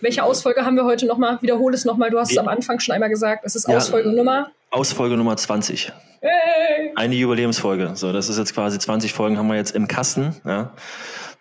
Welche 0.00 0.22
Ausfolge 0.22 0.64
haben 0.64 0.74
wir 0.76 0.84
heute 0.84 1.04
nochmal? 1.04 1.36
Wiederhole 1.42 1.74
es 1.74 1.84
nochmal. 1.84 2.08
Du 2.10 2.18
hast 2.18 2.30
es 2.32 2.38
am 2.38 2.48
Anfang 2.48 2.80
schon 2.80 2.94
einmal 2.94 3.10
gesagt. 3.10 3.42
Es 3.44 3.54
ist 3.56 3.68
Ja. 3.68 3.76
Ausfolgenummer. 3.76 4.50
Ausfolge 4.70 5.18
Nummer 5.18 5.36
20. 5.36 5.92
Hey. 6.22 6.92
Eine 6.96 7.14
Jubiläumsfolge. 7.14 7.90
So, 7.94 8.10
das 8.14 8.30
ist 8.30 8.38
jetzt 8.38 8.54
quasi 8.54 8.78
20 8.78 9.12
Folgen 9.12 9.36
haben 9.36 9.48
wir 9.48 9.56
jetzt 9.56 9.74
im 9.74 9.86
Kasten. 9.86 10.34
Ja. 10.46 10.72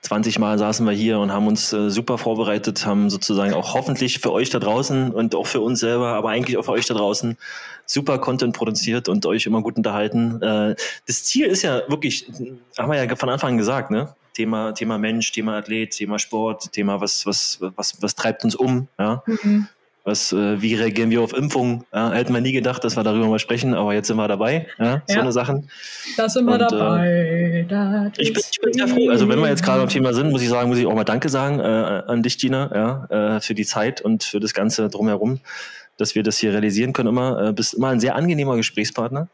20 0.06 0.38
Mal 0.38 0.60
saßen 0.60 0.86
wir 0.86 0.94
hier 0.94 1.18
und 1.18 1.34
haben 1.34 1.48
uns 1.48 1.74
äh, 1.74 1.90
super 1.90 2.20
vorbereitet, 2.20 2.86
haben 2.86 3.10
sozusagen 3.10 3.54
auch 3.56 3.74
hoffentlich 3.74 4.20
für 4.20 4.32
euch 4.32 4.52
da 4.52 4.60
draußen 4.60 5.12
und 5.12 5.34
auch 5.34 5.48
für 5.48 5.62
uns 5.62 5.80
selber, 5.80 6.10
aber 6.10 6.30
eigentlich 6.30 6.58
auch 6.58 6.66
für 6.66 6.74
euch 6.74 6.86
da 6.86 6.94
draußen 6.94 7.38
super 7.88 8.20
Content 8.20 8.56
produziert 8.56 9.10
und 9.10 9.26
euch 9.26 9.48
immer 9.48 9.64
gut 9.64 9.78
unterhalten. 9.78 10.42
Äh, 10.44 10.76
das 11.08 11.24
Ziel 11.24 11.48
ist 11.48 11.64
ja 11.64 11.82
wirklich, 11.88 12.28
haben 12.78 12.92
wir 12.92 13.04
ja 13.04 13.16
von 13.16 13.30
Anfang 13.30 13.54
an 13.54 13.58
gesagt, 13.58 13.90
ne? 13.90 14.16
Thema, 14.36 14.74
Thema 14.74 15.00
Mensch, 15.00 15.32
Thema 15.32 15.58
Athlet, 15.58 15.92
Thema 15.92 16.20
Sport, 16.20 16.72
Thema 16.72 17.02
was, 17.02 17.26
was, 17.26 17.58
was, 17.76 18.00
was 18.02 18.16
treibt 18.16 18.44
uns 18.44 18.54
um, 18.54 18.88
ja? 19.00 19.24
Mhm. 19.26 19.68
Was, 20.08 20.32
äh, 20.32 20.62
wie 20.62 20.76
reagieren 20.76 21.10
wir 21.10 21.22
auf 21.22 21.36
Impfungen? 21.36 21.84
Ja, 21.92 22.12
hätten 22.12 22.32
wir 22.32 22.40
nie 22.40 22.52
gedacht, 22.52 22.84
dass 22.84 22.96
wir 22.96 23.04
darüber 23.04 23.26
mal 23.28 23.40
sprechen, 23.40 23.74
aber 23.74 23.96
jetzt 23.96 24.06
sind 24.06 24.18
wir 24.18 24.28
dabei. 24.28 24.68
Ja, 24.78 25.02
so 25.08 25.16
Ja. 25.16 25.22
eine 25.22 25.32
Sachen. 25.32 25.68
Da 26.16 26.30
sind 26.30 26.46
wir 26.46 26.54
Und, 26.54 26.62
äh, 26.62 27.66
dabei. 27.66 27.66
Das 27.68 28.20
Ich 28.20 28.32
bin, 28.32 28.44
ich 28.52 28.62
bin 28.62 28.74
sehr 28.74 28.88
froh. 28.88 29.10
Also 29.10 29.28
wenn 29.28 29.40
wir 29.40 29.50
jetzt 29.50 29.64
gerade 29.64 29.80
Leben. 29.80 29.90
Thema 29.90 30.14
sind, 30.14 30.30
muss 30.30 30.44
ich 30.44 30.50
sagen, 30.50 30.70
muss 30.70 30.78
ich 30.78 30.86
auch 30.86 30.94
mal 30.94 31.06
Danke 31.06 31.28
sagen 31.30 31.60
äh, 31.60 31.64
an 31.64 32.22
dich, 32.22 32.38
Gina, 32.38 32.70
ja, 33.12 33.36
äh, 33.38 33.42
für 33.42 33.56
die 33.56 33.66
Zeit 33.66 34.00
und 34.02 34.24
für 34.24 34.40
das 34.40 34.54
Ganze 34.54 34.90
drumherum, 34.90 35.40
dass 35.98 36.14
wir 36.14 36.22
das 36.22 36.38
hier 36.38 36.54
realisieren 36.54 36.94
können. 36.94 37.10
Immer 37.10 37.48
äh, 37.50 37.52
bist 37.54 37.74
immer 37.74 37.90
ein 37.90 38.00
sehr 38.00 38.16
angenehmer 38.16 38.58
Gesprächspartner. 38.58 39.28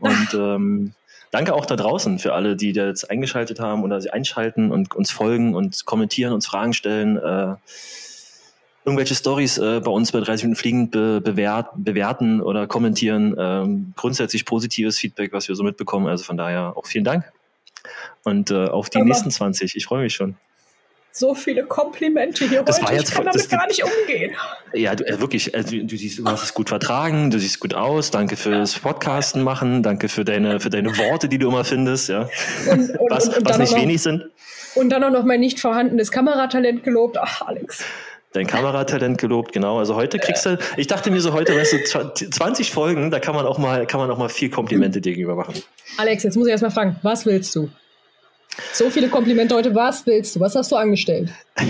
Und 0.00 0.28
ähm, 0.34 0.92
danke 1.30 1.54
auch 1.54 1.66
da 1.66 1.76
draußen 1.76 2.18
für 2.18 2.32
alle, 2.34 2.56
die 2.56 2.72
da 2.72 2.86
jetzt 2.86 3.08
eingeschaltet 3.08 3.60
haben 3.60 3.84
oder 3.84 4.00
sie 4.00 4.10
einschalten 4.10 4.72
und 4.72 4.92
uns 4.96 5.12
folgen 5.12 5.54
und 5.54 5.84
kommentieren, 5.86 6.32
uns 6.32 6.48
Fragen 6.48 6.72
stellen. 6.72 7.16
Äh, 7.16 7.54
irgendwelche 8.84 9.14
Stories 9.14 9.58
äh, 9.58 9.80
bei 9.84 9.90
uns 9.90 10.12
bei 10.12 10.20
30 10.20 10.44
Minuten 10.44 10.58
Fliegen 10.60 10.90
be 10.90 11.20
bewert, 11.20 11.68
bewerten 11.76 12.40
oder 12.40 12.66
kommentieren. 12.66 13.34
Ähm, 13.38 13.92
grundsätzlich 13.96 14.44
positives 14.46 14.98
Feedback, 14.98 15.32
was 15.32 15.48
wir 15.48 15.54
so 15.54 15.62
mitbekommen. 15.62 16.06
Also 16.06 16.24
von 16.24 16.36
daher 16.36 16.76
auch 16.76 16.86
vielen 16.86 17.04
Dank. 17.04 17.24
Und 18.24 18.50
äh, 18.50 18.66
auf 18.66 18.90
die 18.90 18.98
Aber- 18.98 19.06
nächsten 19.06 19.30
20. 19.30 19.76
Ich 19.76 19.84
freue 19.86 20.02
mich 20.02 20.14
schon. 20.14 20.36
So 21.12 21.34
viele 21.34 21.64
Komplimente 21.64 22.48
hier 22.48 22.62
Das 22.62 22.76
heute. 22.76 22.86
war 22.86 22.94
jetzt 22.94 23.08
ich 23.08 23.14
kann 23.16 23.24
damit 23.24 23.40
das- 23.40 23.48
gar 23.48 23.66
nicht 23.66 23.82
umgehen. 23.82 24.32
Ja, 24.72 24.94
du, 24.94 25.04
äh, 25.04 25.20
wirklich, 25.20 25.52
äh, 25.52 25.64
du, 25.64 25.96
siehst, 25.96 26.20
du 26.20 26.24
hast 26.24 26.44
es 26.44 26.54
gut 26.54 26.68
vertragen, 26.68 27.30
du 27.32 27.38
siehst 27.40 27.58
gut 27.58 27.74
aus. 27.74 28.12
Danke 28.12 28.36
fürs 28.36 28.78
Podcasten 28.78 29.42
machen, 29.42 29.82
danke 29.82 30.08
für 30.08 30.24
deine, 30.24 30.60
für 30.60 30.70
deine 30.70 30.96
Worte, 30.96 31.28
die 31.28 31.38
du 31.38 31.48
immer 31.48 31.64
findest, 31.64 32.08
ja. 32.10 32.28
Und, 32.70 32.90
und, 32.96 33.10
Was, 33.10 33.28
und, 33.28 33.44
was 33.44 33.58
nicht 33.58 33.74
wenig 33.74 34.00
sind. 34.02 34.24
und 34.76 34.90
dann 34.90 35.02
auch 35.02 35.10
noch 35.10 35.24
mein 35.24 35.40
nicht 35.40 35.58
vorhandenes 35.58 36.12
Kameratalent 36.12 36.84
gelobt. 36.84 37.18
Ach, 37.18 37.42
Alex. 37.42 37.82
Dein 38.32 38.46
Kameratalent 38.46 39.18
gelobt, 39.18 39.52
genau. 39.52 39.78
Also 39.78 39.96
heute 39.96 40.18
kriegst 40.20 40.46
du, 40.46 40.56
ich 40.76 40.86
dachte 40.86 41.10
mir 41.10 41.20
so 41.20 41.32
heute, 41.32 41.56
weißt 41.56 41.72
du, 41.72 42.14
20 42.30 42.70
Folgen, 42.70 43.10
da 43.10 43.18
kann 43.18 43.34
man 43.34 43.44
auch 43.44 43.58
mal, 43.58 43.86
kann 43.86 43.98
man 43.98 44.08
auch 44.10 44.18
mal 44.18 44.28
viel 44.28 44.50
Komplimente 44.50 45.00
dir 45.00 45.12
gegenüber 45.12 45.34
machen. 45.34 45.54
Alex, 45.98 46.22
jetzt 46.22 46.36
muss 46.36 46.46
ich 46.46 46.52
erstmal 46.52 46.70
fragen, 46.70 46.96
was 47.02 47.26
willst 47.26 47.54
du? 47.56 47.68
So 48.72 48.88
viele 48.90 49.08
Komplimente 49.08 49.54
heute, 49.54 49.74
was 49.74 50.06
willst 50.06 50.36
du? 50.36 50.40
Was 50.40 50.54
hast 50.54 50.70
du 50.70 50.76
angestellt? 50.76 51.30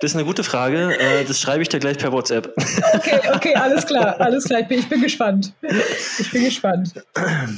Das 0.00 0.12
ist 0.12 0.16
eine 0.16 0.24
gute 0.24 0.44
Frage. 0.44 0.96
Äh, 0.96 1.24
Das 1.24 1.40
schreibe 1.40 1.62
ich 1.62 1.68
dir 1.68 1.80
gleich 1.80 1.98
per 1.98 2.12
WhatsApp. 2.12 2.54
Okay, 2.94 3.18
okay, 3.34 3.54
alles 3.56 3.84
klar, 3.84 4.14
alles 4.20 4.44
klar. 4.44 4.60
Ich 4.60 4.68
bin, 4.68 4.78
ich 4.78 4.88
bin 4.88 5.02
gespannt. 5.02 5.52
Ich 6.20 6.30
bin 6.30 6.44
gespannt. 6.44 6.92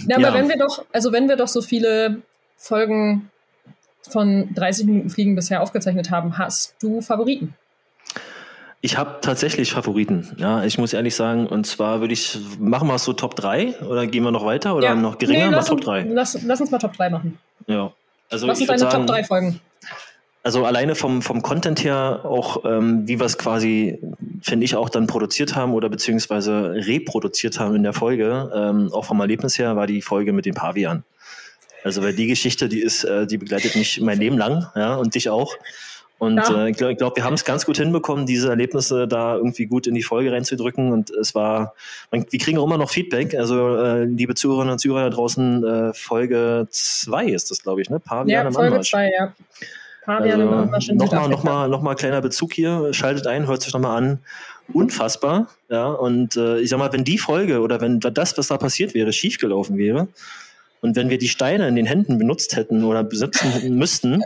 Na, 0.06 0.16
aber 0.16 0.28
Ja. 0.28 0.32
wenn 0.34 0.48
wir 0.48 0.56
doch, 0.56 0.82
also 0.90 1.12
wenn 1.12 1.28
wir 1.28 1.36
doch 1.36 1.48
so 1.48 1.60
viele 1.60 2.22
Folgen 2.56 3.30
von 4.08 4.52
30 4.54 4.86
Minuten 4.86 5.10
Fliegen 5.10 5.34
bisher 5.34 5.62
aufgezeichnet 5.62 6.10
haben, 6.10 6.38
hast 6.38 6.74
du 6.80 7.00
Favoriten? 7.00 7.54
Ich 8.82 8.96
habe 8.96 9.18
tatsächlich 9.20 9.72
Favoriten. 9.72 10.34
Ja, 10.38 10.64
ich 10.64 10.78
muss 10.78 10.94
ehrlich 10.94 11.14
sagen, 11.14 11.46
und 11.46 11.66
zwar 11.66 12.00
würde 12.00 12.14
ich, 12.14 12.38
machen 12.58 12.88
wir 12.88 12.94
es 12.94 13.04
so 13.04 13.12
Top 13.12 13.36
3 13.36 13.80
oder 13.82 14.06
gehen 14.06 14.24
wir 14.24 14.30
noch 14.30 14.46
weiter 14.46 14.74
oder 14.74 14.94
noch 14.94 15.18
geringer? 15.18 15.50
Nee, 15.50 15.54
lass, 15.54 15.66
Top 15.66 15.78
uns- 15.78 15.84
3. 15.86 16.02
Lass, 16.08 16.42
lass 16.42 16.60
uns 16.62 16.70
mal 16.70 16.78
Top 16.78 16.94
3 16.94 17.10
machen. 17.10 17.38
Ja. 17.66 17.92
Also 18.30 18.48
Was 18.48 18.56
sind 18.58 18.70
deine 18.70 18.78
sagen, 18.78 19.06
Top 19.06 19.16
3 19.16 19.24
Folgen? 19.24 19.60
Also 20.42 20.64
alleine 20.64 20.94
vom, 20.94 21.20
vom 21.20 21.42
Content 21.42 21.84
her, 21.84 22.20
auch 22.24 22.64
ähm, 22.64 23.06
wie 23.06 23.18
wir 23.20 23.26
es 23.26 23.36
quasi, 23.36 23.98
finde 24.40 24.64
ich, 24.64 24.74
auch 24.74 24.88
dann 24.88 25.06
produziert 25.06 25.54
haben 25.54 25.74
oder 25.74 25.90
beziehungsweise 25.90 26.72
reproduziert 26.74 27.60
haben 27.60 27.74
in 27.74 27.82
der 27.82 27.92
Folge, 27.92 28.50
ähm, 28.54 28.90
auch 28.94 29.04
vom 29.04 29.20
Erlebnis 29.20 29.58
her, 29.58 29.76
war 29.76 29.86
die 29.86 30.00
Folge 30.00 30.32
mit 30.32 30.46
den 30.46 30.54
Pavian. 30.54 31.04
Also 31.84 32.02
weil 32.02 32.14
die 32.14 32.26
Geschichte, 32.26 32.68
die 32.68 32.80
ist, 32.80 33.04
äh, 33.04 33.26
die 33.26 33.38
begleitet 33.38 33.76
mich 33.76 34.00
mein 34.00 34.18
Leben 34.18 34.36
lang, 34.38 34.66
ja, 34.74 34.94
und 34.96 35.14
dich 35.14 35.30
auch. 35.30 35.54
Und 36.18 36.36
Ja. 36.36 36.66
äh, 36.66 36.70
ich 36.70 36.76
glaube, 36.76 36.96
glaub, 36.96 37.16
wir 37.16 37.24
haben 37.24 37.32
es 37.32 37.46
ganz 37.46 37.64
gut 37.64 37.78
hinbekommen, 37.78 38.26
diese 38.26 38.50
Erlebnisse 38.50 39.08
da 39.08 39.36
irgendwie 39.36 39.64
gut 39.64 39.86
in 39.86 39.94
die 39.94 40.02
Folge 40.02 40.30
reinzudrücken. 40.32 40.92
Und 40.92 41.08
es 41.10 41.34
war, 41.34 41.74
man, 42.10 42.26
wir 42.28 42.38
kriegen 42.38 42.58
auch 42.58 42.66
immer 42.66 42.76
noch 42.76 42.90
Feedback. 42.90 43.34
Also 43.34 43.76
äh, 43.78 44.04
liebe 44.04 44.34
Zuhörerinnen 44.34 44.72
und 44.72 44.78
Zuhörer 44.78 45.04
da 45.08 45.16
draußen, 45.16 45.64
äh, 45.64 45.94
Folge 45.94 46.68
2 46.70 47.24
ist 47.24 47.50
das, 47.50 47.62
glaube 47.62 47.80
ich, 47.80 47.88
ne? 47.88 48.00
Pavian 48.00 48.28
Ja, 48.28 48.46
im 48.46 48.52
Folge 48.52 48.68
Anmarsch. 48.72 48.90
2, 48.90 49.10
ja. 49.18 49.32
Pavian 50.04 50.40
Also, 50.42 50.90
in 50.90 50.96
nochmal, 50.98 51.28
nochmal, 51.30 51.68
nochmal 51.70 51.96
kleiner 51.96 52.20
Bezug 52.20 52.52
hier. 52.52 52.92
Schaltet 52.92 53.26
ein, 53.26 53.46
hört 53.46 53.62
sich 53.62 53.72
nochmal 53.72 53.96
an. 53.96 54.18
Unfassbar. 54.74 55.48
Ja, 55.70 55.86
und 55.88 56.36
äh, 56.36 56.58
ich 56.60 56.68
sag 56.68 56.78
mal, 56.78 56.92
wenn 56.92 57.04
die 57.04 57.16
Folge 57.16 57.60
oder 57.60 57.80
wenn 57.80 57.98
das, 57.98 58.36
was 58.36 58.48
da 58.48 58.58
passiert 58.58 58.92
wäre, 58.92 59.14
schiefgelaufen 59.14 59.78
wäre 59.78 60.08
und 60.80 60.96
wenn 60.96 61.10
wir 61.10 61.18
die 61.18 61.28
Steine 61.28 61.68
in 61.68 61.76
den 61.76 61.86
Händen 61.86 62.18
benutzt 62.18 62.56
hätten 62.56 62.84
oder 62.84 63.04
besitzen 63.04 63.76
müssten, 63.76 64.22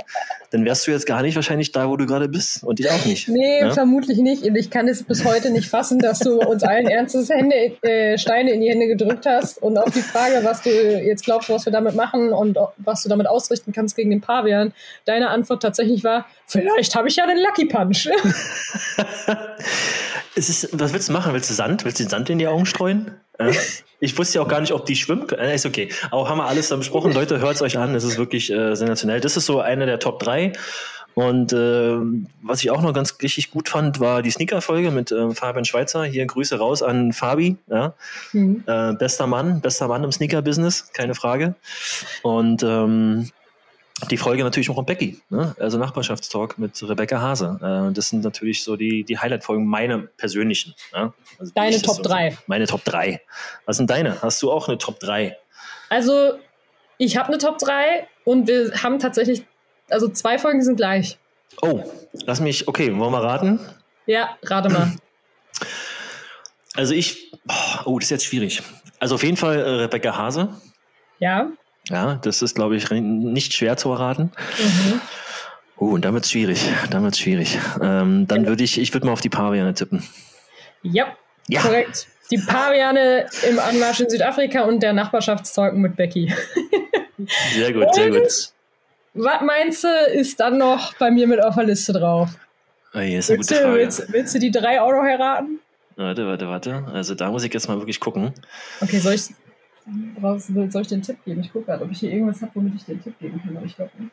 dann 0.50 0.64
wärst 0.64 0.86
du 0.86 0.92
jetzt 0.92 1.04
gar 1.06 1.22
nicht 1.22 1.34
wahrscheinlich 1.34 1.72
da, 1.72 1.88
wo 1.88 1.96
du 1.96 2.06
gerade 2.06 2.28
bist 2.28 2.62
und 2.62 2.78
ich 2.78 2.88
auch 2.90 3.04
nicht. 3.04 3.28
Nee, 3.28 3.60
Ja? 3.60 3.72
vermutlich 3.72 4.18
nicht. 4.18 4.44
Und 4.44 4.54
ich 4.54 4.70
kann 4.70 4.86
es 4.86 5.02
bis 5.02 5.24
heute 5.24 5.50
nicht 5.50 5.68
fassen, 5.68 5.98
dass 5.98 6.20
du 6.20 6.38
uns 6.40 6.62
allen 6.62 6.86
Ernstes 6.86 7.28
Hände, 7.28 7.56
äh, 7.82 8.16
Steine 8.18 8.52
in 8.52 8.60
die 8.60 8.68
Hände 8.70 8.86
gedrückt 8.86 9.26
hast. 9.26 9.60
Und 9.60 9.76
auf 9.78 9.92
die 9.92 10.02
Frage, 10.02 10.40
was 10.44 10.62
du 10.62 10.70
jetzt 10.70 11.24
glaubst, 11.24 11.50
was 11.50 11.66
wir 11.66 11.72
damit 11.72 11.96
machen 11.96 12.32
und 12.32 12.56
was 12.76 13.02
du 13.02 13.08
damit 13.08 13.26
ausrichten 13.26 13.72
kannst 13.72 13.96
gegen 13.96 14.10
den 14.10 14.20
Pavian, 14.20 14.72
deine 15.06 15.30
Antwort 15.30 15.60
tatsächlich 15.62 16.04
war, 16.04 16.26
vielleicht 16.46 16.94
habe 16.94 17.08
ich 17.08 17.16
ja 17.16 17.26
den 17.26 17.38
Lucky 17.38 17.64
Punch. 17.66 18.08
Es 20.36 20.48
ist, 20.48 20.68
was 20.72 20.92
willst 20.92 21.08
du 21.08 21.12
machen? 21.12 21.32
Willst 21.32 21.48
du 21.48 21.54
Sand? 21.54 21.84
Willst 21.84 22.00
du 22.00 22.04
den 22.04 22.10
Sand 22.10 22.28
in 22.28 22.38
die 22.38 22.48
Augen 22.48 22.66
streuen? 22.66 23.12
Äh, 23.38 23.52
ich 24.00 24.16
wusste 24.18 24.38
ja 24.38 24.44
auch 24.44 24.48
gar 24.48 24.60
nicht, 24.60 24.72
ob 24.72 24.86
die 24.86 24.96
schwimmen 24.96 25.26
können. 25.26 25.42
Äh, 25.42 25.54
ist 25.54 25.66
okay. 25.66 25.88
Aber 26.10 26.28
haben 26.28 26.38
wir 26.38 26.46
alles 26.46 26.68
dann 26.68 26.80
besprochen. 26.80 27.12
Leute, 27.14 27.40
hört 27.40 27.56
es 27.56 27.62
euch 27.62 27.78
an. 27.78 27.94
Es 27.94 28.04
ist 28.04 28.18
wirklich 28.18 28.50
äh, 28.50 28.74
sensationell. 28.74 29.20
Das 29.20 29.36
ist 29.36 29.46
so 29.46 29.60
eine 29.60 29.86
der 29.86 29.98
Top 29.98 30.20
3. 30.20 30.52
Und 31.14 31.52
äh, 31.52 31.96
was 32.42 32.62
ich 32.62 32.70
auch 32.70 32.82
noch 32.82 32.92
ganz 32.92 33.16
richtig 33.22 33.52
gut 33.52 33.68
fand, 33.68 34.00
war 34.00 34.20
die 34.20 34.32
Sneaker-Folge 34.32 34.90
mit 34.90 35.12
äh, 35.12 35.30
Fabian 35.30 35.64
Schweizer. 35.64 36.04
Hier 36.04 36.26
Grüße 36.26 36.58
raus 36.58 36.82
an 36.82 37.12
Fabi. 37.12 37.56
Ja? 37.68 37.94
Hm. 38.32 38.64
Äh, 38.66 38.94
bester 38.94 39.28
Mann, 39.28 39.60
bester 39.60 39.86
Mann 39.86 40.02
im 40.02 40.10
Sneaker-Business, 40.10 40.90
keine 40.92 41.14
Frage. 41.14 41.54
Und 42.22 42.64
ähm, 42.64 43.30
die 44.10 44.16
Folge 44.16 44.42
natürlich 44.42 44.68
auch 44.70 44.74
von 44.74 44.86
Becky, 44.86 45.20
ne? 45.30 45.54
also 45.58 45.78
Nachbarschaftstalk 45.78 46.58
mit 46.58 46.82
Rebecca 46.82 47.20
Hase. 47.20 47.58
Äh, 47.62 47.92
das 47.92 48.08
sind 48.08 48.24
natürlich 48.24 48.64
so 48.64 48.76
die, 48.76 49.04
die 49.04 49.18
Highlight-Folgen, 49.18 49.66
meine 49.66 49.98
persönlichen. 49.98 50.74
Ja? 50.92 51.14
Also 51.38 51.52
Deine 51.54 51.80
Top 51.80 52.02
3. 52.02 52.36
Meine 52.46 52.66
Top 52.66 52.84
3. 52.84 53.20
Was 53.66 53.76
sind 53.76 53.90
deine? 53.90 54.20
Hast 54.20 54.42
du 54.42 54.50
auch 54.50 54.68
eine 54.68 54.78
Top 54.78 54.98
3? 54.98 55.36
Also, 55.90 56.32
ich 56.98 57.16
habe 57.16 57.28
eine 57.28 57.38
Top 57.38 57.58
3 57.58 58.08
und 58.24 58.48
wir 58.48 58.82
haben 58.82 58.98
tatsächlich, 58.98 59.44
also 59.88 60.08
zwei 60.08 60.38
Folgen 60.38 60.62
sind 60.62 60.76
gleich. 60.76 61.18
Oh, 61.62 61.84
lass 62.26 62.40
mich, 62.40 62.66
okay, 62.66 62.96
wollen 62.96 63.12
wir 63.12 63.22
raten? 63.22 63.60
Ja, 64.06 64.36
rate 64.42 64.70
mal. 64.70 64.92
Also 66.74 66.94
ich, 66.94 67.32
oh, 67.84 67.98
das 67.98 68.06
ist 68.06 68.10
jetzt 68.10 68.24
schwierig. 68.24 68.62
Also 68.98 69.14
auf 69.14 69.22
jeden 69.22 69.36
Fall 69.36 69.58
äh, 69.58 69.70
Rebecca 69.82 70.16
Hase. 70.16 70.48
Ja, 71.20 71.52
Ja, 71.88 72.16
das 72.16 72.42
ist, 72.42 72.54
glaube 72.54 72.76
ich, 72.76 72.90
nicht 72.90 73.52
schwer 73.52 73.76
zu 73.76 73.90
erraten. 73.90 74.32
Mhm. 74.58 75.00
Oh, 75.76 75.86
und 75.86 76.04
dann 76.04 76.14
wird 76.14 76.24
es 76.24 76.30
schwierig. 76.30 76.70
Dann 76.90 77.02
wird 77.02 77.16
schwierig. 77.16 77.58
Ähm, 77.82 78.26
dann 78.26 78.46
würde 78.46 78.64
ich, 78.64 78.78
ich 78.78 78.92
würde 78.94 79.06
mal 79.06 79.12
auf 79.12 79.20
die 79.20 79.28
Paviane 79.28 79.74
tippen. 79.74 80.02
Ja, 80.82 81.16
ja, 81.48 81.60
korrekt. 81.60 82.06
Die 82.30 82.38
Paviane 82.38 83.26
im 83.48 83.58
Anmarsch 83.58 84.00
in 84.00 84.08
Südafrika 84.08 84.62
und 84.62 84.82
der 84.82 84.92
Nachbarschaftstalken 84.92 85.80
mit 85.80 85.96
Becky. 85.96 86.32
Sehr 87.54 87.72
gut, 87.72 87.94
sehr 87.94 88.10
gut. 88.10 88.52
Was 89.14 89.40
meinst 89.42 89.84
du, 89.84 89.88
ist 90.12 90.40
dann 90.40 90.58
noch 90.58 90.94
bei 90.94 91.12
mir 91.12 91.28
mit 91.28 91.40
auf 91.42 91.54
der 91.54 91.64
Liste 91.64 91.92
drauf? 91.92 92.30
Oh, 92.92 92.98
hier 92.98 93.20
ist 93.20 93.30
eine 93.30 93.38
willst, 93.38 93.50
gute 93.50 93.60
Frage. 93.60 93.74
Du, 93.74 93.80
willst, 93.80 94.12
willst, 94.12 94.34
du 94.34 94.38
die 94.40 94.50
drei 94.50 94.82
Euro 94.82 95.00
heiraten? 95.02 95.60
Warte, 95.94 96.26
warte, 96.26 96.48
warte. 96.48 96.84
Also 96.92 97.14
da 97.14 97.30
muss 97.30 97.44
ich 97.44 97.54
jetzt 97.54 97.68
mal 97.68 97.78
wirklich 97.78 98.00
gucken. 98.00 98.34
Okay, 98.80 98.98
soll 98.98 99.14
ich, 99.14 99.28
soll 100.70 100.82
ich 100.82 100.88
den 100.88 101.02
Tipp 101.02 101.24
geben? 101.24 101.40
Ich 101.40 101.52
gucke 101.52 101.66
gerade, 101.66 101.84
ob 101.84 101.90
ich 101.90 102.00
hier 102.00 102.10
irgendwas 102.10 102.40
habe, 102.42 102.52
womit 102.54 102.74
ich 102.76 102.84
den 102.84 103.02
Tipp 103.02 103.18
geben 103.18 103.40
kann, 103.44 103.56
aber 103.56 103.66
ich 103.66 103.76
glaube 103.76 103.90
nicht. 103.98 104.12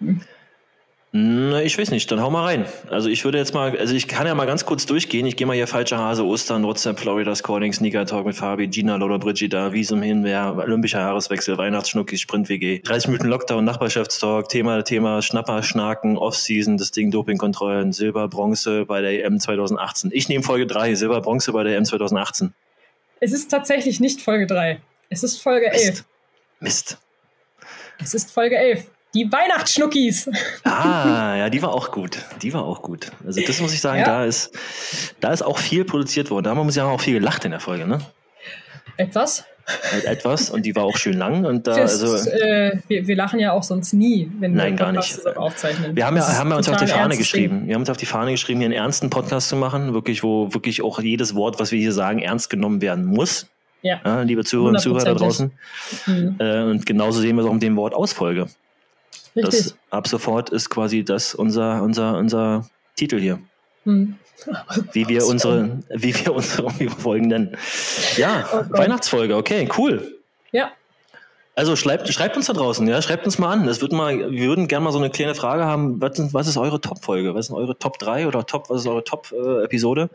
Hm. 0.00 0.20
Na, 1.10 1.62
ich 1.62 1.78
weiß 1.78 1.90
nicht, 1.90 2.10
dann 2.12 2.20
hau 2.20 2.30
mal 2.30 2.44
rein. 2.44 2.66
Also 2.90 3.08
ich 3.08 3.24
würde 3.24 3.38
jetzt 3.38 3.54
mal, 3.54 3.74
also 3.78 3.94
ich 3.94 4.08
kann 4.08 4.26
ja 4.26 4.34
mal 4.34 4.44
ganz 4.44 4.66
kurz 4.66 4.84
durchgehen. 4.84 5.24
Ich 5.24 5.36
gehe 5.36 5.46
mal 5.46 5.56
hier 5.56 5.66
falscher 5.66 5.96
Hase, 5.96 6.22
Ostern, 6.26 6.64
WhatsApp, 6.64 7.00
Florida 7.00 7.32
Calling, 7.32 7.72
Sneaker 7.72 8.04
Talk 8.04 8.26
mit 8.26 8.36
Fabi, 8.36 8.68
Gina, 8.68 8.96
Lola, 8.96 9.16
Brigida, 9.16 9.72
Visum 9.72 10.02
Hinwehr, 10.02 10.54
Olympischer 10.58 10.98
Jahreswechsel, 10.98 11.56
Weihnachtsschnuckis, 11.56 12.20
Sprint 12.20 12.50
WG, 12.50 12.80
30 12.80 13.08
Minuten 13.08 13.28
Lockdown, 13.28 13.64
Nachbarschaftstalk, 13.64 14.50
Thema, 14.50 14.84
Thema 14.84 15.22
Schnapper, 15.22 15.62
Schnaken, 15.62 16.18
Offseason, 16.18 16.76
das 16.76 16.90
Ding 16.90 17.10
Dopingkontrollen, 17.10 17.92
Silber, 17.94 18.28
Bronze 18.28 18.84
bei 18.84 19.00
der 19.00 19.24
EM 19.24 19.40
2018. 19.40 20.10
Ich 20.12 20.28
nehme 20.28 20.44
Folge 20.44 20.66
3, 20.66 20.94
Silber, 20.94 21.22
Bronze 21.22 21.52
bei 21.52 21.64
der 21.64 21.78
EM 21.78 21.86
2018. 21.86 22.52
Es 23.20 23.32
ist 23.32 23.50
tatsächlich 23.50 24.00
nicht 24.00 24.20
Folge 24.20 24.46
3. 24.46 24.80
Es 25.10 25.22
ist 25.22 25.40
Folge 25.42 25.70
11. 25.70 25.84
Mist. 25.86 26.04
Mist. 26.60 26.98
Es 28.00 28.14
ist 28.14 28.30
Folge 28.30 28.56
11. 28.56 28.86
Die 29.14 29.30
Weihnachtsschnuckis. 29.30 30.28
Ah, 30.64 31.34
ja, 31.36 31.50
die 31.50 31.62
war 31.62 31.72
auch 31.72 31.90
gut. 31.90 32.18
Die 32.42 32.52
war 32.52 32.62
auch 32.64 32.82
gut. 32.82 33.10
Also 33.26 33.40
das 33.40 33.60
muss 33.60 33.72
ich 33.72 33.80
sagen, 33.80 34.00
ja. 34.00 34.04
da 34.04 34.24
ist, 34.24 34.52
da 35.20 35.32
ist 35.32 35.42
auch 35.42 35.58
viel 35.58 35.84
produziert 35.84 36.30
worden. 36.30 36.44
Da 36.44 36.54
haben 36.54 36.66
wir 36.66 36.74
ja 36.74 36.84
auch 36.84 37.00
viel 37.00 37.14
gelacht 37.14 37.44
in 37.44 37.52
der 37.52 37.60
Folge, 37.60 37.86
ne? 37.86 38.00
Etwas. 38.96 39.44
Etwas 40.04 40.50
und 40.50 40.64
die 40.64 40.74
war 40.74 40.84
auch 40.84 40.96
schön 40.96 41.18
lang 41.18 41.44
und 41.44 41.66
da 41.66 41.76
das, 41.76 42.02
also 42.02 42.30
äh, 42.30 42.78
wir, 42.88 43.06
wir, 43.06 43.16
lachen 43.16 43.38
ja 43.38 43.52
auch 43.52 43.62
sonst 43.62 43.92
nie, 43.92 44.30
wenn 44.38 44.54
nein, 44.54 44.72
wir 44.72 44.76
gar 44.78 44.92
nicht. 44.92 45.26
aufzeichnen. 45.36 45.94
Wir 45.94 46.06
haben 46.06 46.16
ja 46.16 46.26
haben 46.38 46.48
wir 46.48 46.56
uns 46.56 46.68
auf 46.68 46.78
die 46.78 46.86
Fahne 46.86 47.16
geschrieben. 47.16 47.66
Wir 47.66 47.74
haben 47.74 47.82
uns 47.82 47.90
auf 47.90 47.98
die 47.98 48.06
Fahne 48.06 48.30
geschrieben, 48.30 48.60
hier 48.60 48.66
einen 48.66 48.74
ernsten 48.74 49.10
Podcast 49.10 49.48
zu 49.50 49.56
machen, 49.56 49.92
wirklich 49.92 50.22
wo 50.22 50.54
wirklich 50.54 50.82
auch 50.82 51.00
jedes 51.00 51.34
Wort, 51.34 51.60
was 51.60 51.70
wir 51.70 51.78
hier 51.78 51.92
sagen, 51.92 52.20
ernst 52.20 52.48
genommen 52.48 52.80
werden 52.80 53.04
muss. 53.04 53.46
Ja. 53.82 54.00
ja 54.04 54.22
liebe 54.22 54.44
Zuhörer 54.44 54.70
und 54.70 54.80
Zuhörer 54.80 55.04
da 55.04 55.14
draußen. 55.14 55.52
Mhm. 56.06 56.36
Äh, 56.38 56.62
und 56.62 56.86
genauso 56.86 57.20
sehen 57.20 57.36
wir 57.36 57.42
es 57.42 57.48
auch 57.48 57.52
mit 57.52 57.62
dem 57.62 57.76
Wort 57.76 57.94
Ausfolge. 57.94 58.46
Richtig. 59.36 59.44
Das 59.44 59.76
ab 59.90 60.08
sofort 60.08 60.50
ist 60.50 60.70
quasi 60.70 61.04
das 61.04 61.34
unser, 61.34 61.82
unser, 61.82 62.16
unser 62.16 62.68
Titel 62.96 63.20
hier. 63.20 63.38
Hm. 63.84 64.16
Wie 64.92 65.08
wir 65.08 65.26
unsere, 65.26 65.78
wie 65.88 66.14
wir 66.14 66.34
unsere 66.34 66.70
Folgen 66.98 67.28
nennen. 67.28 67.56
Ja, 68.16 68.48
oh 68.52 68.64
Weihnachtsfolge, 68.70 69.36
okay, 69.36 69.68
cool. 69.76 70.18
Ja. 70.52 70.72
Also 71.54 71.74
schreibt, 71.74 72.08
schreibt 72.12 72.36
uns 72.36 72.46
da 72.46 72.52
draußen, 72.52 72.86
ja, 72.86 73.02
schreibt 73.02 73.26
uns 73.26 73.38
mal 73.38 73.52
an. 73.52 73.66
Das 73.66 73.80
wird 73.80 73.92
mal, 73.92 74.30
wir 74.30 74.48
würden 74.48 74.68
gerne 74.68 74.84
mal 74.84 74.92
so 74.92 74.98
eine 74.98 75.10
kleine 75.10 75.34
Frage 75.34 75.64
haben, 75.64 76.00
was, 76.00 76.12
was 76.32 76.46
ist 76.46 76.56
eure 76.56 76.80
Top-Folge? 76.80 77.34
Was 77.34 77.46
sind 77.46 77.56
eure 77.56 77.76
Top 77.76 77.98
3 77.98 78.28
oder 78.28 78.46
Top, 78.46 78.70
was 78.70 78.82
ist 78.82 78.86
eure 78.86 79.02
Top-Episode? 79.02 80.08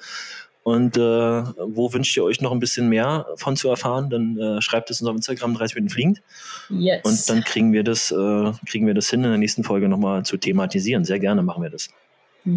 Und 0.63 0.95
äh, 0.95 0.99
wo 1.01 1.91
wünscht 1.91 2.15
ihr 2.15 2.23
euch 2.23 2.39
noch 2.39 2.53
ein 2.53 2.59
bisschen 2.59 2.87
mehr 2.87 3.25
von 3.35 3.57
zu 3.57 3.67
erfahren? 3.67 4.09
Dann 4.09 4.37
äh, 4.37 4.61
schreibt 4.61 4.89
es 4.89 5.01
uns 5.01 5.09
auf 5.09 5.15
Instagram 5.17 5.55
30 5.55 5.75
Minuten 5.75 5.93
fliegend. 5.93 6.21
Yes. 6.69 7.03
Und 7.03 7.29
dann 7.29 7.43
kriegen 7.43 7.73
wir 7.73 7.83
das, 7.83 8.11
äh, 8.11 8.51
kriegen 8.65 8.87
wir 8.87 8.93
das 8.93 9.09
hin, 9.09 9.25
in 9.25 9.29
der 9.29 9.37
nächsten 9.37 9.65
Folge 9.65 9.89
nochmal 9.89 10.23
zu 10.23 10.37
thematisieren. 10.37 11.03
Sehr 11.03 11.19
gerne 11.19 11.43
machen 11.43 11.61
wir 11.61 11.69
das. 11.69 11.89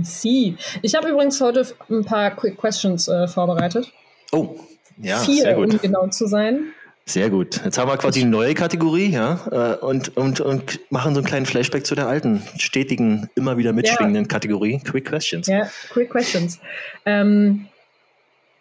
Sie. 0.03 0.57
Ich 0.82 0.95
habe 0.95 1.09
übrigens 1.09 1.41
heute 1.41 1.66
ein 1.91 2.05
paar 2.05 2.30
Quick 2.32 2.57
Questions 2.57 3.09
äh, 3.09 3.28
vorbereitet. 3.28 3.93
Oh, 4.32 4.57
ja, 4.99 5.18
Vier, 5.18 5.43
sehr 5.43 5.55
gut. 5.55 5.74
um 5.74 5.80
genau 5.80 6.09
zu 6.09 6.26
sein. 6.26 6.72
Sehr 7.09 7.30
gut. 7.30 7.61
Jetzt 7.64 7.78
haben 7.78 7.89
wir 7.89 7.97
quasi 7.99 8.22
eine 8.22 8.30
neue 8.30 8.55
Kategorie, 8.55 9.11
ja, 9.11 9.39
äh, 9.53 9.76
und, 9.76 10.16
und, 10.16 10.41
und 10.41 10.80
machen 10.91 11.14
so 11.14 11.20
einen 11.20 11.26
kleinen 11.26 11.47
Flashback 11.47 11.87
zu 11.87 11.95
der 11.95 12.09
alten, 12.09 12.43
stetigen, 12.59 13.30
immer 13.37 13.57
wieder 13.59 13.72
mitschwingenden 13.72 14.24
ja. 14.24 14.28
Kategorie 14.28 14.80
Quick 14.80 15.05
Questions. 15.05 15.47
Ja, 15.47 15.70
Quick 15.91 16.11
Questions. 16.11 16.59
Ähm, 17.05 17.68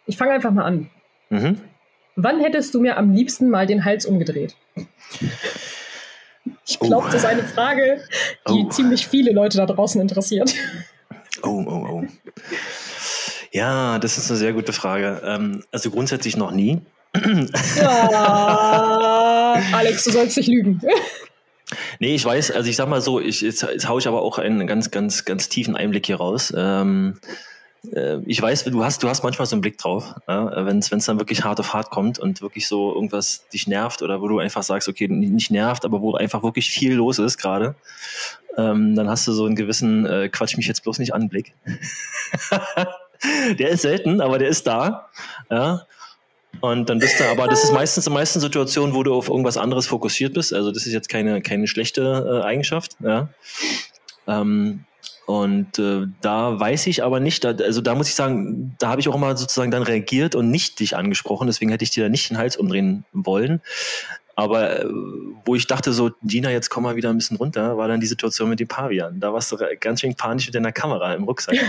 ich 0.06 0.16
fange 0.16 0.30
einfach 0.32 0.52
mal 0.52 0.64
an. 0.64 0.90
Mhm. 1.30 1.60
Wann 2.14 2.40
hättest 2.40 2.72
du 2.74 2.80
mir 2.80 2.96
am 2.96 3.12
liebsten 3.12 3.50
mal 3.50 3.66
den 3.66 3.84
Hals 3.84 4.06
umgedreht? 4.06 4.54
Ich 6.64 6.78
glaube, 6.78 7.06
oh. 7.08 7.10
das 7.10 7.16
ist 7.16 7.26
eine 7.26 7.42
Frage, 7.42 8.00
die 8.48 8.64
oh. 8.64 8.68
ziemlich 8.68 9.08
viele 9.08 9.32
Leute 9.32 9.58
da 9.58 9.66
draußen 9.66 10.00
interessiert. 10.00 10.54
Oh, 11.42 11.64
oh, 11.66 11.86
oh. 11.88 12.04
Ja, 13.52 13.98
das 13.98 14.18
ist 14.18 14.30
eine 14.30 14.38
sehr 14.38 14.52
gute 14.52 14.72
Frage. 14.72 15.22
Ähm, 15.24 15.62
also 15.72 15.90
grundsätzlich 15.90 16.36
noch 16.36 16.50
nie. 16.50 16.80
Ja, 17.76 19.60
Alex, 19.72 20.04
du 20.04 20.10
sollst 20.10 20.36
nicht 20.36 20.48
lügen. 20.48 20.80
Nee, 21.98 22.14
ich 22.14 22.24
weiß, 22.24 22.50
also 22.52 22.68
ich 22.68 22.76
sag 22.76 22.88
mal 22.88 23.00
so, 23.00 23.20
ich, 23.20 23.40
jetzt, 23.40 23.62
jetzt 23.62 23.88
haue 23.88 23.98
ich 24.00 24.06
aber 24.06 24.22
auch 24.22 24.38
einen 24.38 24.66
ganz, 24.66 24.90
ganz, 24.90 25.24
ganz 25.24 25.48
tiefen 25.48 25.76
Einblick 25.76 26.06
hier 26.06 26.16
raus. 26.16 26.52
Ähm, 26.56 27.18
äh, 27.92 28.18
ich 28.26 28.40
weiß, 28.40 28.64
du 28.64 28.84
hast, 28.84 29.02
du 29.02 29.08
hast 29.08 29.22
manchmal 29.22 29.46
so 29.46 29.54
einen 29.54 29.60
Blick 29.60 29.78
drauf, 29.78 30.14
ja? 30.28 30.66
wenn 30.66 30.78
es 30.78 30.88
dann 30.88 31.18
wirklich 31.18 31.44
hart 31.44 31.60
auf 31.60 31.72
hart 31.74 31.90
kommt 31.90 32.18
und 32.18 32.42
wirklich 32.42 32.68
so 32.68 32.94
irgendwas 32.94 33.46
dich 33.48 33.66
nervt 33.66 34.02
oder 34.02 34.20
wo 34.20 34.28
du 34.28 34.38
einfach 34.38 34.62
sagst, 34.62 34.88
okay, 34.88 35.08
nicht 35.08 35.50
nervt, 35.50 35.84
aber 35.84 36.00
wo 36.00 36.14
einfach 36.14 36.42
wirklich 36.42 36.70
viel 36.70 36.94
los 36.94 37.18
ist 37.18 37.38
gerade, 37.38 37.74
ähm, 38.56 38.94
dann 38.94 39.08
hast 39.08 39.26
du 39.26 39.32
so 39.32 39.44
einen 39.44 39.56
gewissen 39.56 40.06
äh, 40.06 40.28
Quatsch 40.28 40.56
mich 40.56 40.66
jetzt 40.66 40.82
bloß 40.82 40.98
nicht 40.98 41.14
an 41.14 41.28
Blick. 41.28 41.54
der 43.58 43.70
ist 43.70 43.82
selten, 43.82 44.20
aber 44.20 44.38
der 44.38 44.48
ist 44.48 44.66
da. 44.66 45.08
Ja? 45.50 45.86
Und 46.60 46.88
dann 46.88 46.98
bist 46.98 47.20
du, 47.20 47.24
aber 47.24 47.48
das 47.48 47.64
ist 47.64 47.72
meistens 47.72 48.06
in 48.06 48.12
meisten 48.12 48.40
Situationen, 48.40 48.94
wo 48.94 49.02
du 49.02 49.14
auf 49.14 49.28
irgendwas 49.28 49.56
anderes 49.56 49.86
fokussiert 49.86 50.34
bist. 50.34 50.54
Also 50.54 50.72
das 50.72 50.86
ist 50.86 50.92
jetzt 50.92 51.08
keine, 51.08 51.42
keine 51.42 51.66
schlechte 51.66 52.40
äh, 52.42 52.44
Eigenschaft. 52.44 52.96
Ja? 53.00 53.28
Ähm, 54.26 54.84
und 55.26 55.78
äh, 55.80 56.06
da 56.20 56.58
weiß 56.58 56.86
ich 56.86 57.02
aber 57.02 57.18
nicht, 57.18 57.42
da, 57.42 57.50
also 57.50 57.80
da 57.80 57.94
muss 57.96 58.08
ich 58.08 58.14
sagen, 58.14 58.76
da 58.78 58.88
habe 58.90 59.00
ich 59.00 59.08
auch 59.08 59.14
immer 59.14 59.36
sozusagen 59.36 59.72
dann 59.72 59.82
reagiert 59.82 60.36
und 60.36 60.50
nicht 60.50 60.78
dich 60.78 60.96
angesprochen, 60.96 61.48
deswegen 61.48 61.70
hätte 61.70 61.82
ich 61.82 61.90
dir 61.90 62.04
da 62.04 62.08
nicht 62.08 62.30
den 62.30 62.38
Hals 62.38 62.56
umdrehen 62.56 63.04
wollen. 63.12 63.60
Aber 64.36 64.80
äh, 64.80 64.86
wo 65.46 65.54
ich 65.54 65.66
dachte, 65.66 65.92
so, 65.94 66.10
Gina, 66.22 66.50
jetzt 66.50 66.68
komm 66.68 66.84
mal 66.84 66.94
wieder 66.94 67.08
ein 67.08 67.16
bisschen 67.16 67.38
runter, 67.38 67.78
war 67.78 67.88
dann 67.88 68.00
die 68.00 68.06
Situation 68.06 68.50
mit 68.50 68.60
den 68.60 68.68
Pavian. 68.68 69.18
Da 69.18 69.32
warst 69.32 69.50
du 69.50 69.56
ganz 69.80 70.02
schön 70.02 70.14
panisch 70.14 70.46
mit 70.46 70.54
deiner 70.54 70.72
Kamera 70.72 71.14
im 71.14 71.24
Rucksack. 71.24 71.56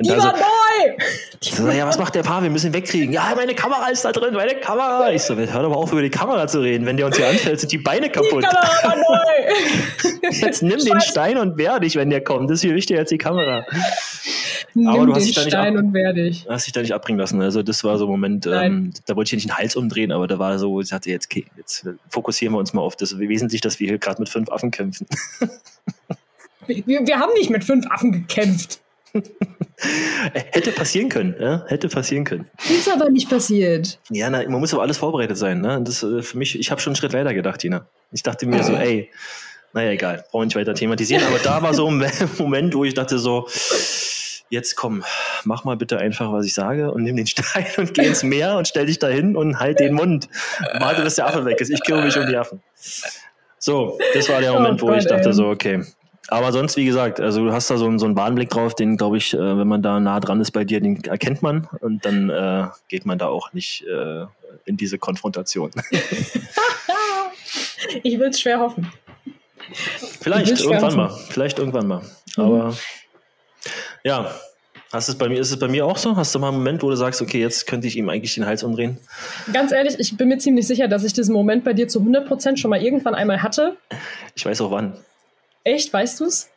Die 0.00 0.08
war 0.10 0.20
so, 0.20 0.28
neu! 0.28 0.96
So, 1.40 1.68
ja, 1.70 1.86
was 1.86 1.98
macht 1.98 2.14
der 2.14 2.22
Paar? 2.22 2.42
Wir 2.42 2.50
müssen 2.50 2.68
ihn 2.68 2.72
wegkriegen. 2.72 3.12
Ja, 3.12 3.32
meine 3.36 3.54
Kamera 3.54 3.88
ist 3.88 4.04
da 4.04 4.12
drin, 4.12 4.34
meine 4.34 4.54
Kamera. 4.54 5.10
Ich 5.10 5.22
so, 5.22 5.36
hör 5.36 5.62
doch 5.62 5.70
mal 5.70 5.76
auf, 5.76 5.92
über 5.92 6.02
die 6.02 6.10
Kamera 6.10 6.46
zu 6.46 6.60
reden. 6.60 6.86
Wenn 6.86 6.96
der 6.96 7.06
uns 7.06 7.16
hier 7.16 7.28
anfällt, 7.28 7.60
sind 7.60 7.72
die 7.72 7.78
Beine 7.78 8.08
kaputt. 8.08 8.44
Die 8.44 8.46
Kamera 8.46 8.82
war 8.82 8.96
neu! 10.22 10.30
Jetzt 10.30 10.62
nimm 10.62 10.78
den 10.84 11.00
Stein 11.00 11.38
und 11.38 11.58
wehr 11.58 11.78
dich, 11.80 11.96
wenn 11.96 12.10
der 12.10 12.22
kommt. 12.22 12.50
Das 12.50 12.56
ist 12.56 12.60
viel 12.62 12.74
wichtiger 12.74 13.00
als 13.00 13.08
die 13.08 13.18
Kamera. 13.18 13.64
Nimm 14.74 14.88
Aber 14.88 15.06
du 15.06 15.14
hast 15.14 15.26
dich 15.26 15.34
da 15.34 15.44
nicht 15.44 15.56
ab, 15.56 16.14
dich. 16.14 16.46
Hast 16.48 16.66
dich 16.66 16.72
da 16.72 16.80
nicht 16.80 16.94
abbringen 16.94 17.18
lassen. 17.18 17.40
Also 17.40 17.62
das 17.62 17.84
war 17.84 17.98
so 17.98 18.06
ein 18.06 18.10
Moment, 18.10 18.46
ähm, 18.46 18.92
da 19.06 19.16
wollte 19.16 19.28
ich 19.28 19.44
nicht 19.44 19.48
den 19.48 19.56
Hals 19.56 19.76
umdrehen, 19.76 20.12
aber 20.12 20.26
da 20.26 20.38
war 20.38 20.58
so, 20.58 20.80
ich 20.80 20.90
dachte, 20.90 21.10
jetzt, 21.10 21.26
okay, 21.30 21.46
jetzt 21.56 21.88
fokussieren 22.08 22.54
wir 22.54 22.58
uns 22.58 22.72
mal 22.72 22.82
auf 22.82 22.96
das 22.96 23.18
Wesentliche, 23.18 23.62
dass 23.62 23.80
wir 23.80 23.88
hier 23.88 23.98
gerade 23.98 24.20
mit 24.20 24.28
fünf 24.28 24.50
Affen 24.50 24.70
kämpfen. 24.70 25.06
wir, 26.66 26.84
wir 27.06 27.18
haben 27.18 27.32
nicht 27.34 27.50
mit 27.50 27.64
fünf 27.64 27.86
Affen 27.90 28.12
gekämpft. 28.12 28.80
Hätte 30.52 30.72
passieren 30.72 31.08
können, 31.08 31.34
ja? 31.40 31.64
hätte 31.68 31.88
passieren 31.88 32.24
können. 32.24 32.46
Ist 32.68 32.90
aber 32.90 33.10
nicht 33.10 33.30
passiert. 33.30 33.98
Ja, 34.10 34.28
na, 34.28 34.42
man 34.48 34.60
muss 34.60 34.74
aber 34.74 34.82
alles 34.82 34.98
vorbereitet 34.98 35.38
sein. 35.38 35.60
Ne? 35.60 35.80
Das 35.82 36.02
äh, 36.02 36.22
für 36.22 36.36
mich, 36.36 36.58
ich 36.58 36.70
habe 36.70 36.80
schon 36.80 36.90
einen 36.90 36.96
Schritt 36.96 37.12
weiter 37.12 37.32
gedacht, 37.32 37.60
Tina. 37.60 37.86
Ich 38.12 38.22
dachte 38.22 38.46
mir 38.46 38.62
so, 38.64 38.74
ey, 38.74 39.10
naja, 39.72 39.90
egal, 39.90 40.24
brauchen 40.30 40.42
wir 40.42 40.44
nicht 40.46 40.56
weiter 40.56 40.74
thematisieren. 40.74 41.24
Aber 41.24 41.38
da 41.38 41.62
war 41.62 41.74
so 41.74 41.88
ein 41.88 42.04
Moment, 42.38 42.74
wo 42.74 42.84
ich 42.84 42.94
dachte 42.94 43.18
so, 43.18 43.46
jetzt 44.50 44.76
komm, 44.76 45.04
mach 45.44 45.64
mal 45.64 45.76
bitte 45.76 45.98
einfach, 45.98 46.32
was 46.32 46.46
ich 46.46 46.54
sage 46.54 46.90
und 46.90 47.02
nimm 47.02 47.16
den 47.16 47.26
Stein 47.28 47.66
und 47.76 47.94
geh 47.94 48.06
ins 48.06 48.22
Meer 48.22 48.56
und 48.56 48.68
stell 48.68 48.86
dich 48.86 48.98
dahin 48.98 49.36
und 49.36 49.58
halt 49.60 49.80
den 49.80 49.94
Mund. 49.94 50.28
Warte, 50.78 51.02
bis 51.02 51.16
der 51.16 51.26
Affe 51.26 51.44
weg 51.44 51.60
ist. 51.60 51.70
Ich 51.70 51.82
kümmere 51.84 52.04
mich 52.04 52.16
um 52.16 52.26
die 52.26 52.36
Affen. 52.36 52.62
So, 53.58 53.98
das 54.14 54.28
war 54.28 54.40
der 54.40 54.54
oh 54.54 54.58
Moment, 54.58 54.80
wo 54.80 54.92
ich 54.92 55.06
dachte 55.06 55.32
so, 55.32 55.48
okay, 55.48 55.84
aber 56.30 56.52
sonst, 56.52 56.76
wie 56.76 56.84
gesagt, 56.84 57.20
also 57.20 57.46
du 57.46 57.52
hast 57.52 57.70
da 57.70 57.78
so, 57.78 57.86
einen, 57.86 57.98
so 57.98 58.04
einen 58.04 58.14
Bahnblick 58.14 58.50
drauf, 58.50 58.74
den 58.74 58.98
glaube 58.98 59.16
ich, 59.16 59.32
äh, 59.32 59.38
wenn 59.38 59.66
man 59.66 59.82
da 59.82 59.98
nah 59.98 60.20
dran 60.20 60.40
ist 60.40 60.50
bei 60.50 60.62
dir, 60.64 60.80
den 60.80 61.02
erkennt 61.04 61.42
man 61.42 61.66
und 61.80 62.04
dann 62.04 62.28
äh, 62.28 62.66
geht 62.88 63.06
man 63.06 63.18
da 63.18 63.28
auch 63.28 63.54
nicht 63.54 63.84
äh, 63.86 64.26
in 64.66 64.76
diese 64.76 64.98
Konfrontation. 64.98 65.70
ich 68.02 68.18
will 68.18 68.28
es 68.28 68.40
schwer 68.40 68.60
hoffen. 68.60 68.92
Vielleicht 70.20 70.60
irgendwann 70.60 70.82
hoffen. 70.82 70.96
mal. 70.96 71.18
Vielleicht 71.30 71.58
irgendwann 71.58 71.86
mal. 71.86 72.02
Aber 72.36 72.72
mhm. 72.72 72.76
Ja, 74.08 74.34
Hast 74.90 75.10
es 75.10 75.16
bei 75.16 75.28
mir, 75.28 75.38
ist 75.38 75.50
es 75.50 75.58
bei 75.58 75.68
mir 75.68 75.84
auch 75.84 75.98
so? 75.98 76.16
Hast 76.16 76.34
du 76.34 76.38
mal 76.38 76.48
einen 76.48 76.56
Moment, 76.56 76.82
wo 76.82 76.88
du 76.88 76.96
sagst, 76.96 77.20
okay, 77.20 77.40
jetzt 77.40 77.66
könnte 77.66 77.86
ich 77.86 77.96
ihm 77.96 78.08
eigentlich 78.08 78.34
den 78.34 78.46
Hals 78.46 78.62
umdrehen? 78.62 78.96
Ganz 79.52 79.70
ehrlich, 79.70 79.96
ich 79.98 80.16
bin 80.16 80.28
mir 80.28 80.38
ziemlich 80.38 80.66
sicher, 80.66 80.88
dass 80.88 81.04
ich 81.04 81.12
diesen 81.12 81.34
Moment 81.34 81.62
bei 81.62 81.74
dir 81.74 81.88
zu 81.88 82.00
100% 82.00 82.56
schon 82.56 82.70
mal 82.70 82.82
irgendwann 82.82 83.14
einmal 83.14 83.42
hatte. 83.42 83.76
Ich 84.34 84.46
weiß 84.46 84.62
auch 84.62 84.70
wann. 84.70 84.94
Echt, 85.62 85.92
weißt 85.92 86.20
du 86.20 86.24
es? 86.24 86.48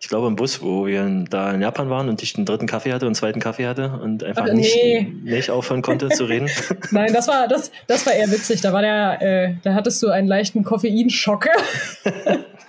Ich 0.00 0.08
glaube 0.08 0.26
im 0.26 0.34
Bus, 0.34 0.62
wo 0.62 0.86
wir 0.86 1.24
da 1.30 1.52
in 1.52 1.62
Japan 1.62 1.90
waren 1.90 2.08
und 2.08 2.24
ich 2.24 2.32
den 2.32 2.44
dritten 2.44 2.66
Kaffee 2.66 2.92
hatte 2.92 3.06
und 3.06 3.12
den 3.12 3.14
zweiten 3.14 3.38
Kaffee 3.38 3.66
hatte 3.66 4.00
und 4.02 4.24
einfach 4.24 4.46
Ach, 4.48 4.52
nicht, 4.52 4.74
nee. 4.74 5.12
nicht 5.22 5.48
aufhören 5.48 5.80
konnte 5.80 6.08
zu 6.08 6.24
reden. 6.24 6.50
Nein, 6.90 7.12
das 7.12 7.28
war, 7.28 7.46
das, 7.46 7.70
das 7.86 8.04
war 8.04 8.14
eher 8.14 8.30
witzig. 8.32 8.62
Da 8.62 8.72
war 8.72 8.82
der, 8.82 9.22
äh, 9.22 9.54
da 9.62 9.74
hattest 9.74 10.02
du 10.02 10.08
einen 10.08 10.26
leichten 10.26 10.64
Koffeinschock. 10.64 11.46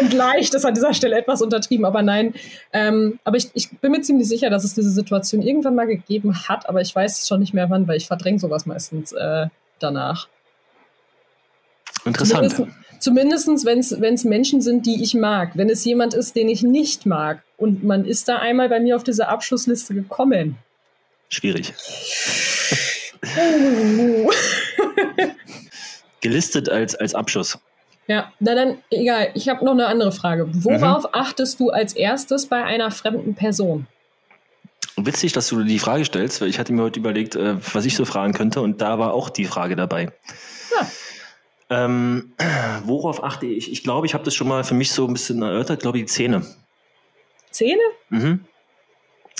und 0.00 0.12
leicht 0.12 0.54
ist 0.54 0.64
an 0.64 0.74
dieser 0.74 0.94
Stelle 0.94 1.16
etwas 1.16 1.42
untertrieben, 1.42 1.84
aber 1.84 2.02
nein. 2.02 2.34
Ähm, 2.72 3.18
aber 3.24 3.36
ich, 3.36 3.50
ich 3.54 3.70
bin 3.70 3.92
mir 3.92 4.02
ziemlich 4.02 4.28
sicher, 4.28 4.50
dass 4.50 4.64
es 4.64 4.74
diese 4.74 4.90
Situation 4.90 5.42
irgendwann 5.42 5.74
mal 5.74 5.86
gegeben 5.86 6.48
hat, 6.48 6.68
aber 6.68 6.80
ich 6.80 6.94
weiß 6.94 7.26
schon 7.26 7.40
nicht 7.40 7.54
mehr 7.54 7.70
wann, 7.70 7.88
weil 7.88 7.96
ich 7.96 8.06
verdränge 8.06 8.38
sowas 8.38 8.66
meistens 8.66 9.12
äh, 9.12 9.46
danach. 9.78 10.28
Interessant. 12.04 12.52
Zumindest, 12.98 13.44
zumindest 13.44 14.00
wenn 14.00 14.14
es 14.14 14.24
Menschen 14.24 14.60
sind, 14.60 14.86
die 14.86 15.02
ich 15.02 15.14
mag. 15.14 15.52
Wenn 15.54 15.68
es 15.70 15.84
jemand 15.84 16.14
ist, 16.14 16.36
den 16.36 16.48
ich 16.48 16.62
nicht 16.62 17.06
mag 17.06 17.42
und 17.56 17.84
man 17.84 18.04
ist 18.04 18.28
da 18.28 18.38
einmal 18.38 18.68
bei 18.68 18.80
mir 18.80 18.96
auf 18.96 19.04
diese 19.04 19.28
Abschlussliste 19.28 19.94
gekommen. 19.94 20.56
Schwierig. 21.28 21.72
Oh. 23.36 24.30
Gelistet 26.20 26.68
als, 26.68 26.94
als 26.94 27.14
Abschuss. 27.14 27.58
Ja, 28.06 28.32
na 28.40 28.54
dann, 28.54 28.78
egal. 28.90 29.30
Ich 29.34 29.48
habe 29.48 29.64
noch 29.64 29.72
eine 29.72 29.86
andere 29.86 30.12
Frage. 30.12 30.48
Worauf 30.52 31.04
mhm. 31.04 31.10
achtest 31.12 31.60
du 31.60 31.70
als 31.70 31.94
erstes 31.94 32.46
bei 32.46 32.64
einer 32.64 32.90
fremden 32.90 33.34
Person? 33.34 33.86
Witzig, 34.96 35.32
dass 35.32 35.48
du 35.48 35.62
die 35.62 35.78
Frage 35.78 36.04
stellst, 36.04 36.40
weil 36.40 36.48
ich 36.48 36.58
hatte 36.58 36.72
mir 36.72 36.82
heute 36.82 37.00
überlegt, 37.00 37.36
äh, 37.36 37.56
was 37.72 37.86
ich 37.86 37.96
so 37.96 38.04
fragen 38.04 38.34
könnte 38.34 38.60
und 38.60 38.82
da 38.82 38.98
war 38.98 39.14
auch 39.14 39.30
die 39.30 39.46
Frage 39.46 39.76
dabei. 39.76 40.12
Ja. 40.78 40.86
Ähm, 41.84 42.32
worauf 42.84 43.24
achte 43.24 43.46
ich? 43.46 43.72
Ich 43.72 43.82
glaube, 43.82 44.06
ich 44.06 44.14
habe 44.14 44.24
das 44.24 44.34
schon 44.34 44.48
mal 44.48 44.64
für 44.64 44.74
mich 44.74 44.92
so 44.92 45.06
ein 45.06 45.12
bisschen 45.12 45.40
erörtert, 45.40 45.80
glaube 45.80 45.98
ich, 45.98 46.04
die 46.04 46.10
Zähne. 46.10 46.44
Zähne? 47.50 47.80
Mhm. 48.10 48.44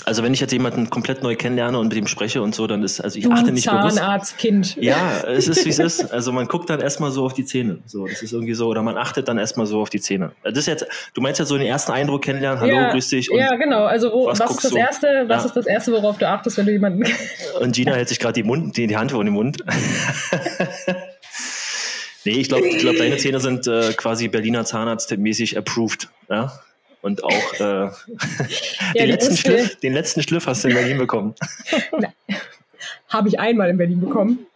Also 0.05 0.21
wenn 0.21 0.33
ich 0.33 0.41
jetzt 0.41 0.51
jemanden 0.51 0.89
komplett 0.89 1.23
neu 1.23 1.35
kennenlerne 1.35 1.79
und 1.79 1.87
mit 1.87 1.97
ihm 1.97 2.07
spreche 2.07 2.41
und 2.41 2.53
so, 2.53 2.67
dann 2.67 2.83
ist, 2.83 2.99
also 2.99 3.17
ich 3.17 3.23
du 3.23 3.31
achte 3.31 3.51
nicht 3.51 3.63
Zahnarztkind. 3.63 4.75
bewusst. 4.75 4.83
Ja, 4.83 5.23
es 5.27 5.47
ist 5.47 5.65
wie 5.65 5.69
es 5.69 5.79
ist. 5.79 6.11
Also 6.11 6.33
man 6.33 6.47
guckt 6.47 6.69
dann 6.69 6.81
erstmal 6.81 7.11
so 7.11 7.25
auf 7.25 7.33
die 7.33 7.45
Zähne. 7.45 7.79
So, 7.85 8.05
das 8.05 8.21
ist 8.21 8.33
irgendwie 8.33 8.53
so, 8.53 8.67
oder 8.67 8.83
man 8.83 8.97
achtet 8.97 9.29
dann 9.29 9.37
erstmal 9.37 9.65
so 9.65 9.81
auf 9.81 9.89
die 9.89 10.01
Zähne. 10.01 10.33
Das 10.43 10.57
ist 10.57 10.67
jetzt, 10.67 10.85
du 11.13 11.21
meinst 11.21 11.39
jetzt 11.39 11.47
so 11.47 11.57
den 11.57 11.67
ersten 11.67 11.93
Eindruck 11.93 12.23
kennenlernen, 12.23 12.59
hallo, 12.59 12.73
ja, 12.73 12.91
grüß 12.91 13.07
dich. 13.09 13.29
ja, 13.31 13.55
genau. 13.55 13.85
Also 13.85 14.11
wo, 14.11 14.25
was, 14.25 14.41
was 14.41 14.51
ist 14.51 14.63
das 14.65 14.71
du? 14.71 14.77
erste, 14.77 15.23
was 15.27 15.43
ja. 15.43 15.47
ist 15.47 15.55
das 15.55 15.67
erste, 15.67 15.93
worauf 15.93 16.17
du 16.17 16.27
achtest, 16.27 16.57
wenn 16.57 16.65
du 16.65 16.73
jemanden 16.73 17.03
Und 17.61 17.73
Gina 17.73 17.93
hält 17.93 18.09
sich 18.09 18.19
gerade 18.19 18.33
die 18.33 18.43
Mund, 18.43 18.75
die, 18.75 18.87
die 18.87 18.97
Hand 18.97 19.11
vor 19.11 19.23
den 19.23 19.33
Mund. 19.33 19.63
nee, 22.25 22.31
ich 22.31 22.49
glaube, 22.49 22.67
ich 22.67 22.79
glaub, 22.79 22.97
deine 22.97 23.15
Zähne 23.17 23.39
sind 23.39 23.67
äh, 23.67 23.93
quasi 23.93 24.27
Berliner 24.27 24.65
Zahnarzt 24.65 25.15
mäßig 25.15 25.57
approved. 25.57 26.09
Ja? 26.29 26.51
Und 27.03 27.23
auch 27.23 27.53
äh, 27.59 27.63
ja, 27.63 27.91
den, 28.95 29.09
letzten 29.09 29.37
Schliff, 29.37 29.79
den 29.79 29.93
letzten 29.93 30.23
Schliff 30.23 30.47
hast 30.47 30.63
du 30.63 30.69
in 30.69 30.73
Berlin 30.73 30.97
bekommen. 30.97 31.35
Habe 33.09 33.27
ich 33.27 33.39
einmal 33.39 33.69
in 33.69 33.77
Berlin 33.77 34.01
bekommen. 34.01 34.47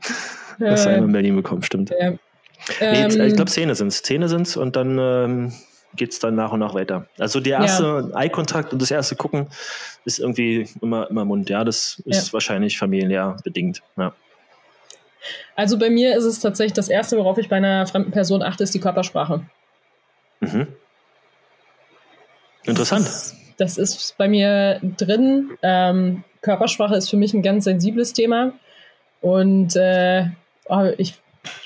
Hast 0.60 0.86
du 0.86 0.90
einmal 0.90 1.06
in 1.06 1.12
Berlin 1.12 1.36
bekommen, 1.36 1.62
stimmt. 1.62 1.92
Äh, 1.92 2.14
nee, 2.80 3.04
ähm, 3.04 3.22
ich 3.22 3.36
glaube, 3.36 3.52
Zähne 3.52 3.76
sind 3.76 3.90
es. 3.90 4.02
Zähne 4.02 4.28
sind 4.30 4.48
es 4.48 4.58
und 4.58 4.76
dann 4.76 4.98
ähm, 4.98 5.54
geht 5.96 6.14
es 6.14 6.20
dann 6.20 6.36
nach 6.36 6.52
und 6.52 6.60
nach 6.60 6.74
weiter. 6.74 7.08
Also 7.20 7.40
der 7.40 7.60
erste 7.60 8.10
ja. 8.12 8.22
Eye-Kontakt 8.22 8.74
und 8.74 8.82
das 8.82 8.92
erste 8.92 9.16
Gucken 9.16 9.48
ist 10.06 10.20
irgendwie 10.20 10.68
immer, 10.82 11.10
immer 11.10 11.26
Mund. 11.26 11.50
Ja, 11.50 11.64
das 11.64 12.02
ist 12.06 12.28
ja. 12.28 12.34
wahrscheinlich 12.34 12.78
familiär 12.78 13.38
bedingt. 13.44 13.82
Ja. 13.98 14.14
Also 15.56 15.78
bei 15.78 15.90
mir 15.90 16.16
ist 16.16 16.24
es 16.24 16.40
tatsächlich 16.40 16.74
das 16.74 16.88
Erste, 16.88 17.18
worauf 17.18 17.38
ich 17.38 17.50
bei 17.50 17.58
einer 17.58 17.86
fremden 17.88 18.12
Person 18.12 18.42
achte, 18.42 18.64
ist 18.64 18.74
die 18.74 18.80
Körpersprache. 18.80 19.42
Mhm. 20.40 20.68
Interessant. 22.68 23.08
Das 23.58 23.78
ist 23.78 24.16
bei 24.18 24.28
mir 24.28 24.80
drin. 24.98 25.52
Ähm, 25.64 26.24
Körpersprache 26.42 26.96
ist 26.96 27.10
für 27.10 27.18
mich 27.18 27.34
ein 27.34 27.42
ganz 27.42 27.64
sensibles 27.64 28.14
Thema. 28.14 28.54
Und 29.22 29.76
äh, 29.76 30.26
oh, 30.68 30.92
ich 30.98 31.16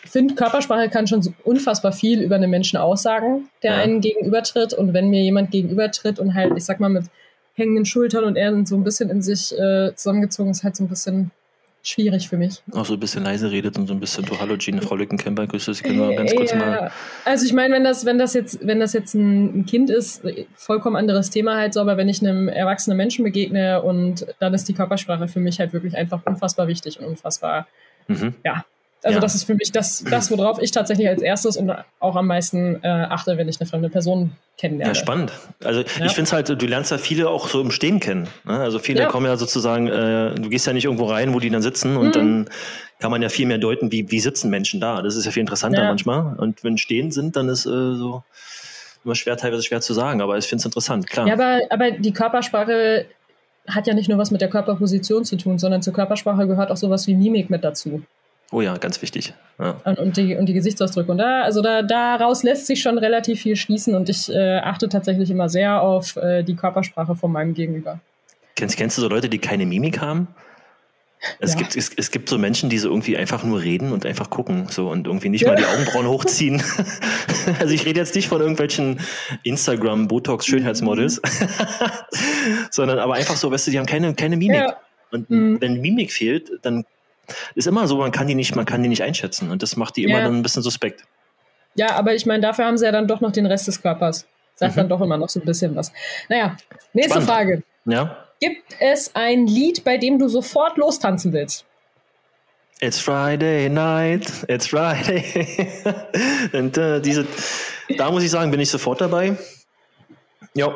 finde, 0.05 0.35
Körpersprache 0.35 0.89
kann 0.89 1.07
schon 1.07 1.21
so 1.21 1.33
unfassbar 1.43 1.91
viel 1.91 2.21
über 2.21 2.35
einen 2.35 2.49
Menschen 2.49 2.77
aussagen, 2.77 3.49
der 3.61 3.73
ja. 3.73 3.77
einen 3.79 3.99
gegenübertritt. 3.99 4.73
Und 4.73 4.93
wenn 4.93 5.09
mir 5.09 5.21
jemand 5.21 5.51
gegenübertritt 5.51 6.19
und 6.19 6.33
halt, 6.33 6.53
ich 6.55 6.63
sag 6.63 6.79
mal, 6.79 6.89
mit 6.89 7.05
hängenden 7.55 7.85
Schultern 7.85 8.23
und 8.23 8.37
er 8.37 8.65
so 8.65 8.75
ein 8.75 8.83
bisschen 8.83 9.09
in 9.09 9.21
sich 9.21 9.57
äh, 9.57 9.93
zusammengezogen 9.95 10.51
ist, 10.51 10.63
halt 10.63 10.75
so 10.75 10.83
ein 10.83 10.87
bisschen 10.87 11.31
schwierig 11.83 12.29
für 12.29 12.37
mich. 12.37 12.61
Auch 12.71 12.85
so 12.85 12.93
ein 12.93 12.99
bisschen 12.99 13.23
leise 13.23 13.51
redet 13.51 13.77
und 13.77 13.87
so 13.87 13.93
ein 13.93 13.99
bisschen, 13.99 14.25
du 14.25 14.39
hallo 14.39 14.55
Gene, 14.57 14.81
Frau 14.81 14.95
Lückenkämper, 14.95 15.47
grüße 15.47 15.73
Sie, 15.73 15.83
können 15.83 15.99
wir 15.99 16.15
ganz 16.15 16.35
kurz 16.35 16.51
ja. 16.51 16.57
mal. 16.57 16.91
Also 17.25 17.45
ich 17.45 17.53
meine, 17.53 17.73
wenn 17.73 17.83
das, 17.83 18.05
wenn 18.05 18.17
das 18.17 18.33
jetzt, 18.33 18.65
wenn 18.65 18.79
das 18.79 18.93
jetzt 18.93 19.13
ein, 19.15 19.65
Kind 19.65 19.89
ist, 19.89 20.23
vollkommen 20.55 20.95
anderes 20.95 21.29
Thema 21.29 21.55
halt 21.55 21.73
so, 21.73 21.81
aber 21.81 21.97
wenn 21.97 22.09
ich 22.09 22.21
einem 22.21 22.47
erwachsenen 22.47 22.97
Menschen 22.97 23.23
begegne 23.23 23.81
und 23.81 24.25
dann 24.39 24.53
ist 24.53 24.67
die 24.67 24.73
Körpersprache 24.73 25.27
für 25.27 25.39
mich 25.39 25.59
halt 25.59 25.73
wirklich 25.73 25.95
einfach 25.95 26.21
unfassbar 26.25 26.67
wichtig 26.67 26.99
und 26.99 27.05
unfassbar, 27.05 27.67
mhm. 28.07 28.35
ja, 28.43 28.65
also 29.03 29.15
ja. 29.15 29.19
das 29.19 29.33
ist 29.33 29.45
für 29.45 29.55
mich 29.55 29.71
das, 29.71 30.03
das, 30.03 30.29
worauf 30.29 30.61
ich 30.61 30.71
tatsächlich 30.71 31.07
als 31.07 31.21
erstes 31.21 31.57
und 31.57 31.71
auch 31.99 32.15
am 32.15 32.27
meisten 32.27 32.83
äh, 32.83 32.87
achte, 32.87 33.37
wenn 33.37 33.49
ich 33.49 33.59
eine 33.59 33.67
fremde 33.67 33.89
Person 33.89 34.33
kennenlerne. 34.57 34.93
Ja, 34.93 34.95
spannend. 34.95 35.33
Also 35.63 35.81
ja. 35.81 36.05
ich 36.05 36.11
finde 36.11 36.23
es 36.23 36.33
halt, 36.33 36.49
du 36.49 36.65
lernst 36.67 36.91
ja 36.91 36.99
viele 36.99 37.29
auch 37.29 37.47
so 37.47 37.61
im 37.61 37.71
Stehen 37.71 37.99
kennen. 37.99 38.27
Ne? 38.43 38.59
Also 38.59 38.77
viele 38.77 39.01
ja. 39.01 39.07
kommen 39.07 39.25
ja 39.25 39.37
sozusagen, 39.37 39.87
äh, 39.87 40.35
du 40.35 40.49
gehst 40.49 40.67
ja 40.67 40.73
nicht 40.73 40.85
irgendwo 40.85 41.05
rein, 41.05 41.33
wo 41.33 41.39
die 41.39 41.49
dann 41.49 41.63
sitzen 41.63 41.97
und 41.97 42.09
mhm. 42.09 42.11
dann 42.11 42.49
kann 42.99 43.09
man 43.09 43.23
ja 43.23 43.29
viel 43.29 43.47
mehr 43.47 43.57
deuten, 43.57 43.91
wie, 43.91 44.11
wie 44.11 44.19
sitzen 44.19 44.51
Menschen 44.51 44.79
da. 44.79 45.01
Das 45.01 45.15
ist 45.15 45.25
ja 45.25 45.31
viel 45.31 45.41
interessanter 45.41 45.83
manchmal. 45.83 46.35
Und 46.37 46.63
wenn 46.63 46.77
Stehen 46.77 47.11
sind, 47.11 47.35
dann 47.35 47.49
ist 47.49 47.65
äh, 47.65 47.69
so 47.69 48.23
immer 49.03 49.15
schwer, 49.15 49.35
teilweise 49.35 49.63
schwer 49.63 49.81
zu 49.81 49.93
sagen, 49.93 50.21
aber 50.21 50.37
ich 50.37 50.45
finde 50.45 50.61
es 50.61 50.65
interessant, 50.65 51.09
klar. 51.09 51.27
Ja, 51.27 51.33
aber, 51.33 51.61
aber 51.71 51.89
die 51.89 52.13
Körpersprache 52.13 53.07
hat 53.67 53.87
ja 53.87 53.95
nicht 53.95 54.09
nur 54.09 54.19
was 54.19 54.29
mit 54.29 54.41
der 54.41 54.49
Körperposition 54.49 55.25
zu 55.25 55.37
tun, 55.37 55.57
sondern 55.57 55.81
zur 55.81 55.93
Körpersprache 55.93 56.45
gehört 56.45 56.69
auch 56.69 56.77
sowas 56.77 57.07
wie 57.07 57.15
Mimik 57.15 57.49
mit 57.49 57.63
dazu. 57.63 58.03
Oh 58.51 58.59
ja, 58.59 58.77
ganz 58.77 59.01
wichtig. 59.01 59.33
Ja. 59.59 59.79
Und, 59.85 59.97
und, 59.97 60.17
die, 60.17 60.35
und 60.35 60.45
die 60.47 60.53
Gesichtsausdrücke. 60.53 61.11
Und 61.11 61.19
da, 61.19 61.43
also 61.43 61.61
da, 61.61 61.81
daraus 61.81 62.43
lässt 62.43 62.67
sich 62.67 62.81
schon 62.81 62.97
relativ 62.97 63.41
viel 63.41 63.55
schließen 63.55 63.95
und 63.95 64.09
ich 64.09 64.29
äh, 64.29 64.57
achte 64.57 64.89
tatsächlich 64.89 65.29
immer 65.29 65.47
sehr 65.47 65.81
auf 65.81 66.17
äh, 66.17 66.43
die 66.43 66.55
Körpersprache 66.55 67.15
von 67.15 67.31
meinem 67.31 67.53
Gegenüber. 67.53 67.99
Kennst, 68.55 68.75
kennst 68.75 68.97
du 68.97 69.01
so 69.01 69.07
Leute, 69.07 69.29
die 69.29 69.39
keine 69.39 69.65
Mimik 69.65 70.01
haben? 70.01 70.27
Es, 71.39 71.53
ja. 71.53 71.59
gibt, 71.59 71.75
es, 71.75 71.91
es 71.95 72.09
gibt 72.09 72.29
so 72.29 72.37
Menschen, 72.39 72.69
die 72.69 72.79
so 72.79 72.89
irgendwie 72.89 73.15
einfach 73.15 73.43
nur 73.43 73.61
reden 73.61 73.91
und 73.91 74.05
einfach 74.05 74.31
gucken 74.31 74.67
so 74.69 74.89
und 74.89 75.05
irgendwie 75.05 75.29
nicht 75.29 75.43
ja. 75.43 75.49
mal 75.49 75.55
die 75.55 75.65
Augenbrauen 75.65 76.07
hochziehen. 76.07 76.61
also 77.59 77.73
ich 77.73 77.85
rede 77.85 77.99
jetzt 77.99 78.15
nicht 78.15 78.27
von 78.27 78.41
irgendwelchen 78.41 78.99
Instagram, 79.43 80.07
Botox, 80.07 80.47
Schönheitsmodels, 80.47 81.21
sondern 82.71 82.97
aber 82.97 83.13
einfach 83.13 83.35
so, 83.35 83.51
weißt 83.51 83.67
du, 83.67 83.71
die 83.71 83.77
haben 83.77 83.85
keine, 83.85 84.13
keine 84.15 84.35
Mimik. 84.35 84.57
Ja. 84.57 84.77
Und 85.11 85.29
mhm. 85.29 85.61
wenn 85.61 85.79
Mimik 85.79 86.11
fehlt, 86.11 86.51
dann 86.63 86.85
ist 87.55 87.67
immer 87.67 87.87
so, 87.87 87.97
man 87.97 88.11
kann 88.11 88.27
die 88.27 88.35
nicht, 88.35 88.55
man 88.55 88.65
kann 88.65 88.83
die 88.83 88.89
nicht 88.89 89.03
einschätzen 89.03 89.51
und 89.51 89.61
das 89.63 89.75
macht 89.75 89.97
die 89.97 90.03
immer 90.03 90.19
ja. 90.19 90.23
dann 90.25 90.37
ein 90.37 90.43
bisschen 90.43 90.63
suspekt. 90.63 91.03
Ja, 91.75 91.95
aber 91.95 92.13
ich 92.13 92.25
meine, 92.25 92.41
dafür 92.41 92.65
haben 92.65 92.77
sie 92.77 92.85
ja 92.85 92.91
dann 92.91 93.07
doch 93.07 93.21
noch 93.21 93.31
den 93.31 93.45
Rest 93.45 93.67
des 93.67 93.81
Körpers. 93.81 94.27
Sagt 94.55 94.73
mhm. 94.73 94.81
dann 94.81 94.89
doch 94.89 95.01
immer 95.01 95.17
noch 95.17 95.29
so 95.29 95.39
ein 95.39 95.45
bisschen 95.45 95.75
was. 95.75 95.91
Naja, 96.29 96.57
nächste 96.93 97.21
Spannend. 97.21 97.29
Frage. 97.29 97.63
Ja. 97.85 98.17
Gibt 98.39 98.75
es 98.79 99.15
ein 99.15 99.47
Lied, 99.47 99.83
bei 99.83 99.97
dem 99.97 100.19
du 100.19 100.27
sofort 100.27 100.77
lostanzen 100.77 101.31
willst? 101.31 101.65
It's 102.79 102.99
Friday 102.99 103.69
night, 103.69 104.31
it's 104.47 104.67
Friday. 104.67 105.23
und 106.53 106.77
äh, 106.77 106.99
diese, 106.99 107.27
da 107.97 108.09
muss 108.09 108.23
ich 108.23 108.31
sagen, 108.31 108.49
bin 108.49 108.59
ich 108.59 108.71
sofort 108.71 109.01
dabei. 109.01 109.37
Ja, 110.55 110.75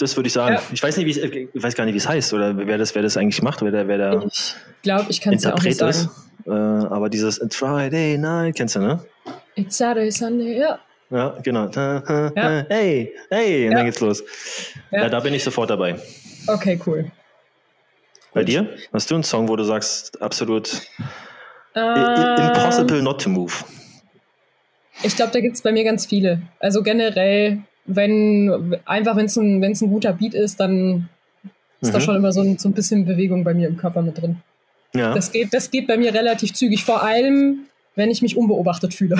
das 0.00 0.16
würde 0.16 0.26
ich 0.28 0.32
sagen. 0.32 0.54
Ja. 0.54 0.62
Ich 0.72 0.82
weiß 0.82 0.96
nicht, 0.96 1.06
wie 1.06 1.20
äh, 1.20 1.48
ich 1.52 1.62
weiß 1.62 1.74
gar 1.74 1.84
nicht, 1.84 1.94
wie 1.94 1.98
es 1.98 2.08
heißt 2.08 2.32
oder 2.32 2.56
wer 2.56 2.78
das, 2.78 2.94
wer 2.94 3.02
das 3.02 3.16
eigentlich 3.16 3.42
macht, 3.42 3.62
wer 3.62 3.70
der, 3.70 3.88
wer 3.88 3.98
der 3.98 4.24
Ich 4.26 4.54
glaube, 4.82 5.06
ich 5.08 5.20
kann 5.20 5.34
es 5.34 5.44
ja 5.44 5.54
auch 5.54 5.62
nicht 5.62 5.78
sagen. 5.78 5.90
Ist. 5.90 6.08
Äh, 6.46 6.50
aber 6.50 7.08
dieses 7.08 7.40
Friday 7.50 8.16
Night, 8.18 8.56
kennst 8.56 8.76
du, 8.76 8.80
ne? 8.80 9.04
It's 9.56 9.76
Saturday, 9.76 10.10
Sunday, 10.10 10.58
ja. 10.58 10.78
Ja, 11.10 11.36
genau. 11.42 11.68
Ja. 11.68 12.64
Hey, 12.68 13.12
hey, 13.30 13.66
und 13.66 13.72
ja. 13.72 13.78
dann 13.78 13.86
geht's 13.86 14.00
los. 14.00 14.22
Ja. 14.90 15.08
da 15.08 15.20
bin 15.20 15.34
ich 15.34 15.42
sofort 15.42 15.68
dabei. 15.68 15.96
Okay, 16.46 16.80
cool. 16.86 17.10
Bei 18.32 18.42
Gut. 18.42 18.48
dir? 18.48 18.68
Hast 18.92 19.10
du 19.10 19.16
einen 19.16 19.24
Song, 19.24 19.48
wo 19.48 19.56
du 19.56 19.64
sagst, 19.64 20.22
absolut 20.22 20.82
ähm, 21.74 22.36
impossible 22.38 23.02
not 23.02 23.20
to 23.20 23.28
move? 23.28 23.52
Ich 25.02 25.16
glaube, 25.16 25.32
da 25.32 25.40
gibt 25.40 25.56
es 25.56 25.62
bei 25.62 25.72
mir 25.72 25.82
ganz 25.82 26.06
viele. 26.06 26.42
Also 26.60 26.82
generell 26.82 27.62
wenn 27.96 28.78
einfach, 28.84 29.16
wenn 29.16 29.26
es 29.26 29.36
ein, 29.36 29.62
ein 29.62 29.74
guter 29.74 30.12
Beat 30.12 30.34
ist, 30.34 30.60
dann 30.60 31.08
ist 31.80 31.88
mhm. 31.88 31.92
da 31.92 32.00
schon 32.00 32.16
immer 32.16 32.32
so 32.32 32.40
ein, 32.40 32.58
so 32.58 32.68
ein 32.68 32.72
bisschen 32.72 33.04
Bewegung 33.04 33.44
bei 33.44 33.54
mir 33.54 33.68
im 33.68 33.76
Körper 33.76 34.02
mit 34.02 34.20
drin. 34.20 34.36
Ja. 34.94 35.14
Das, 35.14 35.30
geht, 35.32 35.54
das 35.54 35.70
geht 35.70 35.86
bei 35.86 35.96
mir 35.96 36.12
relativ 36.12 36.52
zügig, 36.52 36.84
vor 36.84 37.02
allem, 37.02 37.66
wenn 37.94 38.10
ich 38.10 38.22
mich 38.22 38.36
unbeobachtet 38.36 38.92
fühle. 38.94 39.16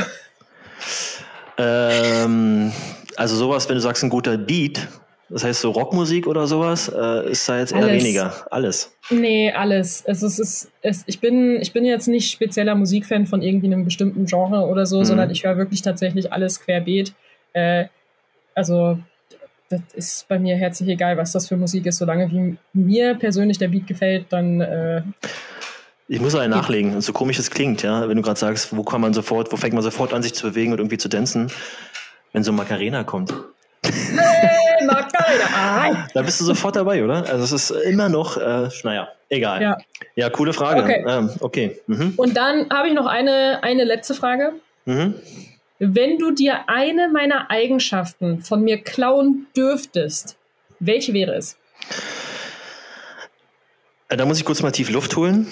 Ähm, 1.59 2.73
also 3.17 3.37
sowas, 3.37 3.69
wenn 3.69 3.77
du 3.77 3.81
sagst, 3.81 4.03
ein 4.03 4.11
guter 4.11 4.39
Beat, 4.39 4.89
Das 5.29 5.45
heißt, 5.45 5.61
so 5.61 5.71
Rockmusik 5.71 6.27
oder 6.27 6.47
sowas 6.49 6.89
äh, 6.93 7.31
ist 7.31 7.49
da 7.49 7.59
jetzt 7.59 7.73
eher 7.73 7.85
Alles. 7.85 8.03
weniger. 8.03 8.35
Alles. 8.51 8.93
Nee, 9.11 9.53
alles. 9.53 10.03
Es 10.07 10.23
ist, 10.25 10.41
es 10.41 10.71
ist, 10.83 11.05
ich, 11.07 11.21
bin, 11.21 11.61
ich 11.61 11.73
bin 11.73 11.85
jetzt 11.85 12.09
nicht 12.09 12.33
spezieller 12.33 12.75
Musikfan 12.75 13.27
von 13.27 13.41
irgendwie 13.41 13.67
einem 13.67 13.85
bestimmten 13.85 14.27
Genre 14.27 14.67
oder 14.67 14.87
so, 14.87 14.99
Mhm. 15.01 15.05
sondern 15.05 15.31
ich 15.31 15.45
höre 15.45 15.57
wirklich 15.57 15.83
tatsächlich 15.83 16.33
alles 16.33 16.61
querbeet. 16.61 17.13
Äh, 17.53 17.85
also, 18.55 18.99
das 19.69 19.81
ist 19.95 20.29
bei 20.29 20.39
mir 20.39 20.57
herzlich 20.57 20.89
egal, 20.89 21.17
was 21.17 21.33
das 21.33 21.49
für 21.49 21.57
Musik 21.57 21.87
ist. 21.87 21.99
Solange 21.99 22.31
wie 22.31 22.57
mir 22.73 23.15
persönlich 23.15 23.59
der 23.59 23.69
Beat 23.69 23.87
gefällt, 23.87 24.27
dann 24.31 24.61
äh, 24.61 25.03
Ich 26.09 26.21
muss 26.21 26.35
einen 26.35 26.51
nachlegen, 26.51 27.01
so 27.01 27.13
komisch 27.13 27.39
es 27.39 27.51
klingt, 27.51 27.83
ja, 27.83 28.09
wenn 28.09 28.17
du 28.17 28.23
gerade 28.23 28.39
sagst, 28.39 28.77
wo 28.77 28.83
kann 28.83 29.01
man 29.01 29.15
sofort, 29.15 29.53
wo 29.53 29.57
fängt 29.57 29.75
man 29.75 29.83
sofort 29.83 30.13
an, 30.13 30.23
sich 30.23 30.35
zu 30.35 30.49
bewegen 30.49 30.73
und 30.73 30.79
irgendwie 30.79 30.99
zu 30.99 31.09
tanzen, 31.09 31.53
wenn 32.33 32.43
so 32.43 32.53
Macarena 32.53 33.05
kommt. 33.05 33.33
Hey, 33.85 34.87
Macarena! 34.87 36.09
Da 36.15 36.23
bist 36.23 36.41
du 36.41 36.45
sofort 36.45 36.75
dabei, 36.75 37.05
oder? 37.05 37.25
Also 37.29 37.45
es 37.45 37.53
ist 37.53 37.71
immer 37.71 38.09
noch, 38.09 38.37
äh, 38.37 38.69
naja, 38.83 39.09
egal. 39.29 39.63
Ja. 39.63 39.79
ja, 40.17 40.31
coole 40.31 40.53
Frage. 40.53 40.83
Okay. 40.83 41.05
Ähm, 41.07 41.31
okay. 41.41 41.81
Mhm. 41.87 42.15
Und 42.17 42.37
dann 42.37 42.69
habe 42.71 42.89
ich 42.89 42.95
noch 42.95 43.07
eine, 43.07 43.63
eine 43.63 43.85
letzte 43.85 44.15
Frage. 44.15 44.55
Mhm. 44.85 45.15
Wenn 45.83 46.19
du 46.19 46.31
dir 46.31 46.69
eine 46.69 47.09
meiner 47.09 47.51
Eigenschaften 47.51 48.43
von 48.43 48.63
mir 48.63 48.83
klauen 48.83 49.47
dürftest, 49.57 50.37
welche 50.79 51.15
wäre 51.15 51.35
es? 51.35 51.57
Äh, 54.11 54.19
Da 54.19 54.27
muss 54.27 54.39
ich 54.39 54.45
kurz 54.45 54.61
mal 54.61 54.73
tief 54.73 54.91
Luft 54.91 55.17
holen. 55.17 55.47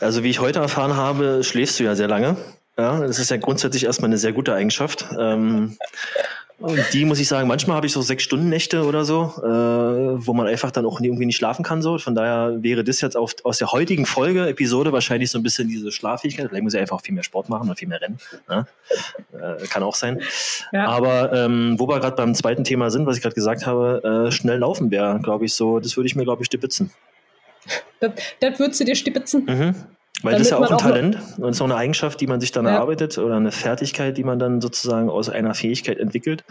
Also 0.00 0.24
wie 0.24 0.30
ich 0.30 0.40
heute 0.40 0.58
erfahren 0.58 0.96
habe, 0.96 1.44
schläfst 1.44 1.78
du 1.78 1.84
ja 1.84 1.94
sehr 1.94 2.08
lange. 2.08 2.36
Ja, 2.76 3.00
das 3.06 3.20
ist 3.20 3.30
ja 3.30 3.36
grundsätzlich 3.36 3.84
erstmal 3.84 4.08
eine 4.08 4.18
sehr 4.18 4.32
gute 4.32 4.52
Eigenschaft. 4.52 5.06
Ähm, 5.16 5.78
und 6.60 6.80
die 6.92 7.04
muss 7.04 7.20
ich 7.20 7.28
sagen, 7.28 7.46
manchmal 7.46 7.76
habe 7.76 7.86
ich 7.86 7.92
so 7.92 8.02
sechs 8.02 8.24
Stunden 8.24 8.48
Nächte 8.48 8.84
oder 8.84 9.04
so, 9.04 9.32
äh, 9.38 10.26
wo 10.26 10.32
man 10.32 10.48
einfach 10.48 10.72
dann 10.72 10.86
auch 10.86 11.00
irgendwie 11.00 11.24
nicht 11.24 11.36
schlafen 11.36 11.64
kann. 11.64 11.82
So. 11.82 11.98
Von 11.98 12.16
daher 12.16 12.62
wäre 12.62 12.82
das 12.82 13.00
jetzt 13.00 13.16
auf, 13.16 13.36
aus 13.44 13.58
der 13.58 13.70
heutigen 13.70 14.06
Folge, 14.06 14.48
Episode, 14.48 14.92
wahrscheinlich 14.92 15.30
so 15.30 15.38
ein 15.38 15.44
bisschen 15.44 15.68
diese 15.68 15.92
Schlaffähigkeit. 15.92 16.48
Vielleicht 16.48 16.64
muss 16.64 16.74
ich 16.74 16.80
einfach 16.80 17.00
viel 17.00 17.14
mehr 17.14 17.22
Sport 17.22 17.48
machen 17.48 17.68
oder 17.68 17.76
viel 17.76 17.86
mehr 17.86 18.00
rennen. 18.00 18.18
Ja? 18.48 18.66
Äh, 19.32 19.66
kann 19.68 19.84
auch 19.84 19.94
sein. 19.94 20.20
Ja. 20.72 20.86
Aber 20.88 21.32
ähm, 21.32 21.76
wo 21.78 21.86
wir 21.86 22.00
gerade 22.00 22.16
beim 22.16 22.34
zweiten 22.34 22.64
Thema 22.64 22.90
sind, 22.90 23.06
was 23.06 23.16
ich 23.16 23.22
gerade 23.22 23.36
gesagt 23.36 23.64
habe, 23.64 24.26
äh, 24.26 24.32
schnell 24.32 24.58
laufen 24.58 24.90
wäre, 24.90 25.20
glaube 25.22 25.44
ich, 25.44 25.54
so, 25.54 25.78
das 25.78 25.96
würde 25.96 26.08
ich 26.08 26.16
mir, 26.16 26.24
glaube 26.24 26.42
ich, 26.42 26.46
stibitzen. 26.46 26.90
Das, 28.00 28.12
das 28.40 28.58
würdest 28.58 28.80
du 28.80 28.84
dir 28.84 28.96
stibitzen. 28.96 29.44
Mhm. 29.44 29.74
Weil 30.22 30.32
Damit 30.32 30.40
das 30.40 30.46
ist 30.46 30.50
ja 30.50 30.56
auch 30.58 30.68
ein 30.68 30.74
auch 30.74 30.80
Talent 30.80 31.16
und 31.38 31.50
ist 31.50 31.60
auch 31.60 31.66
eine 31.66 31.76
Eigenschaft, 31.76 32.20
die 32.20 32.26
man 32.26 32.40
sich 32.40 32.50
dann 32.50 32.64
Ja. 32.64 32.72
erarbeitet 32.72 33.18
oder 33.18 33.36
eine 33.36 33.52
Fertigkeit, 33.52 34.16
die 34.16 34.24
man 34.24 34.38
dann 34.38 34.60
sozusagen 34.60 35.08
aus 35.10 35.28
einer 35.28 35.54
Fähigkeit 35.54 35.98
entwickelt. 35.98 36.44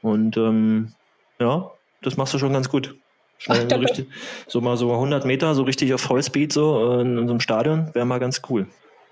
Und 0.00 0.36
ähm, 0.36 0.92
ja, 1.40 1.72
das 2.00 2.16
machst 2.16 2.32
du 2.34 2.38
schon 2.38 2.52
ganz 2.52 2.68
gut. 2.68 2.94
Schnell 3.38 3.68
so, 3.70 3.76
richtig, 3.76 4.08
so 4.46 4.60
mal 4.60 4.76
so 4.76 4.92
100 4.92 5.24
Meter, 5.24 5.54
so 5.54 5.62
richtig 5.64 5.92
auf 5.94 6.00
Vollspeed 6.00 6.52
so 6.52 6.98
äh, 6.98 7.00
in, 7.02 7.18
in 7.18 7.26
so 7.26 7.32
einem 7.32 7.40
Stadion, 7.40 7.92
wäre 7.94 8.06
mal 8.06 8.20
ganz 8.20 8.40
cool. 8.48 8.68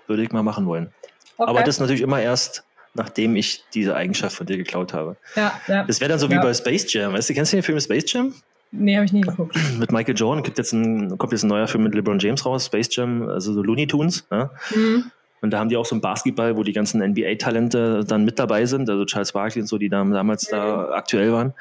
Würde 0.07 0.23
ich 0.23 0.31
mal 0.31 0.43
machen 0.43 0.65
wollen. 0.67 0.93
Okay. 1.37 1.49
Aber 1.49 1.63
das 1.63 1.79
natürlich 1.79 2.01
immer 2.01 2.21
erst, 2.21 2.63
nachdem 2.93 3.35
ich 3.35 3.63
diese 3.73 3.95
Eigenschaft 3.95 4.35
von 4.35 4.45
dir 4.47 4.57
geklaut 4.57 4.93
habe. 4.93 5.17
ja, 5.35 5.59
ja. 5.67 5.83
Das 5.85 5.99
wäre 5.99 6.09
dann 6.09 6.19
so 6.19 6.29
wie 6.29 6.35
Ja. 6.35 6.41
bei 6.41 6.53
Space 6.53 6.91
Jam. 6.93 7.13
Weißt 7.13 7.29
du, 7.29 7.33
kennst 7.33 7.51
du 7.51 7.57
den 7.57 7.63
Film 7.63 7.79
Space 7.79 8.11
Jam? 8.11 8.33
Nee, 8.71 8.95
habe 8.95 9.05
ich 9.05 9.13
nie 9.13 9.21
geguckt. 9.21 9.57
Mit 9.79 9.91
Michael 9.91 10.15
Jordan 10.15 10.43
gibt 10.43 10.57
jetzt 10.57 10.73
ein, 10.73 11.17
kommt 11.17 11.33
jetzt 11.33 11.43
ein 11.43 11.49
neuer 11.49 11.67
Film 11.67 11.83
mit 11.83 11.93
LeBron 11.93 12.19
James 12.19 12.45
raus, 12.45 12.65
Space 12.65 12.89
Jam, 12.95 13.27
also 13.27 13.53
so 13.53 13.61
Looney 13.61 13.87
Tunes. 13.87 14.25
Ja? 14.31 14.51
Mhm. 14.73 15.11
Und 15.41 15.51
da 15.51 15.59
haben 15.59 15.69
die 15.69 15.77
auch 15.77 15.85
so 15.85 15.95
einen 15.95 16.01
Basketball, 16.01 16.55
wo 16.55 16.63
die 16.63 16.71
ganzen 16.71 17.01
NBA-Talente 17.01 18.05
dann 18.05 18.23
mit 18.23 18.37
dabei 18.37 18.65
sind, 18.65 18.89
also 18.89 19.05
Charles 19.05 19.31
Barkley 19.31 19.61
und 19.61 19.67
so, 19.67 19.77
die 19.77 19.89
da, 19.89 20.03
damals 20.03 20.47
da 20.47 20.89
aktuell 20.89 21.33
waren. 21.33 21.53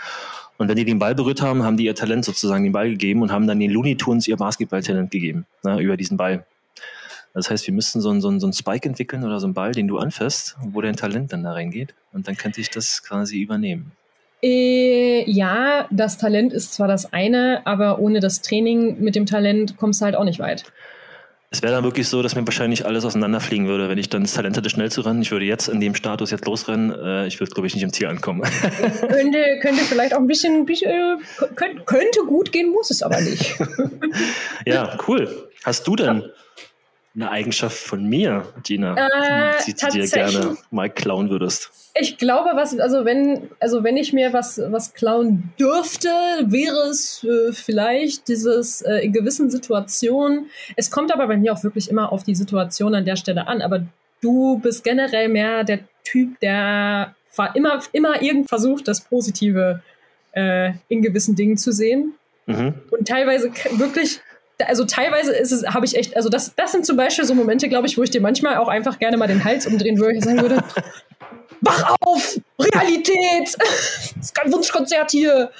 Und 0.58 0.68
wenn 0.68 0.76
die 0.76 0.84
den 0.84 0.98
Ball 0.98 1.14
berührt 1.14 1.40
haben, 1.40 1.62
haben 1.62 1.78
die 1.78 1.86
ihr 1.86 1.94
Talent 1.94 2.26
sozusagen 2.26 2.64
den 2.64 2.72
Ball 2.72 2.90
gegeben 2.90 3.22
und 3.22 3.32
haben 3.32 3.46
dann 3.46 3.58
den 3.58 3.70
Looney 3.70 3.96
Tunes 3.96 4.28
ihr 4.28 4.36
Basketball-Talent 4.36 5.10
gegeben, 5.10 5.46
ne, 5.64 5.80
über 5.80 5.96
diesen 5.96 6.18
Ball. 6.18 6.44
Das 7.32 7.50
heißt, 7.50 7.66
wir 7.66 7.72
müssten 7.72 8.00
so 8.00 8.10
einen, 8.10 8.20
so, 8.20 8.28
einen, 8.28 8.40
so 8.40 8.46
einen 8.46 8.52
Spike 8.52 8.86
entwickeln 8.86 9.24
oder 9.24 9.40
so 9.40 9.46
einen 9.46 9.54
Ball, 9.54 9.72
den 9.72 9.88
du 9.88 9.98
anfasst, 9.98 10.56
wo 10.62 10.82
dein 10.82 10.96
Talent 10.96 11.32
dann 11.32 11.44
da 11.44 11.52
reingeht. 11.52 11.94
Und 12.12 12.28
dann 12.28 12.36
könnte 12.36 12.60
ich 12.60 12.68
das 12.68 13.02
quasi 13.02 13.40
übernehmen. 13.40 13.92
Äh, 14.42 15.30
ja, 15.30 15.86
das 15.90 16.18
Talent 16.18 16.52
ist 16.52 16.74
zwar 16.74 16.88
das 16.88 17.12
eine, 17.12 17.62
aber 17.66 17.98
ohne 17.98 18.20
das 18.20 18.42
Training 18.42 19.00
mit 19.00 19.14
dem 19.14 19.26
Talent 19.26 19.76
kommst 19.76 20.00
du 20.00 20.06
halt 20.06 20.16
auch 20.16 20.24
nicht 20.24 20.38
weit. 20.38 20.64
Es 21.52 21.62
wäre 21.62 21.72
dann 21.72 21.82
wirklich 21.82 22.08
so, 22.08 22.22
dass 22.22 22.36
mir 22.36 22.46
wahrscheinlich 22.46 22.86
alles 22.86 23.04
auseinanderfliegen 23.04 23.66
würde, 23.66 23.88
wenn 23.88 23.98
ich 23.98 24.08
dann 24.08 24.22
das 24.22 24.34
Talent 24.34 24.56
hätte, 24.56 24.70
schnell 24.70 24.92
zu 24.92 25.00
rennen. 25.00 25.20
Ich 25.20 25.32
würde 25.32 25.44
jetzt 25.44 25.68
in 25.68 25.80
dem 25.80 25.96
Status 25.96 26.30
jetzt 26.30 26.46
losrennen. 26.46 26.92
Äh, 26.92 27.26
ich 27.26 27.40
würde, 27.40 27.52
glaube 27.52 27.66
ich, 27.66 27.74
nicht 27.74 27.82
im 27.82 27.92
Ziel 27.92 28.06
ankommen. 28.06 28.42
könnte, 29.00 29.58
könnte 29.60 29.82
vielleicht 29.82 30.14
auch 30.14 30.20
ein 30.20 30.28
bisschen, 30.28 30.64
bisschen 30.64 30.90
äh, 30.92 31.16
könnte, 31.56 31.82
könnte 31.84 32.20
gut 32.28 32.52
gehen, 32.52 32.70
muss 32.70 32.90
es 32.90 33.02
aber 33.02 33.20
nicht. 33.20 33.56
ja, 34.64 34.96
cool. 35.08 35.48
Hast 35.64 35.88
du 35.88 35.96
denn 35.96 36.22
eine 37.14 37.30
Eigenschaft 37.30 37.76
von 37.76 38.08
mir, 38.08 38.46
Gina, 38.62 38.94
Äh, 38.96 39.54
die 39.66 39.74
du 39.74 39.88
dir 39.88 40.06
gerne 40.06 40.56
mal 40.70 40.88
klauen 40.88 41.28
würdest? 41.28 41.70
Ich 41.98 42.18
glaube, 42.18 42.50
was, 42.54 42.78
also 42.78 43.04
wenn, 43.04 43.50
also 43.58 43.82
wenn 43.82 43.96
ich 43.96 44.12
mir 44.12 44.32
was, 44.32 44.60
was 44.68 44.94
klauen 44.94 45.52
dürfte, 45.58 46.08
wäre 46.44 46.88
es 46.88 47.24
äh, 47.24 47.52
vielleicht 47.52 48.28
dieses 48.28 48.82
äh, 48.82 48.98
in 48.98 49.12
gewissen 49.12 49.50
Situationen. 49.50 50.50
Es 50.76 50.90
kommt 50.90 51.12
aber 51.12 51.26
bei 51.26 51.36
mir 51.36 51.52
auch 51.52 51.64
wirklich 51.64 51.90
immer 51.90 52.12
auf 52.12 52.22
die 52.22 52.36
Situation 52.36 52.94
an 52.94 53.04
der 53.04 53.16
Stelle 53.16 53.48
an. 53.48 53.60
Aber 53.60 53.84
du 54.20 54.58
bist 54.58 54.84
generell 54.84 55.28
mehr 55.28 55.64
der 55.64 55.80
Typ, 56.04 56.38
der 56.40 57.14
immer, 57.54 57.80
immer 57.92 58.22
irgend 58.22 58.48
versucht, 58.48 58.86
das 58.86 59.00
Positive 59.00 59.82
äh, 60.32 60.72
in 60.88 61.02
gewissen 61.02 61.34
Dingen 61.34 61.56
zu 61.56 61.72
sehen. 61.72 62.14
Mhm. 62.46 62.74
Und 62.90 63.08
teilweise 63.08 63.50
wirklich, 63.72 64.20
also 64.66 64.84
teilweise 64.84 65.32
ist 65.32 65.52
es, 65.52 65.66
habe 65.66 65.86
ich 65.86 65.96
echt, 65.96 66.16
also 66.16 66.28
das, 66.28 66.54
das 66.54 66.72
sind 66.72 66.86
zum 66.86 66.96
Beispiel 66.96 67.24
so 67.24 67.34
Momente, 67.34 67.68
glaube 67.68 67.86
ich, 67.86 67.96
wo 67.96 68.02
ich 68.02 68.10
dir 68.10 68.20
manchmal 68.20 68.56
auch 68.56 68.68
einfach 68.68 68.98
gerne 68.98 69.16
mal 69.16 69.28
den 69.28 69.44
Hals 69.44 69.66
umdrehen 69.66 69.98
würde 69.98 70.16
und 70.16 70.24
sagen 70.24 70.40
würde, 70.40 70.62
wach 71.60 71.96
auf, 72.00 72.38
Realität, 72.58 73.56
das 73.58 74.14
ist 74.20 74.34
kein 74.34 74.52
Wunschkonzert 74.52 75.10
hier. 75.10 75.50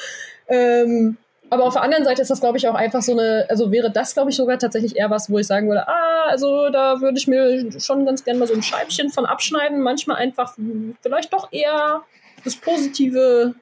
Ähm, 0.48 1.16
aber 1.50 1.64
auf 1.64 1.74
der 1.74 1.82
anderen 1.82 2.04
Seite 2.04 2.22
ist 2.22 2.30
das, 2.30 2.40
glaube 2.40 2.58
ich, 2.58 2.68
auch 2.68 2.74
einfach 2.74 3.02
so 3.02 3.12
eine, 3.12 3.46
also 3.48 3.72
wäre 3.72 3.90
das, 3.90 4.14
glaube 4.14 4.30
ich, 4.30 4.36
sogar 4.36 4.58
tatsächlich 4.58 4.96
eher 4.96 5.10
was, 5.10 5.30
wo 5.30 5.38
ich 5.38 5.46
sagen 5.48 5.68
würde, 5.68 5.86
ah, 5.88 6.26
also 6.28 6.70
da 6.70 7.00
würde 7.00 7.18
ich 7.18 7.26
mir 7.26 7.72
schon 7.80 8.06
ganz 8.06 8.24
gerne 8.24 8.38
mal 8.38 8.46
so 8.46 8.54
ein 8.54 8.62
Scheibchen 8.62 9.10
von 9.10 9.26
abschneiden, 9.26 9.80
manchmal 9.80 10.18
einfach 10.18 10.54
vielleicht 11.02 11.32
doch 11.32 11.48
eher 11.50 12.02
das 12.44 12.54
Positive 12.54 13.54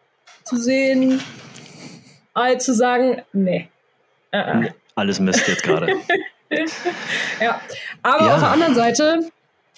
zu 0.45 0.57
sehen, 0.57 1.23
als 2.35 2.67
zu 2.67 2.75
sagen, 2.75 3.23
nee. 3.33 3.69
Äh, 4.33 4.67
äh. 4.67 4.71
Alles 4.99 5.21
Mist 5.21 5.47
jetzt 5.47 5.63
gerade. 5.63 5.89
Ja, 7.41 7.61
aber 8.03 8.25
Ja. 8.27 8.35
auf 8.35 8.41
der 8.41 8.51
anderen 8.51 8.75
Seite, 8.75 9.21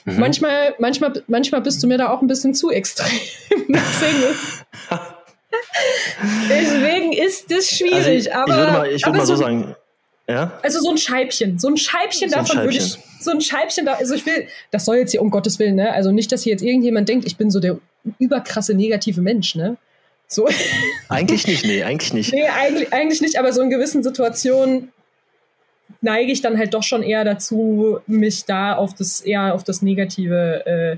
Mhm. 0.04 0.18
manchmal, 0.20 0.74
manchmal, 0.78 1.12
manchmal 1.26 1.60
bist 1.60 1.82
du 1.82 1.88
mir 1.88 1.98
da 1.98 2.08
auch 2.10 2.22
ein 2.22 2.28
bisschen 2.28 2.54
zu 2.54 2.70
extrem. 2.70 3.08
deswegen, 3.68 4.22
ist, 4.30 4.64
deswegen 6.48 7.12
ist 7.12 7.50
das 7.50 7.68
schwierig. 7.68 7.96
Also 7.96 8.10
ich, 8.10 8.34
aber, 8.34 8.50
ich 8.52 8.56
würde 8.56 8.72
mal, 8.72 8.92
ich 8.92 9.04
aber 9.04 9.16
mal 9.18 9.26
so 9.26 9.36
sagen, 9.36 9.74
ja? 10.28 10.58
Also 10.62 10.80
so 10.80 10.90
ein 10.90 10.96
Scheibchen, 10.96 11.58
so 11.58 11.68
ein 11.68 11.76
Scheibchen 11.76 12.30
So 12.30 12.36
ein 12.36 12.44
davon 12.44 12.58
würde 12.64 12.76
ich, 12.78 12.84
Scheibchen. 12.84 13.02
so 13.20 13.30
ein 13.32 13.40
Scheibchen 13.40 13.84
da, 13.86 13.94
also 13.94 14.14
ich 14.14 14.24
will, 14.24 14.46
das 14.70 14.84
soll 14.84 14.96
jetzt 14.96 15.10
hier 15.10 15.20
um 15.22 15.30
Gottes 15.30 15.58
Willen, 15.58 15.74
ne? 15.74 15.92
Also 15.92 16.12
nicht, 16.12 16.30
dass 16.32 16.44
hier 16.44 16.52
jetzt 16.52 16.62
irgendjemand 16.62 17.08
denkt, 17.08 17.26
ich 17.26 17.36
bin 17.36 17.50
so 17.50 17.58
der 17.60 17.78
überkrasse 18.18 18.74
negative 18.74 19.20
Mensch, 19.20 19.54
ne? 19.54 19.76
So, 20.28 20.48
Eigentlich 21.08 21.46
nicht, 21.48 21.64
nee, 21.66 21.82
eigentlich 21.82 22.12
nicht. 22.14 22.32
nee, 22.32 22.46
eigentlich, 22.46 22.92
eigentlich 22.92 23.20
nicht, 23.20 23.38
aber 23.38 23.52
so 23.52 23.60
in 23.60 23.70
gewissen 23.70 24.04
Situationen 24.04 24.92
neige 26.00 26.32
ich 26.32 26.40
dann 26.40 26.58
halt 26.58 26.74
doch 26.74 26.82
schon 26.82 27.02
eher 27.02 27.24
dazu, 27.24 28.00
mich 28.06 28.44
da 28.44 28.74
auf 28.74 28.94
das 28.94 29.20
eher 29.20 29.54
auf 29.54 29.64
das 29.64 29.82
Negative 29.82 30.66
äh, 30.66 30.96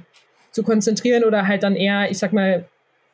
zu 0.53 0.63
konzentrieren 0.63 1.25
oder 1.25 1.47
halt 1.47 1.63
dann 1.63 1.77
eher, 1.77 2.11
ich 2.11 2.19
sag 2.19 2.33
mal, 2.33 2.69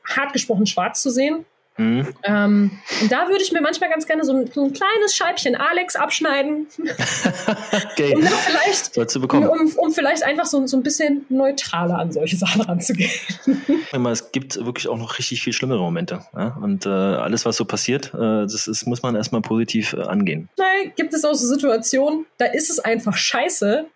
hart 0.04 0.32
gesprochen 0.32 0.66
schwarz 0.66 1.02
zu 1.02 1.10
sehen. 1.10 1.44
Mhm. 1.78 2.08
Ähm, 2.24 2.70
und 3.00 3.12
da 3.12 3.28
würde 3.28 3.42
ich 3.42 3.52
mir 3.52 3.60
manchmal 3.60 3.88
ganz 3.88 4.04
gerne 4.06 4.24
so 4.24 4.32
ein, 4.32 4.50
so 4.52 4.64
ein 4.64 4.72
kleines 4.72 5.14
Scheibchen 5.14 5.54
Alex 5.54 5.94
abschneiden, 5.94 6.66
Okay, 7.92 8.14
um 8.14 8.22
vielleicht 8.22 8.96
um, 9.16 9.22
bekommen. 9.22 9.72
um, 9.76 9.92
vielleicht 9.92 10.24
einfach 10.24 10.46
so, 10.46 10.66
so 10.66 10.76
ein 10.76 10.82
bisschen 10.82 11.24
neutraler 11.28 11.98
an 11.98 12.12
solche 12.12 12.36
Sachen 12.36 12.62
ranzugehen. 12.62 13.10
Es 14.08 14.32
gibt 14.32 14.64
wirklich 14.64 14.88
auch 14.88 14.96
noch 14.96 15.18
richtig 15.18 15.42
viel 15.42 15.52
schlimmere 15.52 15.80
Momente. 15.80 16.24
Ja? 16.34 16.56
Und 16.60 16.86
äh, 16.86 16.88
alles, 16.88 17.44
was 17.44 17.56
so 17.56 17.64
passiert, 17.64 18.12
äh, 18.14 18.42
das 18.42 18.66
ist, 18.66 18.86
muss 18.86 19.02
man 19.02 19.14
erstmal 19.14 19.42
positiv 19.42 19.92
äh, 19.92 20.00
angehen. 20.02 20.48
Nein, 20.56 20.92
gibt 20.96 21.12
es 21.14 21.24
auch 21.24 21.34
so 21.34 21.46
Situationen, 21.46 22.26
da 22.38 22.46
ist 22.46 22.70
es 22.70 22.80
einfach 22.80 23.16
scheiße 23.16 23.86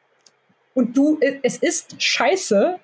und 0.75 0.97
du, 0.97 1.19
es 1.43 1.57
ist 1.57 2.01
scheiße, 2.01 2.79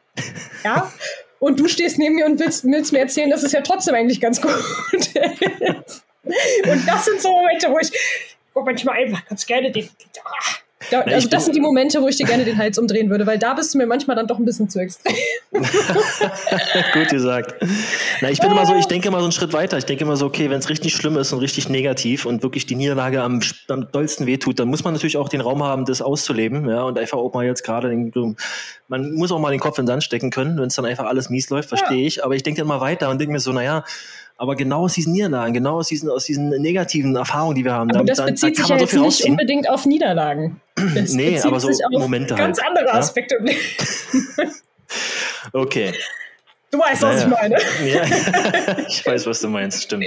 ja, 0.65 0.91
und 1.39 1.61
du 1.61 1.69
stehst 1.69 1.99
neben 1.99 2.17
mir 2.17 2.27
und 2.27 2.41
willst, 2.41 2.65
willst 2.65 2.93
mir 2.93 3.01
erzählen, 3.01 3.31
dass 3.31 3.43
es 3.43 3.53
ja 3.53 3.61
trotzdem 3.61 3.95
eigentlich 3.95 4.21
ganz 4.21 4.41
gut 4.41 4.53
ist. 4.53 6.05
Und 6.25 6.87
das 6.87 7.05
sind 7.05 7.21
so 7.21 7.31
Momente, 7.31 7.71
wo 7.71 7.79
ich 7.79 7.91
wo 8.55 8.63
manchmal 8.63 8.97
einfach 8.97 9.25
ganz 9.27 9.47
gerne 9.47 9.71
den, 9.71 9.89
ah, 10.81 10.85
Ja, 10.91 11.01
also 11.03 11.29
das 11.29 11.45
sind 11.45 11.55
die 11.55 11.61
Momente, 11.61 12.01
wo 12.01 12.09
ich 12.09 12.17
dir 12.17 12.27
gerne 12.27 12.45
den 12.45 12.57
Hals 12.57 12.79
umdrehen 12.79 13.11
würde, 13.11 13.27
weil 13.27 13.39
da 13.39 13.55
bist 13.55 13.75
du 13.75 13.79
mir 13.79 13.87
manchmal 13.87 14.17
dann 14.17 14.27
doch 14.27 14.39
ein 14.39 14.45
bisschen 14.45 14.69
zu 14.69 14.79
extrem. 14.79 15.15
Gut 15.53 17.09
gesagt. 17.09 17.55
Na, 18.21 18.31
ich 18.31 18.41
bin 18.41 18.51
immer 18.51 18.67
so, 18.67 18.75
ich 18.75 18.87
denke 18.87 19.09
immer 19.09 19.19
so 19.19 19.25
einen 19.25 19.33
Schritt 19.33 19.53
weiter. 19.53 19.79
Ich 19.79 19.85
denke 19.85 20.05
immer 20.05 20.17
so, 20.17 20.27
okay, 20.27 20.51
wenn 20.51 20.59
es 20.59 20.69
richtig 20.69 20.95
schlimm 20.95 21.17
ist 21.17 21.33
und 21.33 21.41
richtig 21.41 21.69
negativ 21.69 22.27
und 22.27 22.43
wirklich 22.43 22.67
die 22.67 22.75
Niederlage 22.75 23.23
am, 23.23 23.41
am 23.69 23.91
dollsten 23.91 24.27
wehtut, 24.27 24.59
dann 24.59 24.69
muss 24.69 24.85
man 24.85 24.95
natürlich 24.95 25.17
auch 25.17 25.29
den 25.29 25.41
Raum 25.41 25.63
haben, 25.63 25.85
das 25.85 26.03
auszuleben, 26.03 26.69
ja, 26.69 26.83
und 26.83 26.99
einfach 26.99 27.19
auch 27.19 27.33
mal 27.35 27.45
jetzt 27.45 27.65
gerade, 27.65 27.89
man 28.89 29.13
muss 29.15 29.33
auch 29.33 29.39
mal 29.39 29.51
den 29.51 29.61
Kopf 29.61 29.79
in 29.79 29.85
den 29.85 29.89
Sand 29.89 30.05
stecken 30.05 30.31
können, 30.31 30.59
wenn 30.59 30.67
es 30.67 30.75
dann 30.75 30.85
einfach 30.85 31.07
alles 31.07 31.31
mies 31.31 31.51
läuft, 31.51 31.69
verstehe 31.69 32.01
ja. 32.01 32.07
ich. 32.07 32.25
Aber 32.25 32.35
ich 32.35 32.43
denke 32.43 32.61
dann 32.61 32.69
mal 32.69 32.81
weiter 32.81 33.11
und 33.11 33.19
denke 33.19 33.33
mir 33.33 33.41
so, 33.41 33.53
naja, 33.53 33.85
aber 34.39 34.55
genau 34.55 34.85
aus 34.85 34.95
diesen 34.95 35.13
Niederlagen, 35.13 35.53
genau 35.53 35.79
aus 35.79 35.89
diesen, 35.89 36.09
aus 36.09 36.25
diesen 36.25 36.49
negativen 36.49 37.15
Erfahrungen, 37.17 37.57
die 37.57 37.65
wir 37.65 37.73
haben, 37.73 37.91
aber 37.91 38.05
das 38.05 38.25
bezieht 38.25 38.59
da 38.59 38.63
sich 38.63 38.71
ja 38.71 38.79
jetzt 38.79 38.95
nicht 38.95 39.25
unbedingt 39.25 39.69
auf 39.69 39.85
Niederlagen. 39.85 40.61
Das 40.95 41.13
nee, 41.13 41.41
aber 41.41 41.59
so 41.59 41.69
Momente 41.91 42.37
ganz 42.37 42.63
halt. 42.63 42.69
andere 42.69 42.95
Aspekte. 42.95 43.37
Ja? 43.45 44.45
okay. 45.53 45.93
Du 46.71 46.79
weißt, 46.79 47.03
naja. 47.03 47.15
was 47.15 47.23
ich 47.23 47.29
meine. 47.29 47.57
Ja, 47.85 48.79
ich 48.89 49.05
weiß, 49.05 49.27
was 49.27 49.41
du 49.41 49.49
meinst, 49.49 49.83
stimmt. 49.83 50.07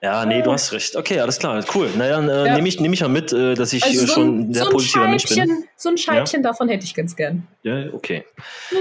Ja, 0.00 0.24
nee, 0.24 0.42
du 0.42 0.52
hast 0.52 0.72
recht. 0.72 0.94
Okay, 0.94 1.18
alles 1.18 1.38
klar, 1.38 1.64
cool. 1.74 1.90
Naja, 1.96 2.20
äh, 2.20 2.46
ja. 2.46 2.54
nehme 2.54 2.68
ich, 2.68 2.78
nehm 2.78 2.92
ich 2.92 3.00
mal 3.00 3.08
mit, 3.08 3.32
äh, 3.32 3.54
dass 3.54 3.72
ich 3.72 3.82
also 3.82 4.00
so 4.00 4.06
schon 4.06 4.40
ein 4.40 4.54
sehr 4.54 4.64
so 4.64 4.70
positiver 4.70 5.08
Mensch 5.08 5.24
bin. 5.24 5.64
So 5.76 5.88
ein 5.88 5.98
Scheibchen 5.98 6.42
ja? 6.42 6.50
davon 6.50 6.68
hätte 6.68 6.84
ich 6.84 6.94
ganz 6.94 7.16
gern. 7.16 7.46
Ja, 7.62 7.86
okay. 7.92 8.24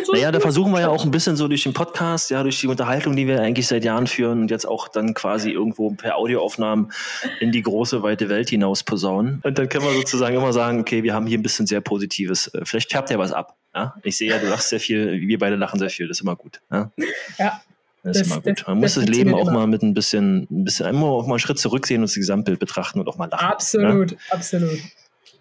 So 0.05 0.13
naja, 0.13 0.31
da 0.31 0.39
versuchen 0.39 0.71
wir 0.71 0.81
ja 0.81 0.89
auch 0.89 1.03
ein 1.03 1.11
bisschen 1.11 1.35
so 1.35 1.47
durch 1.47 1.63
den 1.63 1.73
Podcast, 1.73 2.29
ja, 2.29 2.43
durch 2.43 2.59
die 2.59 2.67
Unterhaltung, 2.67 3.15
die 3.15 3.27
wir 3.27 3.41
eigentlich 3.41 3.67
seit 3.67 3.83
Jahren 3.83 4.05
führen 4.05 4.41
und 4.41 4.51
jetzt 4.51 4.67
auch 4.67 4.87
dann 4.87 5.15
quasi 5.15 5.51
irgendwo 5.51 5.91
per 5.91 6.17
Audioaufnahmen 6.17 6.91
in 7.39 7.51
die 7.51 7.63
große, 7.63 8.03
weite 8.03 8.29
Welt 8.29 8.49
hinaus 8.49 8.83
posaunen. 8.83 9.41
Und 9.43 9.57
dann 9.57 9.69
können 9.69 9.85
wir 9.85 9.93
sozusagen 9.93 10.35
immer 10.35 10.53
sagen, 10.53 10.79
okay, 10.79 11.01
wir 11.01 11.13
haben 11.15 11.25
hier 11.25 11.39
ein 11.39 11.43
bisschen 11.43 11.65
sehr 11.65 11.81
Positives. 11.81 12.53
Äh, 12.53 12.61
vielleicht 12.63 12.91
färbt 12.91 13.09
ja 13.09 13.17
was 13.17 13.31
ab. 13.31 13.57
Ja? 13.73 13.95
Ich 14.03 14.17
sehe 14.17 14.29
ja, 14.29 14.37
du 14.37 14.47
lachst 14.47 14.69
sehr 14.69 14.79
viel, 14.79 15.19
wir 15.19 15.39
beide 15.39 15.55
lachen 15.55 15.79
sehr 15.79 15.89
viel, 15.89 16.07
das 16.07 16.17
ist 16.17 16.21
immer 16.21 16.35
gut. 16.35 16.61
Ja. 16.71 16.91
ja. 17.39 17.61
Das, 18.07 18.21
ist 18.21 18.27
immer 18.27 18.41
gut. 18.41 18.63
Man 18.67 18.81
das, 18.81 18.95
muss 18.95 19.05
das 19.05 19.15
Leben 19.15 19.33
auch 19.33 19.47
immer. 19.47 19.59
mal 19.59 19.67
mit 19.67 19.83
ein 19.83 19.93
bisschen, 19.93 20.47
ein 20.49 20.63
bisschen, 20.63 20.87
immer 20.87 21.07
auch 21.07 21.27
mal 21.27 21.33
einen 21.33 21.39
Schritt 21.39 21.59
zurücksehen 21.59 22.01
und 22.01 22.09
das 22.09 22.15
Gesamtbild 22.15 22.59
betrachten 22.59 22.99
und 22.99 23.07
auch 23.07 23.17
mal 23.17 23.29
lachen. 23.29 23.47
Absolut, 23.47 24.11
ja? 24.11 24.17
absolut. 24.29 24.79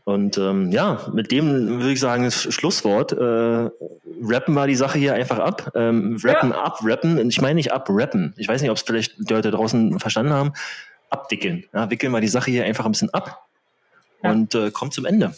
Und 0.05 0.39
ähm, 0.39 0.71
ja, 0.71 1.01
mit 1.13 1.33
dem 1.33 1.81
würde 1.81 1.93
ich 1.93 2.01
sagen, 2.01 2.25
das 2.25 2.43
Schlusswort. 2.55 3.13
Äh, 3.13 3.71
rappen 4.23 4.55
wir 4.55 4.67
die 4.67 4.77
Sache 4.77 4.99
hier 4.99 5.15
einfach 5.15 5.39
ab. 5.39 5.73
Ähm, 5.75 6.17
rappen 6.23 6.51
ja. 6.51 6.63
ab, 6.63 6.79
rappen. 6.85 7.29
Ich 7.29 7.41
meine 7.41 7.57
nicht 7.57 7.73
ab, 7.73 7.89
rappen. 7.91 8.33
Ich 8.37 8.47
weiß 8.47 8.63
nicht, 8.63 8.71
ob 8.71 8.77
es 8.77 8.85
vielleicht 8.85 9.17
die 9.19 9.33
Leute 9.33 9.51
draußen 9.51 9.99
verstanden 9.99 10.33
haben. 10.33 10.53
Abwickeln. 11.11 11.65
Ja, 11.75 11.91
wickeln 11.91 12.13
wir 12.13 12.21
die 12.21 12.29
Sache 12.29 12.51
hier 12.51 12.65
einfach 12.65 12.85
ein 12.85 12.93
bisschen 12.93 13.11
ab 13.11 13.47
ja. 14.23 14.31
und 14.31 14.55
äh, 14.55 14.71
kommt 14.71 14.95
zum 14.95 15.07
Ende 15.07 15.35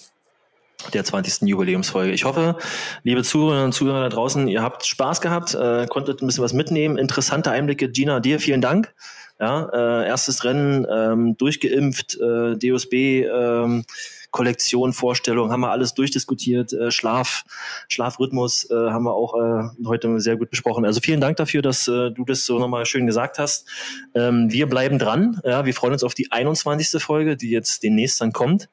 der 0.92 1.04
20. 1.04 1.48
Jubiläumsfolge. 1.48 2.12
Ich 2.12 2.24
hoffe, 2.24 2.56
liebe 3.02 3.22
Zuhörerinnen 3.22 3.66
und 3.66 3.72
Zuhörer 3.72 4.02
da 4.02 4.08
draußen, 4.08 4.48
ihr 4.48 4.62
habt 4.62 4.86
Spaß 4.86 5.20
gehabt, 5.20 5.54
äh, 5.54 5.86
konntet 5.86 6.22
ein 6.22 6.26
bisschen 6.26 6.44
was 6.44 6.52
mitnehmen. 6.52 6.98
Interessante 6.98 7.50
Einblicke. 7.50 7.88
Gina, 7.88 8.20
dir 8.20 8.40
vielen 8.40 8.60
Dank. 8.60 8.94
Ja, 9.40 9.68
äh, 9.72 10.08
erstes 10.08 10.44
Rennen, 10.44 10.84
ähm, 10.90 11.36
durchgeimpft, 11.36 12.18
äh, 12.20 12.56
DOSB, 12.56 13.24
ähm, 13.24 13.84
Kollektion, 14.30 14.92
Vorstellung, 14.92 15.52
haben 15.52 15.60
wir 15.60 15.70
alles 15.70 15.94
durchdiskutiert. 15.94 16.72
Äh, 16.72 16.90
Schlaf, 16.90 17.44
Schlafrhythmus 17.88 18.68
äh, 18.70 18.74
haben 18.74 19.04
wir 19.04 19.14
auch 19.14 19.34
äh, 19.34 19.86
heute 19.86 20.20
sehr 20.20 20.36
gut 20.36 20.50
besprochen. 20.50 20.84
Also 20.84 21.00
vielen 21.00 21.20
Dank 21.20 21.36
dafür, 21.36 21.62
dass 21.62 21.88
äh, 21.88 22.10
du 22.10 22.24
das 22.24 22.44
so 22.44 22.58
nochmal 22.58 22.84
schön 22.84 23.06
gesagt 23.06 23.38
hast. 23.38 23.68
Ähm, 24.14 24.50
wir 24.50 24.68
bleiben 24.68 24.98
dran. 24.98 25.40
Ja, 25.44 25.64
wir 25.64 25.74
freuen 25.74 25.92
uns 25.92 26.04
auf 26.04 26.14
die 26.14 26.30
21. 26.30 27.00
Folge, 27.02 27.36
die 27.36 27.50
jetzt 27.50 27.82
demnächst 27.82 28.20
dann 28.20 28.32
kommt. 28.32 28.68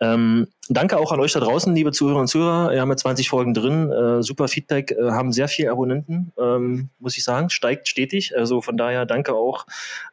Ähm, 0.00 0.46
danke 0.68 0.98
auch 0.98 1.12
an 1.12 1.20
euch 1.20 1.32
da 1.32 1.40
draußen, 1.40 1.74
liebe 1.74 1.92
Zuhörer 1.92 2.20
und 2.20 2.28
Zuhörer. 2.28 2.72
Wir 2.72 2.80
haben 2.80 2.88
ja 2.88 2.96
20 2.96 3.28
Folgen 3.28 3.54
drin. 3.54 3.90
Äh, 3.90 4.22
super 4.22 4.48
Feedback, 4.48 4.92
äh, 4.92 5.10
haben 5.10 5.32
sehr 5.32 5.48
viele 5.48 5.70
Abonnenten, 5.70 6.32
ähm, 6.38 6.90
muss 6.98 7.16
ich 7.16 7.24
sagen. 7.24 7.50
Steigt 7.50 7.88
stetig. 7.88 8.36
Also 8.36 8.60
von 8.60 8.76
daher 8.76 9.06
danke 9.06 9.34
auch 9.34 9.66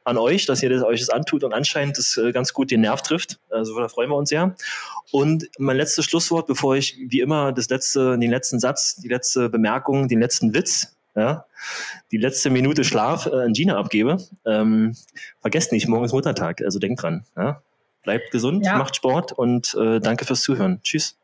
an 0.03 0.17
euch, 0.17 0.45
dass 0.45 0.63
ihr 0.63 0.69
das, 0.69 0.83
euch 0.83 0.99
das 0.99 1.09
antut 1.09 1.43
und 1.43 1.53
anscheinend 1.53 1.97
das 1.97 2.17
äh, 2.17 2.31
ganz 2.31 2.53
gut 2.53 2.71
den 2.71 2.81
Nerv 2.81 3.01
trifft. 3.01 3.39
Also 3.49 3.77
da 3.79 3.87
freuen 3.87 4.09
wir 4.09 4.15
uns 4.15 4.29
sehr. 4.29 4.55
Und 5.11 5.47
mein 5.57 5.77
letztes 5.77 6.05
Schlusswort, 6.05 6.47
bevor 6.47 6.75
ich 6.75 6.97
wie 7.07 7.19
immer 7.19 7.51
das 7.51 7.69
letzte, 7.69 8.17
den 8.17 8.31
letzten 8.31 8.59
Satz, 8.59 8.95
die 8.95 9.09
letzte 9.09 9.49
Bemerkung, 9.49 10.07
den 10.07 10.19
letzten 10.19 10.53
Witz, 10.53 10.95
ja, 11.15 11.45
die 12.11 12.17
letzte 12.17 12.49
Minute 12.49 12.83
Schlaf 12.83 13.27
äh, 13.27 13.43
an 13.43 13.53
Gina 13.53 13.77
abgebe. 13.77 14.17
Ähm, 14.45 14.95
vergesst 15.41 15.71
nicht, 15.71 15.87
morgen 15.87 16.05
ist 16.05 16.13
Muttertag, 16.13 16.61
also 16.61 16.79
denkt 16.79 17.01
dran. 17.01 17.25
Ja? 17.37 17.61
Bleibt 18.03 18.31
gesund, 18.31 18.65
ja. 18.65 18.77
macht 18.77 18.95
Sport 18.95 19.31
und 19.31 19.73
äh, 19.75 19.99
danke 19.99 20.25
fürs 20.25 20.41
Zuhören. 20.41 20.81
Tschüss. 20.83 21.17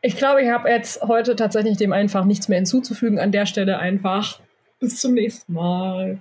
Ich 0.00 0.16
glaube, 0.16 0.42
ich 0.42 0.50
habe 0.50 0.68
jetzt 0.68 1.02
heute 1.02 1.36
tatsächlich 1.36 1.78
dem 1.78 1.92
einfach 1.92 2.24
nichts 2.24 2.48
mehr 2.48 2.56
hinzuzufügen. 2.56 3.18
An 3.18 3.32
der 3.32 3.46
Stelle 3.46 3.78
einfach 3.78 4.40
bis 4.80 5.00
zum 5.00 5.14
nächsten 5.14 5.52
Mal. 5.54 6.18